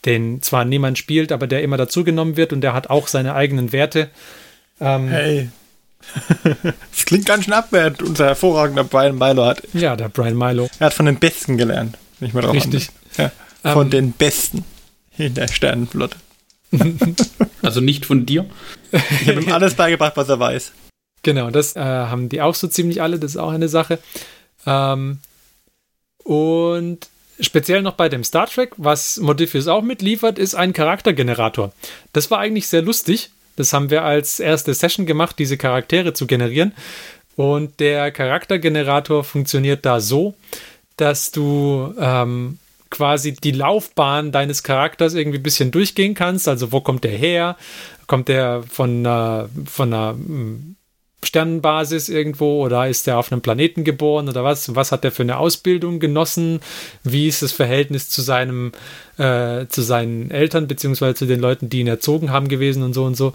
den 0.05 0.41
zwar 0.41 0.65
niemand 0.65 0.97
spielt, 0.97 1.31
aber 1.31 1.47
der 1.47 1.63
immer 1.63 1.77
dazugenommen 1.77 2.37
wird 2.37 2.53
und 2.53 2.61
der 2.61 2.73
hat 2.73 2.89
auch 2.89 3.07
seine 3.07 3.35
eigenen 3.35 3.71
Werte. 3.71 4.09
Ähm, 4.79 5.07
hey, 5.09 5.49
das 6.91 7.05
klingt 7.05 7.25
ganz 7.25 7.45
schön 7.45 7.53
abwertend, 7.53 8.01
unser 8.01 8.25
hervorragender 8.25 8.83
Brian 8.83 9.17
Milo 9.17 9.45
hat. 9.45 9.61
Ja, 9.73 9.95
der 9.95 10.09
Brian 10.09 10.37
Milo. 10.37 10.69
Er 10.79 10.87
hat 10.87 10.93
von 10.93 11.05
den 11.05 11.17
Besten 11.19 11.57
gelernt, 11.57 11.97
ich 12.19 12.33
mal 12.33 12.41
drauf 12.41 12.55
Richtig. 12.55 12.89
Ja, 13.17 13.31
von 13.63 13.87
ähm. 13.87 13.91
den 13.91 14.11
Besten 14.13 14.65
in 15.17 15.33
der 15.33 15.47
Sternenflotte. 15.47 16.17
also 17.61 17.81
nicht 17.81 18.05
von 18.05 18.25
dir? 18.25 18.45
Ich 18.91 19.27
habe 19.27 19.41
ihm 19.41 19.51
alles 19.51 19.75
beigebracht, 19.75 20.13
was 20.15 20.29
er 20.29 20.39
weiß. 20.39 20.71
Genau, 21.23 21.51
das 21.51 21.75
äh, 21.75 21.79
haben 21.79 22.29
die 22.29 22.41
auch 22.41 22.55
so 22.55 22.67
ziemlich 22.67 23.01
alle, 23.01 23.19
das 23.19 23.31
ist 23.31 23.37
auch 23.37 23.51
eine 23.51 23.69
Sache. 23.69 23.99
Ähm, 24.65 25.19
und 26.23 27.07
speziell 27.39 27.81
noch 27.81 27.93
bei 27.93 28.09
dem 28.09 28.23
Star 28.23 28.47
Trek, 28.47 28.71
was 28.77 29.17
Modifius 29.17 29.67
auch 29.67 29.81
mitliefert, 29.81 30.39
ist 30.39 30.55
ein 30.55 30.73
Charaktergenerator. 30.73 31.71
Das 32.13 32.31
war 32.31 32.39
eigentlich 32.39 32.67
sehr 32.67 32.81
lustig, 32.81 33.31
das 33.55 33.73
haben 33.73 33.89
wir 33.89 34.03
als 34.03 34.39
erste 34.39 34.73
Session 34.73 35.05
gemacht, 35.05 35.37
diese 35.37 35.57
Charaktere 35.57 36.13
zu 36.13 36.25
generieren. 36.25 36.73
Und 37.35 37.79
der 37.79 38.11
Charaktergenerator 38.11 39.23
funktioniert 39.23 39.85
da 39.85 39.99
so, 39.99 40.35
dass 40.97 41.31
du 41.31 41.93
ähm, 41.99 42.59
quasi 42.91 43.33
die 43.33 43.51
Laufbahn 43.51 44.31
deines 44.31 44.61
Charakters 44.61 45.15
irgendwie 45.15 45.39
ein 45.39 45.43
bisschen 45.43 45.71
durchgehen 45.71 46.13
kannst. 46.13 46.47
Also 46.47 46.71
wo 46.71 46.81
kommt 46.81 47.03
der 47.03 47.11
her? 47.17 47.57
Kommt 48.05 48.27
der 48.27 48.61
von, 48.69 49.03
äh, 49.05 49.45
von 49.65 49.93
einer 49.93 50.11
hm, 50.11 50.75
Sternenbasis 51.23 52.09
irgendwo 52.09 52.63
oder 52.63 52.87
ist 52.87 53.07
er 53.07 53.17
auf 53.17 53.31
einem 53.31 53.41
Planeten 53.41 53.83
geboren 53.83 54.27
oder 54.27 54.43
was? 54.43 54.75
Was 54.75 54.91
hat 54.91 55.05
er 55.05 55.11
für 55.11 55.23
eine 55.23 55.37
Ausbildung 55.37 55.99
genossen? 55.99 56.59
Wie 57.03 57.27
ist 57.27 57.41
das 57.41 57.51
Verhältnis 57.51 58.09
zu 58.09 58.21
seinem, 58.21 58.71
äh, 59.17 59.67
zu 59.67 59.81
seinen 59.81 60.31
Eltern 60.31 60.67
beziehungsweise 60.67 61.15
zu 61.15 61.25
den 61.25 61.39
Leuten, 61.39 61.69
die 61.69 61.79
ihn 61.79 61.87
erzogen 61.87 62.31
haben 62.31 62.47
gewesen 62.47 62.83
und 62.83 62.93
so 62.93 63.05
und 63.05 63.15
so? 63.15 63.33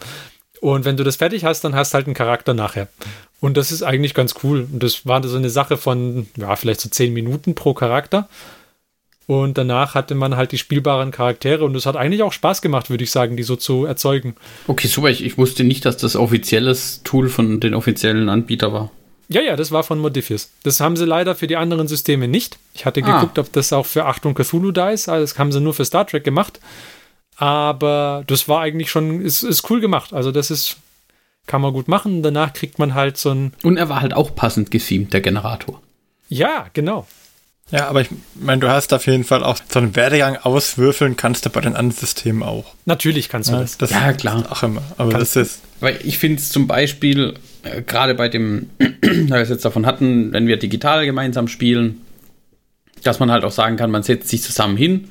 Und 0.61 0.85
wenn 0.85 0.97
du 0.97 1.05
das 1.05 1.17
fertig 1.17 1.45
hast, 1.45 1.63
dann 1.63 1.75
hast 1.75 1.93
du 1.93 1.97
halt 1.97 2.07
einen 2.07 2.15
Charakter 2.15 2.55
nachher. 2.55 2.89
Und 3.41 3.57
das 3.57 3.71
ist 3.71 3.83
eigentlich 3.83 4.15
ganz 4.15 4.35
cool. 4.43 4.67
Und 4.73 4.83
das 4.83 5.07
war 5.07 5.23
so 5.23 5.37
eine 5.37 5.51
Sache 5.51 5.77
von, 5.77 6.27
ja, 6.37 6.57
vielleicht 6.57 6.81
so 6.81 6.89
zehn 6.89 7.13
Minuten 7.13 7.55
pro 7.55 7.75
Charakter. 7.75 8.29
Und 9.27 9.59
danach 9.59 9.95
hatte 9.95 10.14
man 10.14 10.37
halt 10.37 10.53
die 10.53 10.59
spielbaren 10.59 11.11
Charaktere 11.11 11.64
und 11.64 11.74
es 11.74 11.85
hat 11.85 11.97
eigentlich 11.97 12.22
auch 12.22 12.33
Spaß 12.33 12.62
gemacht, 12.62 12.91
würde 12.91 13.03
ich 13.03 13.11
sagen, 13.11 13.37
die 13.37 13.43
so 13.43 13.57
zu 13.57 13.85
erzeugen. 13.85 14.37
Okay, 14.68 14.87
super. 14.87 15.11
Ich, 15.11 15.24
ich 15.24 15.37
wusste 15.37 15.64
nicht, 15.64 15.85
dass 15.85 15.97
das 15.97 16.14
offizielles 16.14 17.03
Tool 17.03 17.29
von 17.29 17.59
den 17.59 17.74
offiziellen 17.74 18.29
Anbietern 18.29 18.72
war. 18.72 18.91
Ja, 19.29 19.41
ja, 19.41 19.57
das 19.57 19.72
war 19.72 19.83
von 19.83 19.99
Modifius. 19.99 20.53
Das 20.62 20.79
haben 20.79 20.97
sie 20.97 21.05
leider 21.05 21.35
für 21.35 21.49
die 21.49 21.57
anderen 21.57 21.89
Systeme 21.89 22.29
nicht. 22.29 22.59
Ich 22.74 22.87
hatte 22.87 23.03
ah. 23.03 23.14
geguckt, 23.14 23.41
ob 23.41 23.53
das 23.53 23.72
auch 23.72 23.87
für 23.87 24.05
Achtung 24.05 24.35
Cthulhu 24.35 24.70
da 24.70 24.91
ist. 24.91 25.09
Also 25.09 25.22
das 25.24 25.39
haben 25.39 25.51
sie 25.51 25.61
nur 25.61 25.74
für 25.74 25.85
Star 25.85 26.07
Trek 26.07 26.22
gemacht. 26.22 26.61
Aber 27.37 28.22
das 28.29 28.49
war 28.49 28.61
eigentlich 28.61 28.91
schon, 28.91 29.20
ist, 29.20 29.43
ist 29.43 29.68
cool 29.68 29.81
gemacht. 29.81 30.12
Also 30.12 30.31
das 30.31 30.53
ist, 30.53 30.77
kann 31.47 31.61
man 31.61 31.72
gut 31.72 31.89
machen. 31.89 32.22
Danach 32.22 32.53
kriegt 32.53 32.79
man 32.79 32.95
halt 32.95 33.16
so 33.16 33.31
ein. 33.31 33.53
Und 33.64 33.77
er 33.77 33.89
war 33.89 34.01
halt 34.01 34.14
auch 34.14 34.37
passend 34.37 34.70
geseamt, 34.70 35.12
der 35.12 35.20
Generator. 35.20 35.83
Ja, 36.29 36.66
genau. 36.72 37.07
Ja, 37.71 37.89
aber 37.89 38.01
ich 38.01 38.09
meine, 38.35 38.61
du 38.61 38.69
hast 38.69 38.93
auf 38.93 39.07
jeden 39.07 39.25
Fall 39.25 39.43
auch 39.43 39.59
so 39.69 39.81
einen 39.81 39.97
Werdegang 39.97 40.37
auswürfeln, 40.37 41.17
kannst 41.17 41.47
du 41.47 41.51
bei 41.51 41.61
den 41.61 41.75
anderen 41.75 41.99
Systemen 41.99 42.45
auch. 42.45 42.75
Natürlich 42.85 43.29
kannst 43.29 43.49
du 43.49 43.55
Ja, 43.55 43.61
das. 43.61 43.77
das 43.77 43.91
Ja, 43.91 44.12
klar. 44.12 44.45
Auch 44.51 44.62
immer. 44.62 44.83
Aber 44.99 45.11
Kannst 45.11 45.35
das 45.35 45.49
ist. 45.49 45.62
Weil 45.81 45.99
ich 46.05 46.19
finde 46.19 46.39
es 46.41 46.51
zum 46.51 46.69
Beispiel, 46.69 47.35
äh, 47.64 47.83
gerade 47.83 48.14
bei 48.14 48.29
dem, 48.29 48.71
da 48.79 49.35
wir 49.35 49.37
es 49.37 49.49
jetzt 49.49 49.64
davon 49.64 49.85
hatten, 49.85 50.33
wenn 50.33 50.47
wir 50.47 50.59
digital 50.59 51.05
gemeinsam 51.07 51.49
spielen, 51.49 52.03
dass 53.03 53.19
man 53.19 53.31
halt 53.33 53.45
auch 53.45 53.51
sagen 53.51 53.77
kann, 53.77 53.91
man 53.91 54.05
setzt 54.05 54.29
sich 54.29 54.43
zusammen 54.43 54.77
hin 54.77 55.09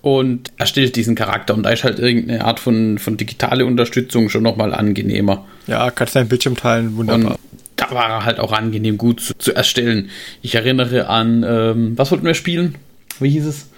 und 0.00 0.52
erstellt 0.58 0.96
diesen 0.96 1.14
Charakter. 1.14 1.54
Und 1.54 1.62
da 1.62 1.70
ist 1.70 1.84
halt 1.84 2.00
irgendeine 2.00 2.44
Art 2.44 2.58
von, 2.60 2.98
von 2.98 3.16
digitale 3.16 3.64
Unterstützung 3.64 4.28
schon 4.28 4.42
nochmal 4.42 4.74
angenehmer. 4.74 5.46
Ja, 5.66 5.90
kannst 5.90 6.16
deinen 6.16 6.28
Bildschirm 6.28 6.56
teilen, 6.56 6.88
Und 6.88 6.96
wunderbar. 6.96 7.38
Da 7.78 7.90
war 7.92 8.10
er 8.10 8.24
halt 8.26 8.38
auch 8.40 8.52
angenehm 8.52 8.98
gut 8.98 9.20
zu, 9.20 9.32
zu 9.38 9.54
erstellen. 9.54 10.10
Ich 10.42 10.54
erinnere 10.54 11.08
an, 11.08 11.42
ähm, 11.48 11.96
was 11.96 12.10
wollten 12.10 12.26
wir 12.26 12.34
spielen? 12.34 12.74
Wie 13.20 13.30
hieß 13.30 13.46
es? 13.46 13.68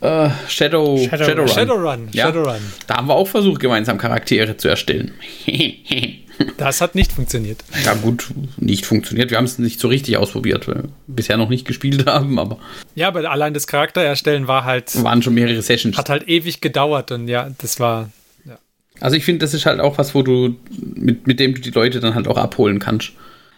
Äh, 0.00 0.28
Shadow, 0.48 0.98
Shadow- 0.98 1.24
Shadowrun. 1.24 1.48
Shadowrun, 1.48 2.08
Ja. 2.12 2.26
Shadowrun. 2.26 2.60
Da 2.86 2.96
haben 2.96 3.08
wir 3.08 3.14
auch 3.14 3.28
versucht, 3.28 3.60
gemeinsam 3.60 3.96
Charaktere 3.96 4.56
zu 4.56 4.68
erstellen. 4.68 5.12
Das 6.56 6.80
hat 6.80 6.96
nicht 6.96 7.12
funktioniert. 7.12 7.62
Ja, 7.84 7.94
gut, 7.94 8.26
nicht 8.56 8.86
funktioniert. 8.86 9.30
Wir 9.30 9.38
haben 9.38 9.44
es 9.44 9.60
nicht 9.60 9.78
so 9.78 9.86
richtig 9.86 10.16
ausprobiert, 10.16 10.66
weil 10.66 10.74
wir 10.74 10.88
bisher 11.06 11.36
noch 11.36 11.48
nicht 11.48 11.64
gespielt 11.64 12.06
haben, 12.10 12.40
aber 12.40 12.58
Ja, 12.96 13.06
aber 13.06 13.30
allein 13.30 13.54
das 13.54 13.68
Charakter 13.68 14.02
erstellen 14.02 14.48
war 14.48 14.64
halt, 14.64 15.00
waren 15.04 15.22
schon 15.22 15.34
mehrere 15.34 15.62
Sessions. 15.62 15.96
hat 15.96 16.08
halt 16.08 16.26
ewig 16.28 16.60
gedauert 16.60 17.12
und 17.12 17.28
ja, 17.28 17.50
das 17.58 17.78
war, 17.78 18.10
Also 19.04 19.18
ich 19.18 19.26
finde, 19.26 19.40
das 19.40 19.52
ist 19.52 19.66
halt 19.66 19.80
auch 19.80 19.98
was, 19.98 20.14
wo 20.14 20.22
du 20.22 20.56
mit, 20.94 21.26
mit 21.26 21.38
dem 21.38 21.54
du 21.54 21.60
die 21.60 21.72
Leute 21.72 22.00
dann 22.00 22.14
halt 22.14 22.26
auch 22.26 22.38
abholen 22.38 22.78
kannst. 22.78 23.12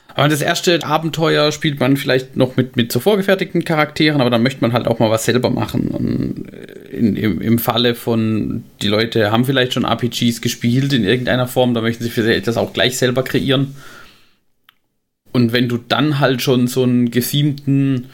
Aber 0.09 0.27
das 0.27 0.41
erste 0.43 0.85
Abenteuer 0.85 1.53
spielt 1.53 1.79
man 1.79 1.97
vielleicht 1.97 2.37
noch 2.37 2.57
mit, 2.57 2.75
mit 2.75 2.91
so 2.91 2.99
vorgefertigten 2.99 3.65
Charakteren, 3.65 4.21
aber 4.21 4.29
dann 4.29 4.43
möchte 4.43 4.61
man 4.63 4.73
halt 4.73 4.89
auch 4.89 4.99
mal 4.99 5.09
was 5.09 5.25
selber 5.25 5.51
machen. 5.51 5.87
Und 5.87 6.51
in, 6.91 7.15
im, 7.15 7.41
im 7.41 7.61
Falle 7.61 7.95
von, 7.95 8.65
die 8.83 8.89
Leute 8.89 9.31
haben 9.31 9.45
vielleicht 9.45 9.75
schon 9.75 9.85
RPGs 9.85 10.41
gespielt 10.41 10.93
in 10.93 11.05
irgendeiner 11.05 11.47
Form, 11.47 11.75
da 11.75 11.81
möchten 11.81 12.03
sie 12.03 12.11
vielleicht 12.11 12.49
das 12.49 12.57
auch 12.57 12.73
gleich 12.73 12.99
selber 12.99 13.23
kreieren. 13.23 13.77
Und 15.31 15.53
wenn 15.53 15.69
du 15.69 15.77
dann 15.77 16.19
halt 16.19 16.43
schon 16.43 16.67
so 16.67 16.83
einen 16.83 17.13
gethemten 17.13 18.07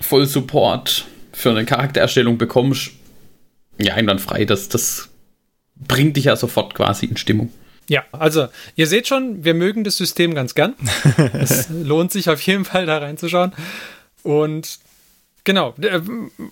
Vollsupport 0.00 1.06
für 1.32 1.50
eine 1.50 1.64
Charaktererstellung 1.64 2.38
bekommst, 2.38 2.92
ja, 3.80 3.94
einwandfrei, 3.94 4.44
das, 4.44 4.68
das 4.68 5.09
bringt 5.86 6.16
dich 6.16 6.24
ja 6.24 6.36
sofort 6.36 6.74
quasi 6.74 7.06
in 7.06 7.16
Stimmung. 7.16 7.50
Ja, 7.88 8.04
also 8.12 8.46
ihr 8.76 8.86
seht 8.86 9.08
schon, 9.08 9.44
wir 9.44 9.54
mögen 9.54 9.82
das 9.82 9.96
System 9.96 10.34
ganz 10.34 10.54
gern. 10.54 10.74
es 11.32 11.68
lohnt 11.70 12.12
sich 12.12 12.30
auf 12.30 12.40
jeden 12.42 12.64
Fall 12.64 12.86
da 12.86 12.98
reinzuschauen. 12.98 13.52
Und 14.22 14.78
genau, 15.42 15.74
äh, 15.80 16.00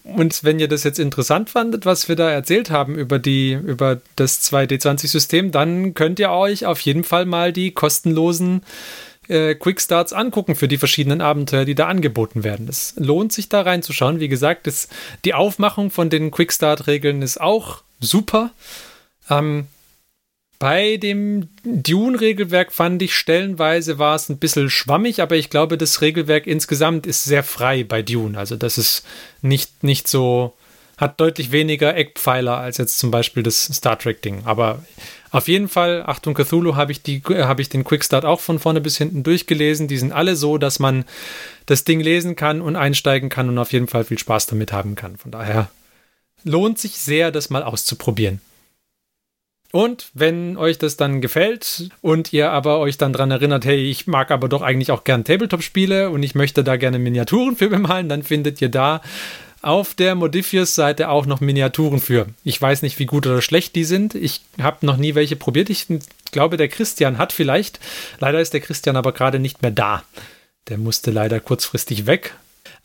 und 0.03 0.43
wenn 0.43 0.59
ihr 0.59 0.66
das 0.66 0.83
jetzt 0.83 0.99
interessant 0.99 1.51
fandet, 1.51 1.87
was 1.87 2.09
wir 2.09 2.16
da 2.16 2.29
erzählt 2.29 2.70
haben 2.70 2.97
über 2.97 3.20
die 3.20 3.53
über 3.53 4.01
das 4.16 4.51
2D20-System, 4.51 5.53
dann 5.53 5.95
könnt 5.95 6.18
ihr 6.18 6.31
euch 6.31 6.66
auf 6.66 6.81
jeden 6.81 7.05
Fall 7.05 7.24
mal 7.24 7.53
die 7.53 7.70
kostenlosen 7.70 8.62
äh, 9.29 9.55
Quickstarts 9.55 10.12
angucken 10.12 10.57
für 10.57 10.66
die 10.66 10.79
verschiedenen 10.79 11.20
Abenteuer, 11.20 11.64
die 11.64 11.74
da 11.76 11.87
angeboten 11.87 12.43
werden. 12.43 12.66
Es 12.68 12.95
lohnt 12.97 13.33
sich 13.33 13.49
da 13.49 13.61
reinzuschauen. 13.61 14.18
Wie 14.18 14.29
gesagt, 14.29 14.66
das, 14.66 14.89
die 15.24 15.35
Aufmachung 15.35 15.91
von 15.91 16.11
den 16.11 16.31
Quickstart-Regeln 16.33 17.22
ist 17.22 17.41
auch 17.41 17.83
super. 18.01 18.51
Ähm, 19.31 19.66
bei 20.59 20.97
dem 20.97 21.49
Dune-Regelwerk 21.62 22.72
fand 22.72 23.01
ich 23.03 23.14
stellenweise 23.14 23.99
war 23.99 24.16
es 24.16 24.29
ein 24.29 24.39
bisschen 24.39 24.70
schwammig, 24.70 25.22
aber 25.22 25.37
ich 25.37 25.51
glaube, 25.51 25.79
das 25.79 26.01
Regelwerk 26.01 26.49
insgesamt 26.49 27.07
ist 27.07 27.24
sehr 27.24 27.45
frei 27.45 27.85
bei 27.85 28.03
Dune. 28.03 28.37
Also 28.37 28.57
das 28.57 28.76
ist 28.76 29.05
nicht, 29.41 29.85
nicht 29.85 30.09
so, 30.09 30.57
hat 30.97 31.20
deutlich 31.20 31.53
weniger 31.53 31.95
Eckpfeiler 31.95 32.57
als 32.59 32.79
jetzt 32.79 32.99
zum 32.99 33.12
Beispiel 33.12 33.45
das 33.45 33.62
Star 33.72 33.97
Trek-Ding. 33.97 34.43
Aber 34.47 34.85
auf 35.31 35.47
jeden 35.47 35.68
Fall, 35.68 36.03
Achtung 36.05 36.35
Cthulhu, 36.35 36.74
habe 36.74 36.91
ich, 36.91 37.03
die- 37.03 37.22
habe 37.22 37.62
ich 37.62 37.68
den 37.68 37.85
Quickstart 37.85 38.24
auch 38.24 38.41
von 38.41 38.59
vorne 38.59 38.81
bis 38.81 38.99
hinten 38.99 39.22
durchgelesen. 39.22 39.87
Die 39.87 39.99
sind 39.99 40.11
alle 40.11 40.35
so, 40.35 40.59
dass 40.59 40.81
man 40.81 41.05
das 41.66 41.85
Ding 41.85 42.01
lesen 42.01 42.35
kann 42.35 42.61
und 42.61 42.74
einsteigen 42.74 43.29
kann 43.29 43.49
und 43.49 43.59
auf 43.59 43.72
jeden 43.72 43.87
Fall 43.87 44.03
viel 44.03 44.18
Spaß 44.18 44.47
damit 44.47 44.72
haben 44.72 44.97
kann. 44.97 45.16
Von 45.18 45.31
daher 45.31 45.70
lohnt 46.43 46.81
sich 46.81 46.99
sehr, 46.99 47.31
das 47.31 47.49
mal 47.49 47.62
auszuprobieren. 47.62 48.41
Und 49.71 50.09
wenn 50.14 50.57
euch 50.57 50.79
das 50.79 50.97
dann 50.97 51.21
gefällt 51.21 51.91
und 52.01 52.33
ihr 52.33 52.51
aber 52.51 52.79
euch 52.79 52.97
dann 52.97 53.12
dran 53.12 53.31
erinnert, 53.31 53.66
hey, 53.66 53.77
ich 53.77 54.07
mag 54.07 54.31
aber 54.31 54.49
doch 54.49 54.62
eigentlich 54.62 54.91
auch 54.91 55.05
gern 55.05 55.25
Tabletop-Spiele 55.25 56.09
und 56.09 56.23
ich 56.23 56.35
möchte 56.35 56.64
da 56.64 56.77
gerne 56.77 56.99
Miniaturen 56.99 57.57
für 57.57 57.69
bemalen, 57.71 58.09
dann 58.09 58.23
findet 58.23 58.62
ihr 58.62 58.71
da 58.71 59.03
auf 59.61 59.95
der 59.95 60.14
Modifius-Seite 60.14 61.09
auch 61.09 61.27
noch 61.27 61.41
Miniaturen 61.41 62.01
für. 62.01 62.27
Ich 62.45 62.61
weiß 62.61 62.83
nicht, 62.83 62.99
wie 62.99 63.07
gut 63.07 63.27
oder 63.27 63.43
schlecht 63.43 63.75
die 63.75 63.85
sind. 63.85 64.14
Ich 64.14 64.43
habe 64.61 64.87
noch 64.87 64.97
nie 64.97 65.14
welche 65.14 65.37
probiert. 65.37 65.69
Ich 65.69 65.87
glaube, 66.31 66.57
der 66.57 66.69
Christian 66.69 67.19
hat 67.19 67.33
vielleicht. 67.33 67.81
Leider 68.21 68.41
ist 68.41 68.55
der 68.55 68.61
Christian 68.61 68.97
aber 68.97 69.12
gerade 69.12 69.39
nicht 69.39 69.61
mehr 69.61 69.73
da. 69.73 70.03
Der 70.69 70.79
musste 70.79 71.11
leider 71.11 71.41
kurzfristig 71.41 72.07
weg. 72.07 72.35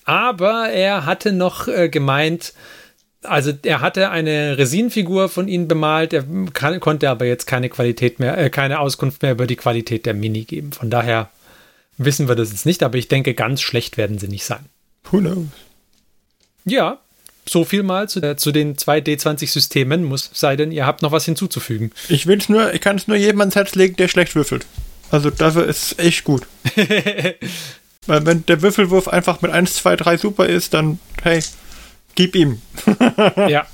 Aber 0.06 0.70
er 0.70 1.06
hatte 1.06 1.32
noch 1.32 1.68
äh, 1.68 1.90
gemeint, 1.90 2.54
also 3.24 3.54
er 3.64 3.82
hatte 3.82 4.10
eine 4.10 4.58
Resinfigur 4.58 5.30
von 5.30 5.48
ihnen 5.48 5.68
bemalt, 5.68 6.14
er 6.14 6.26
kann, 6.54 6.80
konnte 6.80 7.10
aber 7.10 7.26
jetzt 7.26 7.46
keine 7.46 7.70
Qualität 7.70 8.20
mehr, 8.20 8.38
äh, 8.38 8.50
keine 8.50 8.80
Auskunft 8.80 9.22
mehr 9.22 9.32
über 9.32 9.48
die 9.48 9.56
Qualität 9.56 10.06
der 10.06 10.14
Mini 10.14 10.44
geben. 10.44 10.72
Von 10.72 10.90
daher 10.90 11.30
wissen 11.98 12.28
wir 12.28 12.36
das 12.36 12.52
jetzt 12.52 12.66
nicht, 12.66 12.84
aber 12.84 12.98
ich 12.98 13.08
denke, 13.08 13.34
ganz 13.34 13.62
schlecht 13.62 13.98
werden 13.98 14.20
sie 14.20 14.28
nicht 14.28 14.46
sein. 14.46 14.66
Who 15.12 15.20
knows? 15.20 15.48
Ja, 16.66 17.00
so 17.48 17.66
viel 17.66 17.84
mal 17.84 18.08
zu, 18.08 18.22
äh, 18.22 18.38
zu 18.38 18.52
den 18.52 18.76
2D20-Systemen, 18.76 20.04
muss 20.04 20.30
sei 20.34 20.56
denn, 20.56 20.72
ihr 20.72 20.86
habt 20.86 21.02
noch 21.02 21.12
was 21.12 21.26
hinzuzufügen. 21.26 21.92
Ich 22.10 22.26
will's 22.26 22.50
nur, 22.50 22.74
ich 22.74 22.82
kann 22.82 22.96
es 22.96 23.08
nur 23.08 23.18
jedem 23.18 23.42
ans 23.42 23.56
Herz 23.56 23.76
legen, 23.76 23.96
der 23.98 24.08
schlecht 24.08 24.36
würfelt. 24.36 24.66
Also 25.12 25.30
dafür 25.30 25.66
ist 25.66 25.92
es 25.92 26.00
echt 26.00 26.24
gut. 26.24 26.48
Weil 28.06 28.26
wenn 28.26 28.46
der 28.46 28.62
Würfelwurf 28.62 29.08
einfach 29.08 29.42
mit 29.42 29.52
1, 29.52 29.76
2, 29.76 29.96
3 29.96 30.18
super 30.18 30.48
ist, 30.48 30.74
dann 30.74 31.00
hey, 31.22 31.42
gib 32.16 32.36
ihm. 32.36 32.61
ja. 33.36 33.66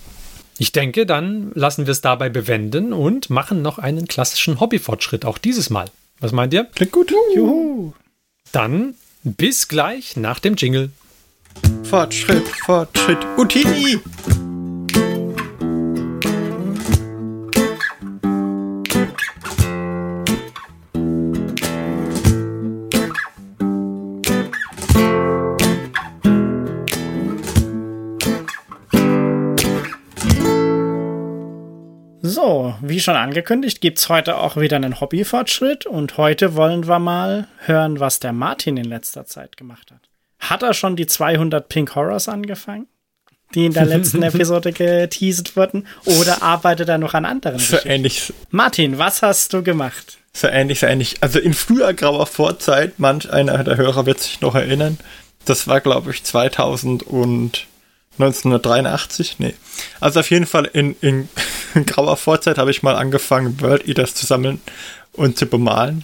Ich 0.57 0.73
denke, 0.73 1.05
dann 1.05 1.51
lassen 1.55 1.85
wir 1.85 1.93
es 1.93 2.01
dabei 2.01 2.27
bewenden 2.27 2.91
und 2.91 3.29
machen 3.29 3.61
noch 3.61 3.77
einen 3.77 4.07
klassischen 4.07 4.59
Hobbyfortschritt, 4.59 5.23
auch 5.23 5.37
dieses 5.37 5.69
Mal. 5.69 5.85
Was 6.19 6.33
meint 6.33 6.53
ihr? 6.53 6.65
Klingt 6.65 6.91
gut. 6.91 7.13
Juhu. 7.33 7.93
Dann 8.51 8.95
bis 9.23 9.67
gleich 9.67 10.17
nach 10.17 10.39
dem 10.39 10.55
Jingle. 10.55 10.91
Fortschritt, 11.83 12.47
Fortschritt. 12.65 13.19
Utini! 13.37 13.99
Wie 32.81 32.99
schon 32.99 33.15
angekündigt, 33.15 33.81
gibt's 33.81 34.09
heute 34.09 34.37
auch 34.37 34.57
wieder 34.57 34.75
einen 34.75 34.99
Hobbyfortschritt 34.99 35.85
und 35.85 36.17
heute 36.17 36.55
wollen 36.55 36.87
wir 36.87 36.99
mal 36.99 37.47
hören, 37.65 37.99
was 37.99 38.19
der 38.19 38.33
Martin 38.33 38.77
in 38.77 38.85
letzter 38.85 39.25
Zeit 39.25 39.57
gemacht 39.57 39.91
hat. 39.91 40.01
Hat 40.39 40.63
er 40.63 40.73
schon 40.73 40.95
die 40.95 41.07
200 41.07 41.67
Pink 41.69 41.95
Horrors 41.95 42.29
angefangen, 42.29 42.87
die 43.55 43.65
in 43.65 43.73
der 43.73 43.85
letzten 43.85 44.23
Episode 44.23 44.71
geteasert 44.71 45.55
wurden, 45.55 45.87
oder 46.05 46.41
arbeitet 46.41 46.89
er 46.89 46.97
noch 46.97 47.13
an 47.13 47.25
anderen? 47.25 47.59
So 47.59 47.77
ähnlich, 47.83 48.33
Martin, 48.51 48.97
was 48.97 49.21
hast 49.21 49.53
du 49.53 49.63
gemacht? 49.63 50.19
so 50.33 50.47
ähnlich, 50.47 50.79
so 50.79 50.87
ähnlich. 50.87 51.17
Also 51.21 51.39
in 51.39 51.53
früher 51.53 51.93
grauer 51.93 52.25
Vorzeit, 52.25 52.99
manch 52.99 53.31
einer 53.31 53.63
der 53.63 53.77
Hörer 53.77 54.05
wird 54.05 54.19
sich 54.19 54.41
noch 54.41 54.55
erinnern, 54.55 54.97
das 55.45 55.67
war 55.67 55.81
glaube 55.81 56.11
ich 56.11 56.23
2000 56.23 57.03
und 57.03 57.67
1983, 58.13 59.39
nee. 59.39 59.53
Also 59.99 60.19
auf 60.19 60.29
jeden 60.29 60.45
Fall 60.45 60.65
in, 60.65 60.95
in 61.01 61.29
grauer 61.85 62.17
Vorzeit 62.17 62.57
habe 62.57 62.71
ich 62.71 62.83
mal 62.83 62.95
angefangen, 62.95 63.61
World 63.61 63.87
Eaters 63.87 64.15
zu 64.15 64.25
sammeln 64.25 64.59
und 65.13 65.37
zu 65.37 65.45
bemalen. 65.45 66.03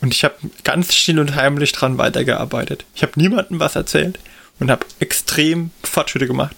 Und 0.00 0.12
ich 0.12 0.24
habe 0.24 0.34
ganz 0.64 0.94
still 0.94 1.18
und 1.20 1.34
heimlich 1.36 1.72
dran 1.72 1.98
weitergearbeitet. 1.98 2.84
Ich 2.94 3.02
habe 3.02 3.12
niemandem 3.16 3.60
was 3.60 3.76
erzählt 3.76 4.18
und 4.58 4.70
habe 4.70 4.86
extrem 4.98 5.70
Fortschritte 5.82 6.26
gemacht. 6.26 6.56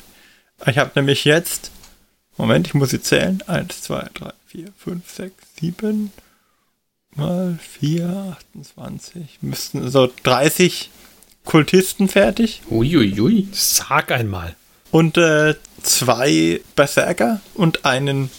Ich 0.66 0.79
habe 0.79 0.91
nämlich 0.95 1.24
jetzt, 1.24 1.70
Moment, 2.37 2.66
ich 2.66 2.74
muss 2.74 2.91
sie 2.91 3.01
zählen. 3.01 3.43
1, 3.47 3.83
2, 3.83 4.09
3, 4.14 4.31
4, 4.47 4.72
5, 4.76 5.11
6, 5.11 5.35
7 5.61 6.12
mal 7.14 7.59
4, 7.81 8.37
28. 8.55 9.39
Müssten 9.41 9.91
so 9.91 10.11
30 10.22 10.91
Kultisten 11.45 12.09
fertig. 12.09 12.62
Uiuiui. 12.70 13.49
Sag 13.53 14.11
einmal. 14.11 14.57
Und 14.91 15.18
äh, 15.18 15.55
zwei 15.82 16.61
Berserker 16.74 17.41
und 17.55 17.84
einen 17.84 18.30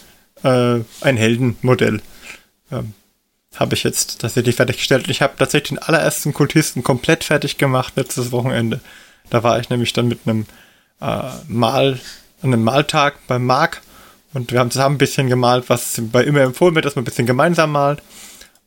äh, 0.42 0.80
ein 1.00 1.16
Heldenmodell. 1.16 2.00
Ähm, 2.72 2.94
habe 3.56 3.74
ich 3.74 3.82
jetzt 3.82 4.20
tatsächlich 4.20 4.56
fertiggestellt. 4.56 5.08
Ich 5.08 5.22
habe 5.22 5.34
tatsächlich 5.36 5.70
den 5.70 5.78
allerersten 5.78 6.32
Kultisten 6.32 6.82
komplett 6.82 7.24
fertig 7.24 7.58
gemacht 7.58 7.94
letztes 7.96 8.32
Wochenende. 8.32 8.80
Da 9.28 9.42
war 9.42 9.58
ich 9.58 9.70
nämlich 9.70 9.92
dann 9.92 10.08
mit 10.08 10.20
einem 10.24 10.46
äh, 11.00 11.30
Mal, 11.48 12.00
einem 12.42 12.62
Maltag 12.62 13.26
beim 13.26 13.44
Mark 13.44 13.82
und 14.32 14.52
wir 14.52 14.60
haben 14.60 14.70
zusammen 14.70 14.94
ein 14.94 14.98
bisschen 14.98 15.28
gemalt, 15.28 15.64
was 15.68 16.00
bei 16.12 16.22
immer 16.22 16.40
empfohlen 16.40 16.74
wird, 16.74 16.84
dass 16.84 16.94
man 16.94 17.02
ein 17.02 17.06
bisschen 17.06 17.26
gemeinsam 17.26 17.72
malt. 17.72 18.02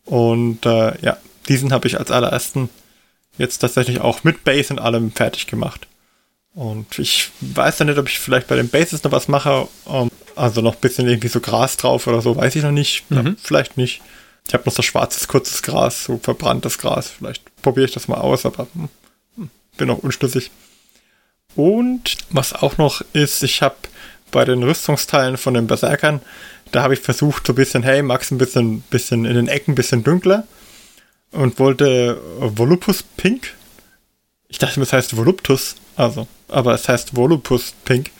Und 0.06 0.66
äh, 0.66 1.00
ja, 1.02 1.18
diesen 1.48 1.72
habe 1.72 1.88
ich 1.88 1.98
als 1.98 2.12
allerersten 2.12 2.70
jetzt 3.38 3.60
tatsächlich 3.60 4.02
auch 4.02 4.24
mit 4.26 4.44
Base 4.44 4.74
und 4.74 4.80
allem 4.80 5.12
fertig 5.12 5.48
gemacht. 5.48 5.88
Und 6.54 7.00
ich 7.00 7.32
weiß 7.42 7.78
dann 7.78 7.88
nicht, 7.88 7.98
ob 7.98 8.08
ich 8.08 8.20
vielleicht 8.20 8.48
bei 8.48 8.56
den 8.56 8.70
Bases 8.70 9.04
noch 9.04 9.12
was 9.12 9.28
mache. 9.28 9.68
Um, 9.86 10.04
ähm, 10.04 10.12
also 10.36 10.62
noch 10.62 10.76
ein 10.76 10.82
bisschen 10.82 11.08
irgendwie 11.08 11.28
so 11.28 11.40
Gras 11.40 11.78
drauf 11.78 12.08
oder 12.08 12.22
so, 12.22 12.36
weiß 12.36 12.56
ich 12.56 12.64
noch 12.64 12.72
nicht. 12.72 13.10
Mhm. 13.10 13.28
Ja, 13.28 13.34
vielleicht 13.42 13.78
nicht. 13.78 14.02
Ich 14.48 14.54
habe 14.54 14.64
noch 14.66 14.74
so 14.74 14.82
schwarzes, 14.82 15.28
kurzes 15.28 15.62
Gras, 15.62 16.06
so 16.06 16.20
verbranntes 16.22 16.78
Gras. 16.78 17.10
Vielleicht 17.10 17.44
probiere 17.62 17.86
ich 17.86 17.94
das 17.94 18.08
mal 18.08 18.18
aus, 18.18 18.46
aber 18.46 18.68
hm, 18.74 18.90
hm, 19.38 19.50
bin 19.78 19.88
noch 19.88 20.00
unschlüssig. 20.00 20.52
Und 21.56 22.18
was 22.30 22.54
auch 22.54 22.78
noch 22.78 23.04
ist, 23.14 23.44
ich 23.44 23.62
habe 23.62 23.76
bei 24.32 24.44
den 24.44 24.64
Rüstungsteilen 24.64 25.38
von 25.38 25.54
den 25.54 25.68
Berserkern, 25.68 26.22
da 26.72 26.82
habe 26.82 26.96
ich 26.96 27.00
versucht, 27.00 27.46
so 27.46 27.54
ein 27.54 27.56
bisschen, 27.56 27.84
hey, 27.84 28.02
Max, 28.02 28.32
ein 28.32 28.40
bisschen, 28.40 28.82
bisschen 28.82 29.26
in 29.26 29.36
den 29.36 29.48
Ecken 29.48 29.74
ein 29.74 29.76
bisschen 29.76 30.04
dunkler 30.04 30.48
und 31.32 31.60
wollte 31.60 32.20
Volupus 32.40 33.04
Pink. 33.04 33.54
Ich 34.54 34.60
dachte, 34.60 34.80
es 34.80 34.94
heißt 34.94 35.18
Voluptus, 35.18 35.78
also, 35.96 36.28
aber 36.48 36.76
es 36.76 36.88
heißt 36.88 37.16
Volupus 37.16 37.74
Pink, 37.86 38.12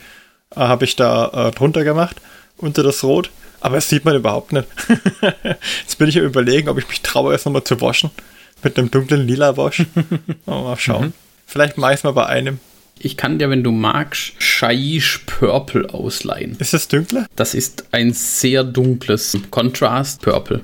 äh, 0.50 0.56
habe 0.56 0.84
ich 0.84 0.96
da 0.96 1.28
äh, 1.28 1.52
drunter 1.52 1.84
gemacht, 1.84 2.16
unter 2.56 2.82
das 2.82 3.04
Rot. 3.04 3.30
Aber 3.60 3.76
es 3.76 3.88
sieht 3.88 4.04
man 4.04 4.16
überhaupt 4.16 4.52
nicht. 4.52 4.66
Jetzt 5.82 5.96
bin 5.96 6.08
ich 6.08 6.18
am 6.18 6.24
überlegen, 6.24 6.68
ob 6.68 6.76
ich 6.76 6.88
mich 6.88 7.02
traue, 7.02 7.32
erst 7.32 7.46
nochmal 7.46 7.62
zu 7.62 7.80
waschen. 7.80 8.10
Mit 8.64 8.76
einem 8.76 8.90
dunklen 8.90 9.28
lila 9.28 9.56
Wasch. 9.56 9.86
mal 10.46 10.76
schauen. 10.76 11.06
Mhm. 11.06 11.12
Vielleicht 11.46 11.78
mache 11.78 11.92
ich 11.92 11.98
es 11.98 12.04
mal 12.04 12.10
bei 12.10 12.26
einem. 12.26 12.58
Ich 12.98 13.16
kann 13.16 13.38
dir, 13.38 13.48
wenn 13.48 13.62
du 13.62 13.70
magst, 13.70 14.32
Shaiish 14.38 15.20
Purple 15.26 15.94
ausleihen. 15.94 16.56
Ist 16.58 16.74
das 16.74 16.88
dunkler? 16.88 17.28
Das 17.36 17.54
ist 17.54 17.84
ein 17.92 18.12
sehr 18.12 18.64
dunkles 18.64 19.38
Contrast 19.52 20.20
Purple. 20.20 20.62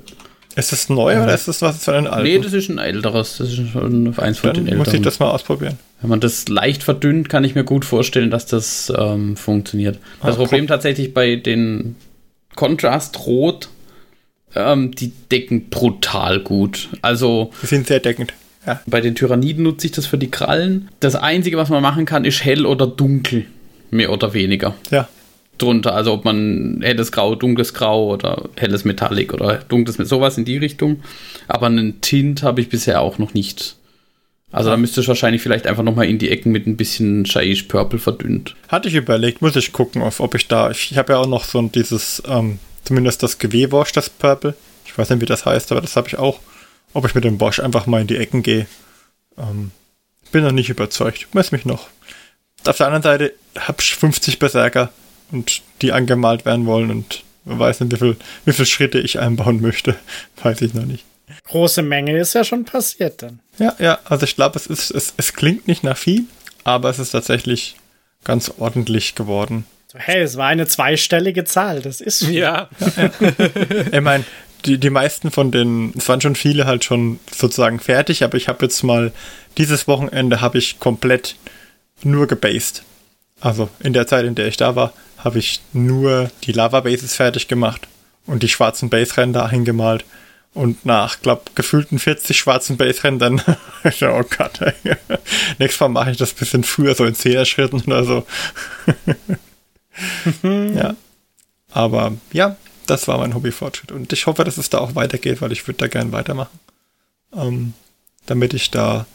Ist 0.56 0.72
das 0.72 0.88
neu 0.88 1.22
oder 1.22 1.32
ist 1.32 1.46
das 1.46 1.62
was 1.62 1.84
für 1.84 1.94
ein 1.94 2.06
altes? 2.06 2.24
Nee, 2.24 2.38
das 2.40 2.52
ist 2.52 2.68
ein 2.68 2.78
älteres. 2.78 3.38
Das 3.38 3.48
ist 3.48 3.70
schon 3.70 4.18
eins 4.18 4.38
von 4.38 4.48
Dann 4.48 4.54
den 4.54 4.66
älteren. 4.66 4.78
muss 4.78 4.92
ich 4.92 5.00
das 5.00 5.20
mal 5.20 5.30
ausprobieren. 5.30 5.78
Wenn 6.00 6.10
man 6.10 6.20
das 6.20 6.48
leicht 6.48 6.82
verdünnt, 6.82 7.28
kann 7.28 7.44
ich 7.44 7.54
mir 7.54 7.64
gut 7.64 7.84
vorstellen, 7.84 8.30
dass 8.30 8.46
das 8.46 8.92
ähm, 8.96 9.36
funktioniert. 9.36 9.98
Das 10.22 10.34
ah, 10.34 10.38
Problem 10.38 10.66
tatsächlich 10.66 11.14
bei 11.14 11.36
den 11.36 11.94
Contrast 12.56 13.26
Rot, 13.26 13.68
ähm, 14.56 14.90
die 14.92 15.12
decken 15.30 15.70
brutal 15.70 16.40
gut. 16.40 16.88
Also. 17.00 17.52
Die 17.62 17.66
sind 17.66 17.86
sehr 17.86 18.00
deckend. 18.00 18.32
Ja. 18.66 18.80
Bei 18.86 19.00
den 19.00 19.14
Tyranniden 19.14 19.62
nutze 19.62 19.86
ich 19.86 19.92
das 19.92 20.06
für 20.06 20.18
die 20.18 20.30
Krallen. 20.30 20.88
Das 21.00 21.14
Einzige, 21.14 21.56
was 21.56 21.68
man 21.68 21.80
machen 21.80 22.06
kann, 22.06 22.24
ist 22.24 22.44
hell 22.44 22.66
oder 22.66 22.86
dunkel. 22.86 23.46
Mehr 23.90 24.12
oder 24.12 24.34
weniger. 24.34 24.74
Ja. 24.90 25.08
Drunter. 25.62 25.94
Also 25.94 26.12
ob 26.12 26.24
man 26.24 26.80
helles 26.82 27.12
Grau, 27.12 27.34
dunkles 27.34 27.74
Grau 27.74 28.08
oder 28.08 28.48
helles 28.56 28.84
Metallic 28.84 29.32
oder 29.32 29.56
dunkles 29.56 29.98
mit 29.98 30.08
sowas 30.08 30.38
in 30.38 30.44
die 30.44 30.58
Richtung. 30.58 31.02
Aber 31.48 31.66
einen 31.66 32.00
Tint 32.00 32.42
habe 32.42 32.60
ich 32.60 32.68
bisher 32.68 33.00
auch 33.00 33.18
noch 33.18 33.34
nicht. 33.34 33.76
Also 34.52 34.70
da 34.70 34.76
müsste 34.76 35.00
ich 35.00 35.08
wahrscheinlich 35.08 35.42
vielleicht 35.42 35.66
einfach 35.66 35.84
nochmal 35.84 36.08
in 36.08 36.18
die 36.18 36.30
Ecken 36.30 36.50
mit 36.50 36.66
ein 36.66 36.76
bisschen 36.76 37.24
Shaiish 37.24 37.64
Purple 37.64 38.00
verdünnt. 38.00 38.56
Hatte 38.68 38.88
ich 38.88 38.94
überlegt, 38.94 39.42
muss 39.42 39.54
ich 39.54 39.72
gucken, 39.72 40.02
auf, 40.02 40.18
ob 40.18 40.34
ich 40.34 40.48
da. 40.48 40.70
Ich, 40.70 40.90
ich 40.90 40.98
habe 40.98 41.12
ja 41.12 41.20
auch 41.20 41.28
noch 41.28 41.44
so 41.44 41.62
dieses, 41.62 42.20
ähm, 42.26 42.58
zumindest 42.82 43.22
das 43.22 43.38
Gewehwash, 43.38 43.92
das 43.92 44.10
Purple. 44.10 44.54
Ich 44.84 44.98
weiß 44.98 45.10
nicht, 45.10 45.20
wie 45.20 45.26
das 45.26 45.46
heißt, 45.46 45.70
aber 45.70 45.80
das 45.80 45.94
habe 45.94 46.08
ich 46.08 46.18
auch 46.18 46.40
ob 46.92 47.06
ich 47.06 47.14
mit 47.14 47.24
dem 47.24 47.38
Bosch 47.38 47.60
einfach 47.60 47.86
mal 47.86 48.00
in 48.00 48.06
die 48.06 48.16
Ecken 48.16 48.42
gehe. 48.42 48.66
Ähm, 49.38 49.70
bin 50.32 50.44
noch 50.44 50.52
nicht 50.52 50.68
überzeugt. 50.68 51.28
Mess 51.34 51.52
mich 51.52 51.64
noch. 51.64 51.88
Auf 52.66 52.76
der 52.76 52.86
anderen 52.86 53.02
Seite 53.02 53.32
habe 53.58 53.78
ich 53.80 53.94
50 53.94 54.38
Berserker 54.38 54.92
und 55.32 55.62
die 55.82 55.92
angemalt 55.92 56.44
werden 56.44 56.66
wollen 56.66 56.90
und 56.90 57.24
man 57.44 57.58
weiß 57.58 57.80
nicht, 57.80 57.92
wie 57.92 57.96
viel, 57.96 58.16
wie 58.44 58.52
viele 58.52 58.66
Schritte 58.66 58.98
ich 58.98 59.18
einbauen 59.18 59.60
möchte. 59.60 59.96
Weiß 60.42 60.60
ich 60.60 60.74
noch 60.74 60.84
nicht. 60.84 61.04
Große 61.44 61.82
Menge 61.82 62.18
ist 62.18 62.34
ja 62.34 62.44
schon 62.44 62.64
passiert 62.64 63.22
dann. 63.22 63.40
Ja, 63.58 63.74
ja, 63.78 63.98
also 64.04 64.24
ich 64.24 64.36
glaube, 64.36 64.58
es 64.58 64.66
ist, 64.66 64.90
es, 64.90 65.14
es 65.16 65.32
klingt 65.32 65.66
nicht 65.66 65.82
nach 65.82 65.96
viel, 65.96 66.24
aber 66.64 66.90
es 66.90 66.98
ist 66.98 67.10
tatsächlich 67.10 67.76
ganz 68.24 68.52
ordentlich 68.58 69.14
geworden. 69.14 69.64
Hey, 69.94 70.22
es 70.22 70.36
war 70.36 70.46
eine 70.46 70.66
zweistellige 70.66 71.44
Zahl, 71.44 71.82
das 71.82 72.00
ist 72.00 72.24
viel. 72.24 72.34
Ja. 72.34 72.68
ja, 72.96 73.10
ja. 73.20 73.92
ich 73.92 74.00
meine, 74.00 74.24
die, 74.64 74.78
die 74.78 74.90
meisten 74.90 75.30
von 75.30 75.50
den, 75.50 75.92
es 75.96 76.08
waren 76.08 76.20
schon 76.20 76.36
viele 76.36 76.66
halt 76.66 76.84
schon 76.84 77.18
sozusagen 77.32 77.80
fertig, 77.80 78.22
aber 78.22 78.36
ich 78.36 78.48
habe 78.48 78.64
jetzt 78.64 78.82
mal, 78.82 79.12
dieses 79.58 79.88
Wochenende 79.88 80.40
habe 80.40 80.58
ich 80.58 80.78
komplett 80.78 81.36
nur 82.02 82.26
gebased. 82.26 82.82
Also 83.40 83.68
in 83.80 83.92
der 83.92 84.06
Zeit, 84.06 84.24
in 84.24 84.34
der 84.34 84.46
ich 84.46 84.56
da 84.56 84.76
war, 84.76 84.92
habe 85.18 85.38
ich 85.38 85.60
nur 85.72 86.30
die 86.44 86.52
Lava-Bases 86.52 87.14
fertig 87.14 87.48
gemacht 87.48 87.88
und 88.26 88.42
die 88.42 88.48
schwarzen 88.48 88.90
Base-Ränder 88.90 89.48
hingemalt. 89.48 90.04
Und 90.52 90.84
nach, 90.84 91.20
glaub, 91.22 91.54
gefühlten 91.54 92.00
40 92.00 92.36
schwarzen 92.36 92.76
Base-Rändern, 92.76 93.40
oh 93.84 94.22
Gott, 94.36 94.60
ey. 94.60 94.74
nächstes 95.58 95.80
Mal 95.80 95.88
mache 95.88 96.10
ich 96.10 96.16
das 96.16 96.32
ein 96.32 96.38
bisschen 96.38 96.64
früher, 96.64 96.94
so 96.94 97.04
in 97.04 97.14
10 97.14 97.46
Schritten 97.46 97.80
oder 97.86 98.04
so. 98.04 98.26
ja. 100.42 100.96
Aber 101.72 102.12
ja, 102.32 102.56
das 102.86 103.06
war 103.06 103.18
mein 103.18 103.34
Hobbyfortschritt. 103.34 103.92
Und 103.92 104.12
ich 104.12 104.26
hoffe, 104.26 104.42
dass 104.42 104.58
es 104.58 104.70
da 104.70 104.78
auch 104.78 104.96
weitergeht, 104.96 105.40
weil 105.40 105.52
ich 105.52 105.66
würde 105.68 105.78
da 105.78 105.86
gern 105.86 106.10
weitermachen. 106.10 106.58
Ähm, 107.34 107.74
damit 108.26 108.52
ich 108.52 108.72
da 108.72 109.06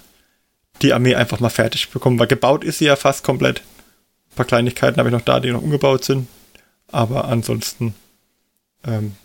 die 0.82 0.94
Armee 0.94 1.16
einfach 1.16 1.42
mal 1.42 1.50
fertig 1.50 1.90
bekomme. 1.90 2.18
Weil 2.20 2.28
gebaut 2.28 2.64
ist 2.64 2.78
sie 2.78 2.86
ja 2.86 2.96
fast 2.96 3.24
komplett. 3.24 3.62
Ein 4.36 4.38
paar 4.38 4.46
Kleinigkeiten 4.48 4.98
habe 4.98 5.08
ich 5.08 5.14
noch 5.14 5.22
da, 5.22 5.40
die 5.40 5.50
noch 5.50 5.62
umgebaut 5.62 6.04
sind. 6.04 6.28
Aber 6.92 7.30
ansonsten 7.30 7.96
ähm, 8.86 9.16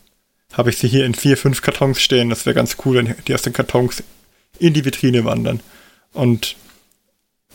habe 0.53 0.71
ich 0.71 0.79
sie 0.79 0.87
hier 0.87 1.05
in 1.05 1.15
vier, 1.15 1.37
fünf 1.37 1.63
Kartons 1.63 2.01
stehen. 2.01 2.31
Das 2.31 2.47
wäre 2.47 2.55
ganz 2.55 2.77
cool, 2.85 2.97
wenn 2.97 3.17
die 3.27 3.35
aus 3.35 3.43
den 3.43 3.53
Kartons 3.53 4.05
in 4.61 4.73
die 4.73 4.85
Vitrine 4.85 5.25
wandern. 5.25 5.59
Und 6.13 6.55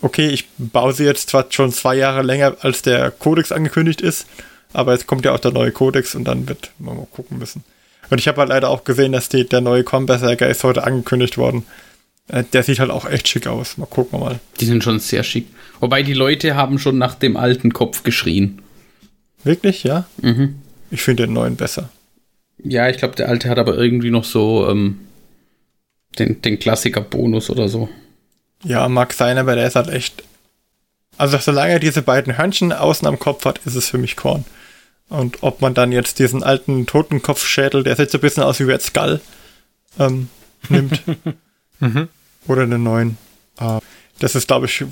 okay, 0.01 0.27
ich 0.27 0.49
baue 0.57 0.91
sie 0.91 1.05
jetzt 1.05 1.29
zwar 1.29 1.45
schon 1.49 1.71
zwei 1.71 1.95
Jahre 1.95 2.23
länger, 2.23 2.57
als 2.59 2.81
der 2.81 3.09
Codex 3.09 3.53
angekündigt 3.53 4.01
ist. 4.01 4.27
Aber 4.73 4.91
jetzt 4.91 5.07
kommt 5.07 5.23
ja 5.23 5.33
auch 5.33 5.39
der 5.39 5.51
neue 5.51 5.71
Codex 5.71 6.13
und 6.13 6.25
dann 6.25 6.49
wird 6.49 6.71
man 6.77 6.97
mal 6.97 7.07
gucken 7.09 7.37
müssen. 7.39 7.63
Und 8.09 8.19
ich 8.19 8.27
habe 8.27 8.39
halt 8.39 8.49
leider 8.49 8.69
auch 8.69 8.83
gesehen, 8.83 9.13
dass 9.13 9.29
die, 9.29 9.47
der 9.47 9.61
neue 9.61 9.85
Comberserker 9.85 10.49
ist 10.49 10.65
heute 10.65 10.83
angekündigt 10.83 11.37
worden. 11.37 11.65
Äh, 12.27 12.43
der 12.53 12.63
sieht 12.63 12.79
halt 12.79 12.91
auch 12.91 13.09
echt 13.09 13.27
schick 13.27 13.47
aus. 13.47 13.77
Mal 13.77 13.85
gucken 13.85 14.19
wir 14.19 14.25
mal. 14.25 14.39
Die 14.59 14.65
sind 14.65 14.83
schon 14.83 14.99
sehr 14.99 15.23
schick. 15.23 15.47
Wobei 15.79 16.03
die 16.03 16.13
Leute 16.13 16.55
haben 16.55 16.79
schon 16.79 16.97
nach 16.97 17.15
dem 17.15 17.37
alten 17.37 17.73
Kopf 17.73 18.03
geschrien. 18.03 18.61
Wirklich, 19.43 19.83
ja? 19.83 20.05
Mhm. 20.21 20.55
Ich 20.89 21.01
finde 21.01 21.25
den 21.25 21.33
neuen 21.33 21.55
besser. 21.55 21.89
Ja, 22.63 22.89
ich 22.89 22.97
glaube, 22.97 23.15
der 23.15 23.29
alte 23.29 23.49
hat 23.49 23.59
aber 23.59 23.77
irgendwie 23.77 24.11
noch 24.11 24.23
so 24.23 24.67
ähm, 24.69 24.99
den, 26.17 26.41
den 26.41 26.57
Klassiker-Bonus 26.57 27.49
oder 27.49 27.69
so. 27.69 27.89
Ja, 28.63 28.87
mag 28.87 29.13
sein, 29.13 29.37
aber 29.37 29.55
der 29.55 29.67
ist 29.67 29.75
halt 29.75 29.89
echt. 29.89 30.23
Also, 31.17 31.37
solange 31.37 31.73
er 31.73 31.79
diese 31.79 32.01
beiden 32.01 32.37
Hörnchen 32.37 32.73
außen 32.73 33.07
am 33.07 33.19
Kopf 33.19 33.45
hat, 33.45 33.59
ist 33.65 33.75
es 33.75 33.89
für 33.89 33.97
mich 33.97 34.15
Korn. 34.15 34.45
Und 35.09 35.43
ob 35.43 35.61
man 35.61 35.73
dann 35.73 35.91
jetzt 35.91 36.19
diesen 36.19 36.43
alten 36.43 36.87
Totenkopfschädel, 36.87 37.83
der 37.83 37.95
sieht 37.95 38.09
so 38.09 38.17
ein 38.17 38.21
bisschen 38.21 38.43
aus 38.43 38.59
wie 38.59 38.63
Red 38.63 38.81
Skull, 38.81 39.21
ähm, 39.99 40.29
nimmt. 40.69 41.03
mhm. 41.79 42.09
Oder 42.47 42.63
einen 42.63 42.83
neuen. 42.83 43.17
Äh, 43.59 43.79
das 44.19 44.35
ist, 44.35 44.47
glaube 44.47 44.67
ich, 44.67 44.85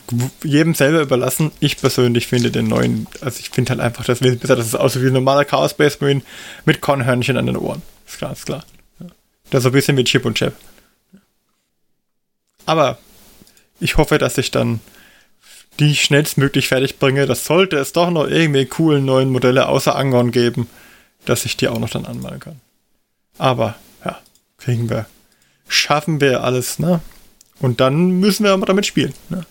jedem 0.44 0.76
selber 0.76 1.02
überlassen. 1.02 1.52
Ich 1.60 1.78
persönlich 1.78 2.28
finde 2.28 2.52
den 2.52 2.68
neuen, 2.68 3.08
also 3.22 3.40
ich 3.40 3.50
finde 3.50 3.70
halt 3.70 3.80
einfach 3.80 4.04
das 4.04 4.22
wesentlich 4.22 4.42
besser, 4.42 4.58
dass 4.58 4.68
es 4.68 4.76
aussieht 4.76 5.02
wie 5.02 5.08
ein 5.08 5.14
normaler 5.14 5.46
Chaos 5.46 5.72
Space 5.72 6.00
Marine 6.02 6.22
mit 6.66 6.82
Kornhörnchen 6.82 7.38
an 7.38 7.46
den 7.46 7.56
Ohren. 7.56 7.82
Ist 8.06 8.22
ist 8.22 8.46
klar. 8.46 8.66
Das 9.50 9.60
ist 9.60 9.64
so 9.64 9.70
ein 9.70 9.74
bisschen 9.74 9.96
wie 9.98 10.04
Chip 10.04 10.26
und 10.26 10.36
Chap. 10.36 10.54
Aber 12.66 12.98
ich 13.80 13.98
hoffe, 13.98 14.18
dass 14.18 14.38
ich 14.38 14.52
dann 14.52 14.82
die 15.80 15.96
schnellstmöglich 15.96 16.68
fertig 16.68 17.00
bringe. 17.00 17.26
Das 17.26 17.46
sollte 17.46 17.78
es 17.78 17.94
doch 17.94 18.10
noch 18.10 18.28
irgendwie 18.28 18.66
coolen 18.66 19.06
neuen 19.06 19.32
Modelle 19.32 19.68
außer 19.68 19.96
Angon 19.96 20.32
geben, 20.32 20.70
dass 21.26 21.46
ich 21.46 21.58
die 21.58 21.68
auch 21.68 21.80
noch 21.80 21.90
dann 21.90 22.06
anmalen 22.06 22.40
kann. 22.40 22.62
Aber 23.38 23.76
ja, 24.06 24.20
kriegen 24.58 24.90
wir, 24.90 25.08
schaffen 25.68 26.22
wir 26.22 26.44
alles, 26.44 26.80
ne? 26.80 27.02
Und 27.64 27.80
dann 27.80 28.20
müssen 28.20 28.44
wir 28.44 28.52
aber 28.52 28.66
damit 28.66 28.86
spielen, 28.86 29.14
ne? 29.30 29.46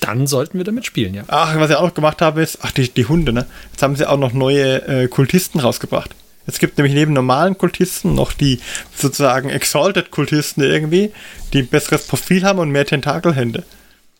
Dann 0.00 0.26
sollten 0.26 0.56
wir 0.56 0.64
damit 0.64 0.86
spielen, 0.86 1.12
ja. 1.12 1.24
Ach, 1.28 1.54
was 1.56 1.68
ich 1.68 1.76
auch 1.76 1.82
noch 1.82 1.94
gemacht 1.94 2.22
habe, 2.22 2.40
ist, 2.40 2.60
ach, 2.62 2.72
die, 2.72 2.88
die 2.88 3.04
Hunde, 3.04 3.34
ne? 3.34 3.46
Jetzt 3.70 3.82
haben 3.82 3.96
sie 3.96 4.08
auch 4.08 4.16
noch 4.16 4.32
neue 4.32 4.76
äh, 4.88 5.08
Kultisten 5.08 5.60
rausgebracht. 5.60 6.14
Es 6.46 6.58
gibt 6.58 6.78
nämlich 6.78 6.94
neben 6.94 7.12
normalen 7.12 7.58
Kultisten 7.58 8.14
noch 8.14 8.32
die 8.32 8.60
sozusagen 8.96 9.50
Exalted 9.50 10.10
Kultisten 10.10 10.62
irgendwie, 10.62 11.12
die 11.52 11.58
ein 11.58 11.66
besseres 11.66 12.06
Profil 12.06 12.44
haben 12.44 12.60
und 12.60 12.70
mehr 12.70 12.86
Tentakelhände. 12.86 13.62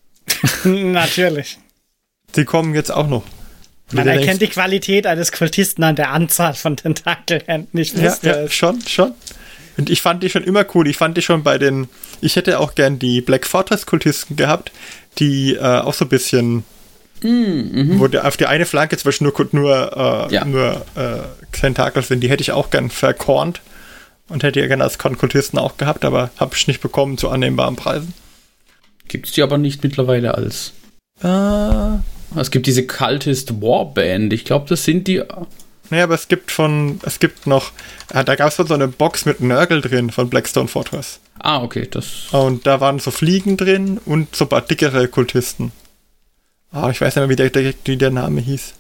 Natürlich. 0.65 1.59
Die 2.37 2.45
kommen 2.45 2.75
jetzt 2.75 2.91
auch 2.91 3.09
noch. 3.09 3.25
Man 3.91 4.07
erkennt 4.07 4.43
die 4.43 4.49
Qualität 4.49 5.07
eines 5.07 5.33
Kultisten 5.33 5.83
an 5.83 5.97
der 5.97 6.11
Anzahl 6.11 6.53
von 6.53 6.77
Tentakelhänden. 6.77 7.81
Ich 7.81 7.97
wusste 7.97 8.27
ja, 8.27 8.37
ja, 8.37 8.43
es. 8.43 8.53
schon, 8.53 8.83
schon. 8.87 9.13
Und 9.77 9.91
ich 9.91 10.03
fand 10.03 10.23
die 10.23 10.31
schon 10.31 10.45
immer 10.45 10.65
cool. 10.75 10.87
Ich 10.89 10.97
fand 10.97 11.17
die 11.17 11.23
schon 11.23 11.43
bei 11.43 11.59
den. 11.59 11.89
Ich 12.21 12.37
hätte 12.37 12.61
auch 12.61 12.75
gern 12.75 12.99
die 12.99 13.21
Black 13.21 13.47
Fortress-Kultisten 13.47 14.37
gehabt, 14.37 14.71
die 15.19 15.55
äh, 15.55 15.61
auch 15.61 15.95
so 15.95 16.05
ein 16.05 16.09
bisschen. 16.09 16.65
Mhm. 17.23 17.99
Wo 17.99 18.07
der, 18.07 18.27
auf 18.27 18.37
der 18.37 18.51
eine 18.51 18.67
Flanke 18.67 18.97
zwischen 18.99 19.25
nur, 19.25 19.35
nur, 19.53 20.29
äh, 20.31 20.35
Ja. 20.35 20.45
nur 20.45 20.85
äh, 20.95 21.21
Tentakel 21.53 22.03
sind, 22.03 22.21
die 22.21 22.29
hätte 22.29 22.43
ich 22.43 22.53
auch 22.53 22.71
gern 22.71 22.91
verkornt. 22.91 23.61
Und 24.29 24.43
hätte 24.43 24.61
ja 24.61 24.67
gerne 24.67 24.85
als 24.85 24.97
Kultisten 24.99 25.59
auch 25.59 25.77
gehabt, 25.77 26.05
aber 26.05 26.31
habe 26.39 26.55
ich 26.57 26.67
nicht 26.67 26.81
bekommen 26.81 27.19
zu 27.19 27.29
annehmbaren 27.29 27.77
Preisen. 27.77 28.15
Gibt 29.09 29.27
es 29.27 29.33
die 29.33 29.43
aber 29.43 29.59
nicht 29.59 29.83
mittlerweile 29.83 30.35
als. 30.35 30.73
Äh, 31.23 31.99
Es 32.39 32.51
gibt 32.51 32.67
diese 32.67 32.87
Cultist 32.87 33.61
Warband. 33.61 34.33
Ich 34.33 34.45
glaube, 34.45 34.67
das 34.69 34.85
sind 34.85 35.09
die. 35.09 35.23
Naja, 35.95 36.05
aber 36.05 36.15
es 36.15 36.29
gibt 36.29 36.51
von. 36.51 36.99
Es 37.05 37.19
gibt 37.21 37.47
noch. 37.47 37.73
Äh, 38.13 38.25
da 38.25 38.35
gab 38.35 38.49
es 38.49 38.57
so 38.57 38.75
eine 38.75 38.89
Box 38.89 39.25
mit 39.27 39.41
Nurgle 39.41 39.81
drin 39.81 40.11
von 40.11 40.29
Blackstone 40.29 40.69
Fortress. 40.69 41.21
Ah, 41.39 41.63
okay, 41.63 41.87
das. 41.91 42.07
Und 42.33 42.67
da 42.67 42.81
waren 42.81 42.99
so 42.99 43.11
Fliegen 43.11 43.57
drin 43.57 44.01
und 44.05 44.35
so 44.35 44.47
ein 44.47 44.49
paar 44.49 44.63
dickere 44.63 45.07
Kultisten. 45.09 45.73
Ah, 46.73 46.91
ich 46.91 47.01
weiß 47.01 47.15
nicht 47.15 47.23
mehr, 47.23 47.29
wie 47.29 47.37
der, 47.37 47.51
der, 47.51 47.75
wie 47.85 47.97
der 47.97 48.11
Name 48.11 48.41
hieß. 48.41 48.75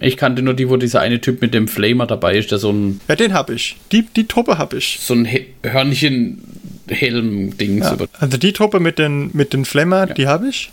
Ich 0.00 0.16
kannte 0.16 0.42
nur 0.42 0.54
die, 0.54 0.68
wo 0.68 0.76
dieser 0.76 1.00
eine 1.00 1.20
Typ 1.20 1.40
mit 1.42 1.52
dem 1.54 1.68
Flamer 1.68 2.06
dabei 2.06 2.36
ist, 2.36 2.50
der 2.50 2.58
so 2.58 2.72
ein, 2.72 3.00
Ja, 3.08 3.14
den 3.16 3.34
habe 3.34 3.54
ich. 3.54 3.76
Die, 3.92 4.02
die 4.02 4.26
Truppe 4.28 4.58
habe 4.58 4.78
ich. 4.78 4.98
so 5.00 5.14
ein 5.14 5.24
He 5.24 5.46
Hörnchen-Helm-Dings 5.62 7.84
Ja, 7.86 7.96
also 8.18 8.36
die 8.36 8.52
Truppe 8.52 8.80
mit 8.80 8.98
den, 8.98 9.30
mit 9.32 9.52
den 9.52 9.64
Flammer, 9.64 10.08
Ja. 10.08 10.14
die 10.14 10.26
habe 10.26 10.48
ich. 10.48 10.70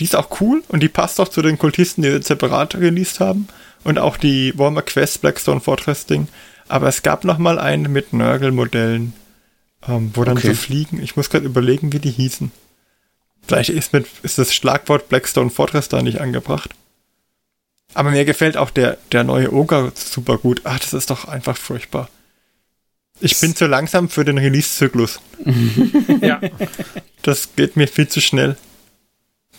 Die 0.00 0.04
ist 0.04 0.16
auch 0.16 0.40
cool 0.40 0.62
und 0.68 0.82
die 0.82 0.88
passt 0.88 1.20
auch 1.20 1.28
zu 1.28 1.40
den 1.42 1.58
Kultisten, 1.58 2.02
die 2.02 2.10
wir 2.10 2.22
separat 2.22 2.74
released 2.74 3.20
haben. 3.20 3.46
Und 3.84 3.98
auch 3.98 4.16
die 4.16 4.56
Warhammer 4.58 4.82
Quest 4.82 5.20
Blackstone 5.20 5.60
Fortress 5.60 6.06
Ding. 6.06 6.28
Aber 6.68 6.88
es 6.88 7.02
gab 7.02 7.24
noch 7.24 7.38
mal 7.38 7.58
einen 7.58 7.92
mit 7.92 8.12
Nurgle-Modellen, 8.12 9.12
ähm, 9.86 10.10
wo 10.14 10.24
dann 10.24 10.38
Okay. 10.38 10.48
so 10.48 10.54
fliegen. 10.54 11.02
Ich 11.02 11.16
muss 11.16 11.28
gerade 11.30 11.44
überlegen, 11.44 11.92
wie 11.92 11.98
die 11.98 12.10
hießen. 12.10 12.50
Vielleicht 13.46 13.68
ist, 13.70 13.92
mit, 13.92 14.06
ist 14.22 14.38
das 14.38 14.54
Schlagwort 14.54 15.10
Blackstone 15.10 15.50
Fortress 15.50 15.88
da 15.88 16.00
nicht 16.02 16.20
angebracht. 16.20 16.70
Aber 17.92 18.10
mir 18.10 18.24
gefällt 18.24 18.56
auch 18.56 18.70
der, 18.70 18.96
der 19.12 19.22
neue 19.24 19.52
Ogre 19.52 19.92
super 19.94 20.38
gut. 20.38 20.62
Ach, 20.64 20.78
das 20.78 20.94
ist 20.94 21.10
doch 21.10 21.26
einfach 21.26 21.56
furchtbar. 21.58 22.08
Ich 23.20 23.38
bin 23.38 23.54
zu 23.54 23.66
langsam 23.66 24.08
für 24.08 24.24
den 24.24 24.38
Release-Zyklus. 24.38 25.20
Ja. 26.20 26.40
Das 27.22 27.50
geht 27.54 27.76
mir 27.76 27.86
viel 27.86 28.08
zu 28.08 28.20
schnell. 28.20 28.56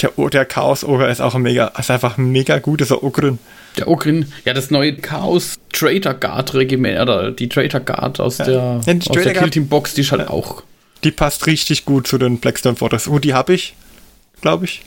Der, 0.02 0.12
der 0.30 0.46
Chaos-Ogre 0.46 1.10
ist 1.10 1.22
auch 1.22 1.36
ein 1.36 1.42
mega, 1.42 1.68
ist 1.80 1.90
einfach 1.90 2.18
ein 2.18 2.32
mega 2.32 2.60
guter 2.60 3.02
Ogrin. 3.04 3.40
Der 3.78 3.88
Ogrin, 3.88 4.32
ja, 4.44 4.54
das 4.54 4.70
neue 4.72 4.96
Chaos 4.96 5.58
Traitor 5.72 6.14
Guard 6.16 6.54
Regiment, 6.54 7.00
oder 7.00 7.32
die 7.32 7.48
Traitor 7.50 7.80
Guard 7.82 8.20
aus 8.20 8.38
Ja. 8.40 8.46
der, 8.46 8.82
Ja, 8.86 8.94
die 8.94 9.10
aus 9.10 9.16
der 9.16 9.24
Guard- 9.24 9.38
Kill 9.38 9.50
Team 9.52 9.68
Box, 9.68 9.94
die 9.94 10.02
ist 10.02 10.12
halt 10.12 10.28
auch. 10.30 10.64
Die 11.04 11.12
passt 11.12 11.46
richtig 11.48 11.86
gut 11.86 12.08
zu 12.08 12.18
den 12.18 12.40
Blackstone 12.40 12.76
Fortress. 12.76 13.08
Oh, 13.08 13.20
die 13.20 13.34
habe 13.34 13.54
ich, 13.54 13.76
glaube 14.42 14.66
ich. 14.66 14.82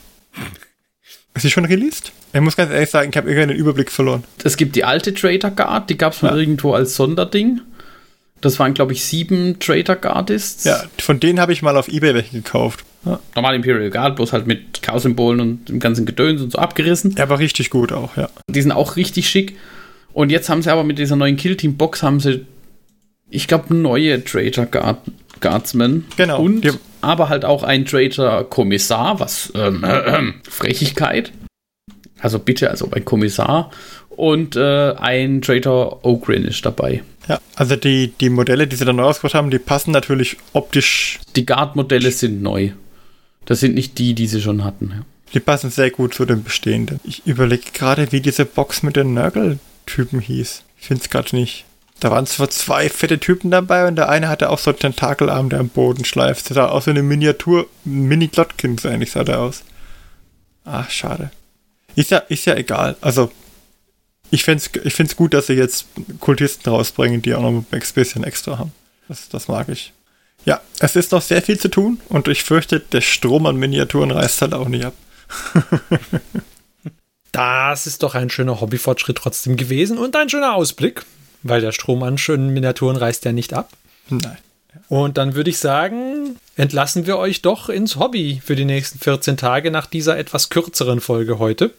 Ist 1.33 1.43
die 1.43 1.49
schon 1.51 1.65
released? 1.65 2.11
Ich 2.33 2.41
muss 2.41 2.55
ganz 2.55 2.71
ehrlich 2.71 2.89
sagen, 2.89 3.09
ich 3.11 3.17
habe 3.17 3.29
irgendwie 3.31 3.47
den 3.53 3.57
Überblick 3.57 3.91
verloren. 3.91 4.23
Es 4.43 4.57
gibt 4.57 4.75
die 4.75 4.83
alte 4.83 5.13
Traitor 5.13 5.51
Guard, 5.51 5.89
die 5.89 5.97
gab 5.97 6.13
es 6.13 6.21
mal 6.21 6.33
Ja. 6.33 6.37
irgendwo 6.37 6.73
als 6.73 6.95
Sonderding. 6.95 7.61
Das 8.41 8.57
waren, 8.59 8.73
glaube 8.73 8.93
ich, 8.93 9.03
sieben 9.03 9.59
Traitor 9.59 9.95
Guardists. 9.97 10.63
Ja, 10.63 10.83
von 10.99 11.19
denen 11.19 11.39
habe 11.39 11.51
ich 11.53 11.61
mal 11.61 11.75
auf 11.75 11.87
Ebay 11.89 12.13
welche 12.13 12.31
gekauft. 12.37 12.85
Ja, 13.05 13.19
Normal 13.35 13.55
Imperial 13.55 13.89
Guard, 13.89 14.15
bloß 14.15 14.33
halt 14.33 14.47
mit 14.47 14.81
Chaos-Symbolen 14.81 15.39
und 15.41 15.69
dem 15.69 15.79
ganzen 15.79 16.05
Gedöns 16.05 16.41
und 16.41 16.51
so 16.51 16.57
abgerissen. 16.57 17.15
der 17.15 17.29
war 17.29 17.39
richtig 17.39 17.69
gut 17.69 17.91
auch, 17.91 18.15
ja. 18.17 18.29
Die 18.49 18.61
sind 18.61 18.71
auch 18.71 18.95
richtig 18.95 19.29
schick. 19.29 19.57
Und 20.13 20.31
jetzt 20.31 20.49
haben 20.49 20.61
sie 20.61 20.71
aber 20.71 20.83
mit 20.83 20.99
dieser 20.99 21.15
neuen 21.15 21.37
Kill 21.37 21.55
Team 21.55 21.75
Box 21.77 22.01
haben 22.03 22.19
sie, 22.19 22.45
ich 23.29 23.47
glaube, 23.47 23.73
neue 23.75 24.23
Traitor 24.23 24.65
Guard, 24.65 24.97
Guardsmen. 25.39 26.05
Genau. 26.17 26.41
Und 26.41 26.61
Die- 26.61 26.71
aber 27.01 27.29
halt 27.29 27.45
auch 27.45 27.63
ein 27.63 27.85
Traitor 27.85 28.49
Kommissar, 28.49 29.19
was 29.19 29.51
ähm, 29.55 29.83
äh, 29.83 30.33
Frechigkeit. 30.49 31.31
Also 32.21 32.39
bitte, 32.39 32.69
also 32.69 32.89
ein 32.91 33.05
Kommissar. 33.05 33.71
Und 34.09 34.55
äh, 34.55 34.93
ein 34.93 35.41
Traitor 35.41 36.03
Ogrin 36.05 36.43
ist 36.45 36.65
dabei. 36.65 37.03
Ja, 37.27 37.39
also 37.55 37.75
die, 37.75 38.11
die 38.19 38.29
Modelle, 38.29 38.67
die 38.67 38.75
sie 38.75 38.85
dann 38.85 38.95
neu 38.97 39.03
rausgebracht 39.03 39.35
haben, 39.35 39.51
die 39.51 39.59
passen 39.59 39.91
natürlich 39.91 40.37
optisch, 40.53 41.19
Die 41.35 41.45
Guard-Modelle 41.45 42.11
sind 42.11 42.41
neu. 42.41 42.71
Das 43.45 43.59
sind 43.59 43.75
nicht 43.75 43.97
die, 43.97 44.13
die 44.15 44.27
sie 44.27 44.41
schon 44.41 44.63
hatten. 44.63 44.91
ja. 44.95 45.05
die 45.33 45.39
passen 45.39 45.69
sehr 45.69 45.91
gut 45.91 46.13
zu 46.13 46.25
den 46.25 46.43
bestehenden. 46.43 46.99
Ich 47.03 47.25
überlege 47.25 47.71
gerade, 47.73 48.11
wie 48.11 48.19
diese 48.21 48.45
Box 48.45 48.83
mit 48.83 48.95
den 48.95 49.13
Nurgle-Typen 49.13 50.19
hieß. 50.19 50.63
Ich 50.79 50.87
finde 50.87 51.03
es 51.03 51.09
gerade 51.09 51.35
nicht. 51.35 51.65
Da 51.99 52.11
waren 52.11 52.25
zwar 52.25 52.49
zwei 52.49 52.89
fette 52.89 53.19
Typen 53.19 53.51
dabei 53.51 53.87
und 53.87 53.95
der 53.97 54.07
eine 54.09 54.29
hatte 54.29 54.49
auch 54.49 54.57
so 54.59 54.71
einen 54.71 54.79
Tentakelarm, 54.79 55.49
der 55.49 55.59
am 55.59 55.69
Boden 55.69 56.05
schleift. 56.05 56.49
Der 56.49 56.55
sah 56.55 56.67
aus 56.67 56.85
wie 56.87 56.91
eine 56.91 57.03
Miniatur, 57.03 57.67
Mini-Glotkin, 57.83 58.77
so 58.77 58.87
ähnlich 58.87 59.11
sah 59.11 59.23
der 59.23 59.39
aus. 59.39 59.63
Ach, 60.65 60.89
schade. 60.89 61.29
Ist 61.95 62.11
ja, 62.11 62.19
ist 62.19 62.45
ja 62.45 62.55
egal. 62.55 62.95
Also, 63.01 63.31
ich 64.31 64.43
finde 64.43 64.63
es 64.63 64.85
ich 64.85 64.93
find's 64.93 65.15
gut, 65.15 65.33
dass 65.33 65.47
sie 65.47 65.53
jetzt 65.53 65.85
Kultisten 66.19 66.71
rausbringen, 66.71 67.21
die 67.21 67.33
auch 67.33 67.41
noch 67.41 67.49
ein 67.49 67.65
bisschen 67.69 68.23
extra 68.23 68.57
haben. 68.57 68.71
Das, 69.07 69.29
das 69.29 69.47
mag 69.47 69.69
ich. 69.69 69.93
Ja, 70.45 70.61
es 70.79 70.95
ist 70.95 71.11
noch 71.11 71.21
sehr 71.21 71.41
viel 71.41 71.59
zu 71.59 71.69
tun 71.69 71.99
und 72.09 72.27
ich 72.27 72.43
fürchte, 72.43 72.79
der 72.79 73.01
Strom 73.01 73.45
an 73.45 73.57
Miniaturen 73.57 74.11
reißt 74.11 74.41
halt 74.41 74.53
auch 74.53 74.69
nicht 74.69 74.85
ab. 74.85 74.93
Das 77.31 77.85
ist 77.85 78.03
doch 78.03 78.15
ein 78.15 78.29
schöner 78.29 78.59
Hobbyfortschritt 78.59 79.17
trotzdem 79.17 79.55
gewesen 79.55 79.97
und 79.97 80.15
ein 80.15 80.29
schöner 80.29 80.55
Ausblick, 80.55 81.05
weil 81.43 81.61
der 81.61 81.71
Strom 81.71 82.01
an 82.03 82.17
schönen 82.17 82.49
Miniaturen 82.49 82.97
reißt 82.97 83.23
ja 83.25 83.31
nicht 83.31 83.53
ab. 83.53 83.69
Nein. 84.09 84.37
Und 84.87 85.17
dann 85.17 85.35
würde 85.35 85.49
ich 85.49 85.59
sagen, 85.59 86.37
entlassen 86.55 87.05
wir 87.05 87.17
euch 87.17 87.41
doch 87.41 87.69
ins 87.69 87.97
Hobby 87.97 88.41
für 88.43 88.55
die 88.55 88.65
nächsten 88.65 88.99
14 88.99 89.37
Tage 89.37 89.71
nach 89.71 89.85
dieser 89.85 90.17
etwas 90.17 90.49
kürzeren 90.49 91.01
Folge 91.01 91.39
heute. 91.39 91.71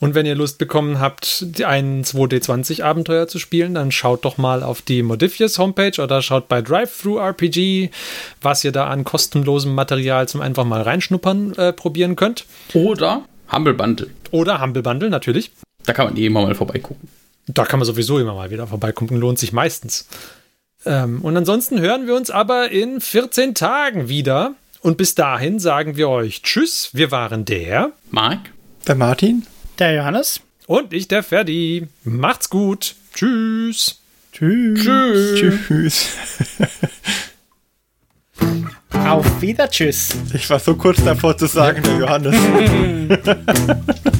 Und 0.00 0.14
wenn 0.14 0.24
ihr 0.24 0.34
Lust 0.34 0.56
bekommen 0.56 0.98
habt, 0.98 1.44
ein 1.62 2.04
2D20-Abenteuer 2.04 3.28
zu 3.28 3.38
spielen, 3.38 3.74
dann 3.74 3.92
schaut 3.92 4.24
doch 4.24 4.38
mal 4.38 4.62
auf 4.62 4.80
die 4.80 5.02
Modifius 5.02 5.58
Homepage 5.58 6.02
oder 6.02 6.22
schaut 6.22 6.48
bei 6.48 6.62
Drive-Thru-RPG, 6.62 7.90
was 8.40 8.64
ihr 8.64 8.72
da 8.72 8.86
an 8.86 9.04
kostenlosem 9.04 9.74
Material 9.74 10.26
zum 10.26 10.40
einfach 10.40 10.64
mal 10.64 10.80
reinschnuppern 10.80 11.54
äh, 11.54 11.72
probieren 11.74 12.16
könnt. 12.16 12.46
Oder 12.72 13.26
Humble 13.52 13.74
Bundle. 13.74 14.08
Oder 14.30 14.62
Humble 14.62 14.82
Bundle 14.82 15.10
natürlich. 15.10 15.50
Da 15.84 15.92
kann 15.92 16.06
man 16.06 16.16
eh 16.16 16.26
immer 16.26 16.42
mal 16.42 16.54
vorbeigucken. 16.54 17.08
Da 17.46 17.66
kann 17.66 17.78
man 17.78 17.86
sowieso 17.86 18.18
immer 18.18 18.34
mal 18.34 18.50
wieder 18.50 18.66
vorbeikommen, 18.66 19.20
lohnt 19.20 19.38
sich 19.38 19.52
meistens. 19.52 20.08
Ähm, 20.86 21.20
und 21.20 21.36
ansonsten 21.36 21.78
hören 21.78 22.06
wir 22.06 22.14
uns 22.14 22.30
aber 22.30 22.70
in 22.70 23.02
14 23.02 23.54
Tagen 23.54 24.08
wieder. 24.08 24.54
Und 24.80 24.96
bis 24.96 25.14
dahin 25.14 25.58
sagen 25.58 25.96
wir 25.96 26.08
euch 26.08 26.40
Tschüss, 26.40 26.90
wir 26.94 27.10
waren 27.10 27.44
der 27.44 27.92
Marc? 28.10 28.38
Der 28.86 28.94
Martin? 28.94 29.46
Der 29.80 29.94
Johannes? 29.94 30.40
und 30.70 30.92
ich 30.92 31.08
der 31.08 31.24
Ferdi. 31.24 31.88
Macht's 32.04 32.48
gut. 32.48 32.94
Tschüss. 33.12 33.98
Tschüss. 34.32 34.84
Tschüss. 34.84 35.66
Tschüss. 35.66 36.08
Auf 38.92 39.42
wieder, 39.42 39.68
tschüss. 39.68 40.10
Ich 40.32 40.48
war 40.48 40.60
so 40.60 40.76
kurz 40.76 41.02
davor 41.02 41.36
zu 41.36 41.46
sagen, 41.46 41.82
der 41.82 41.98
Johannes. 41.98 42.36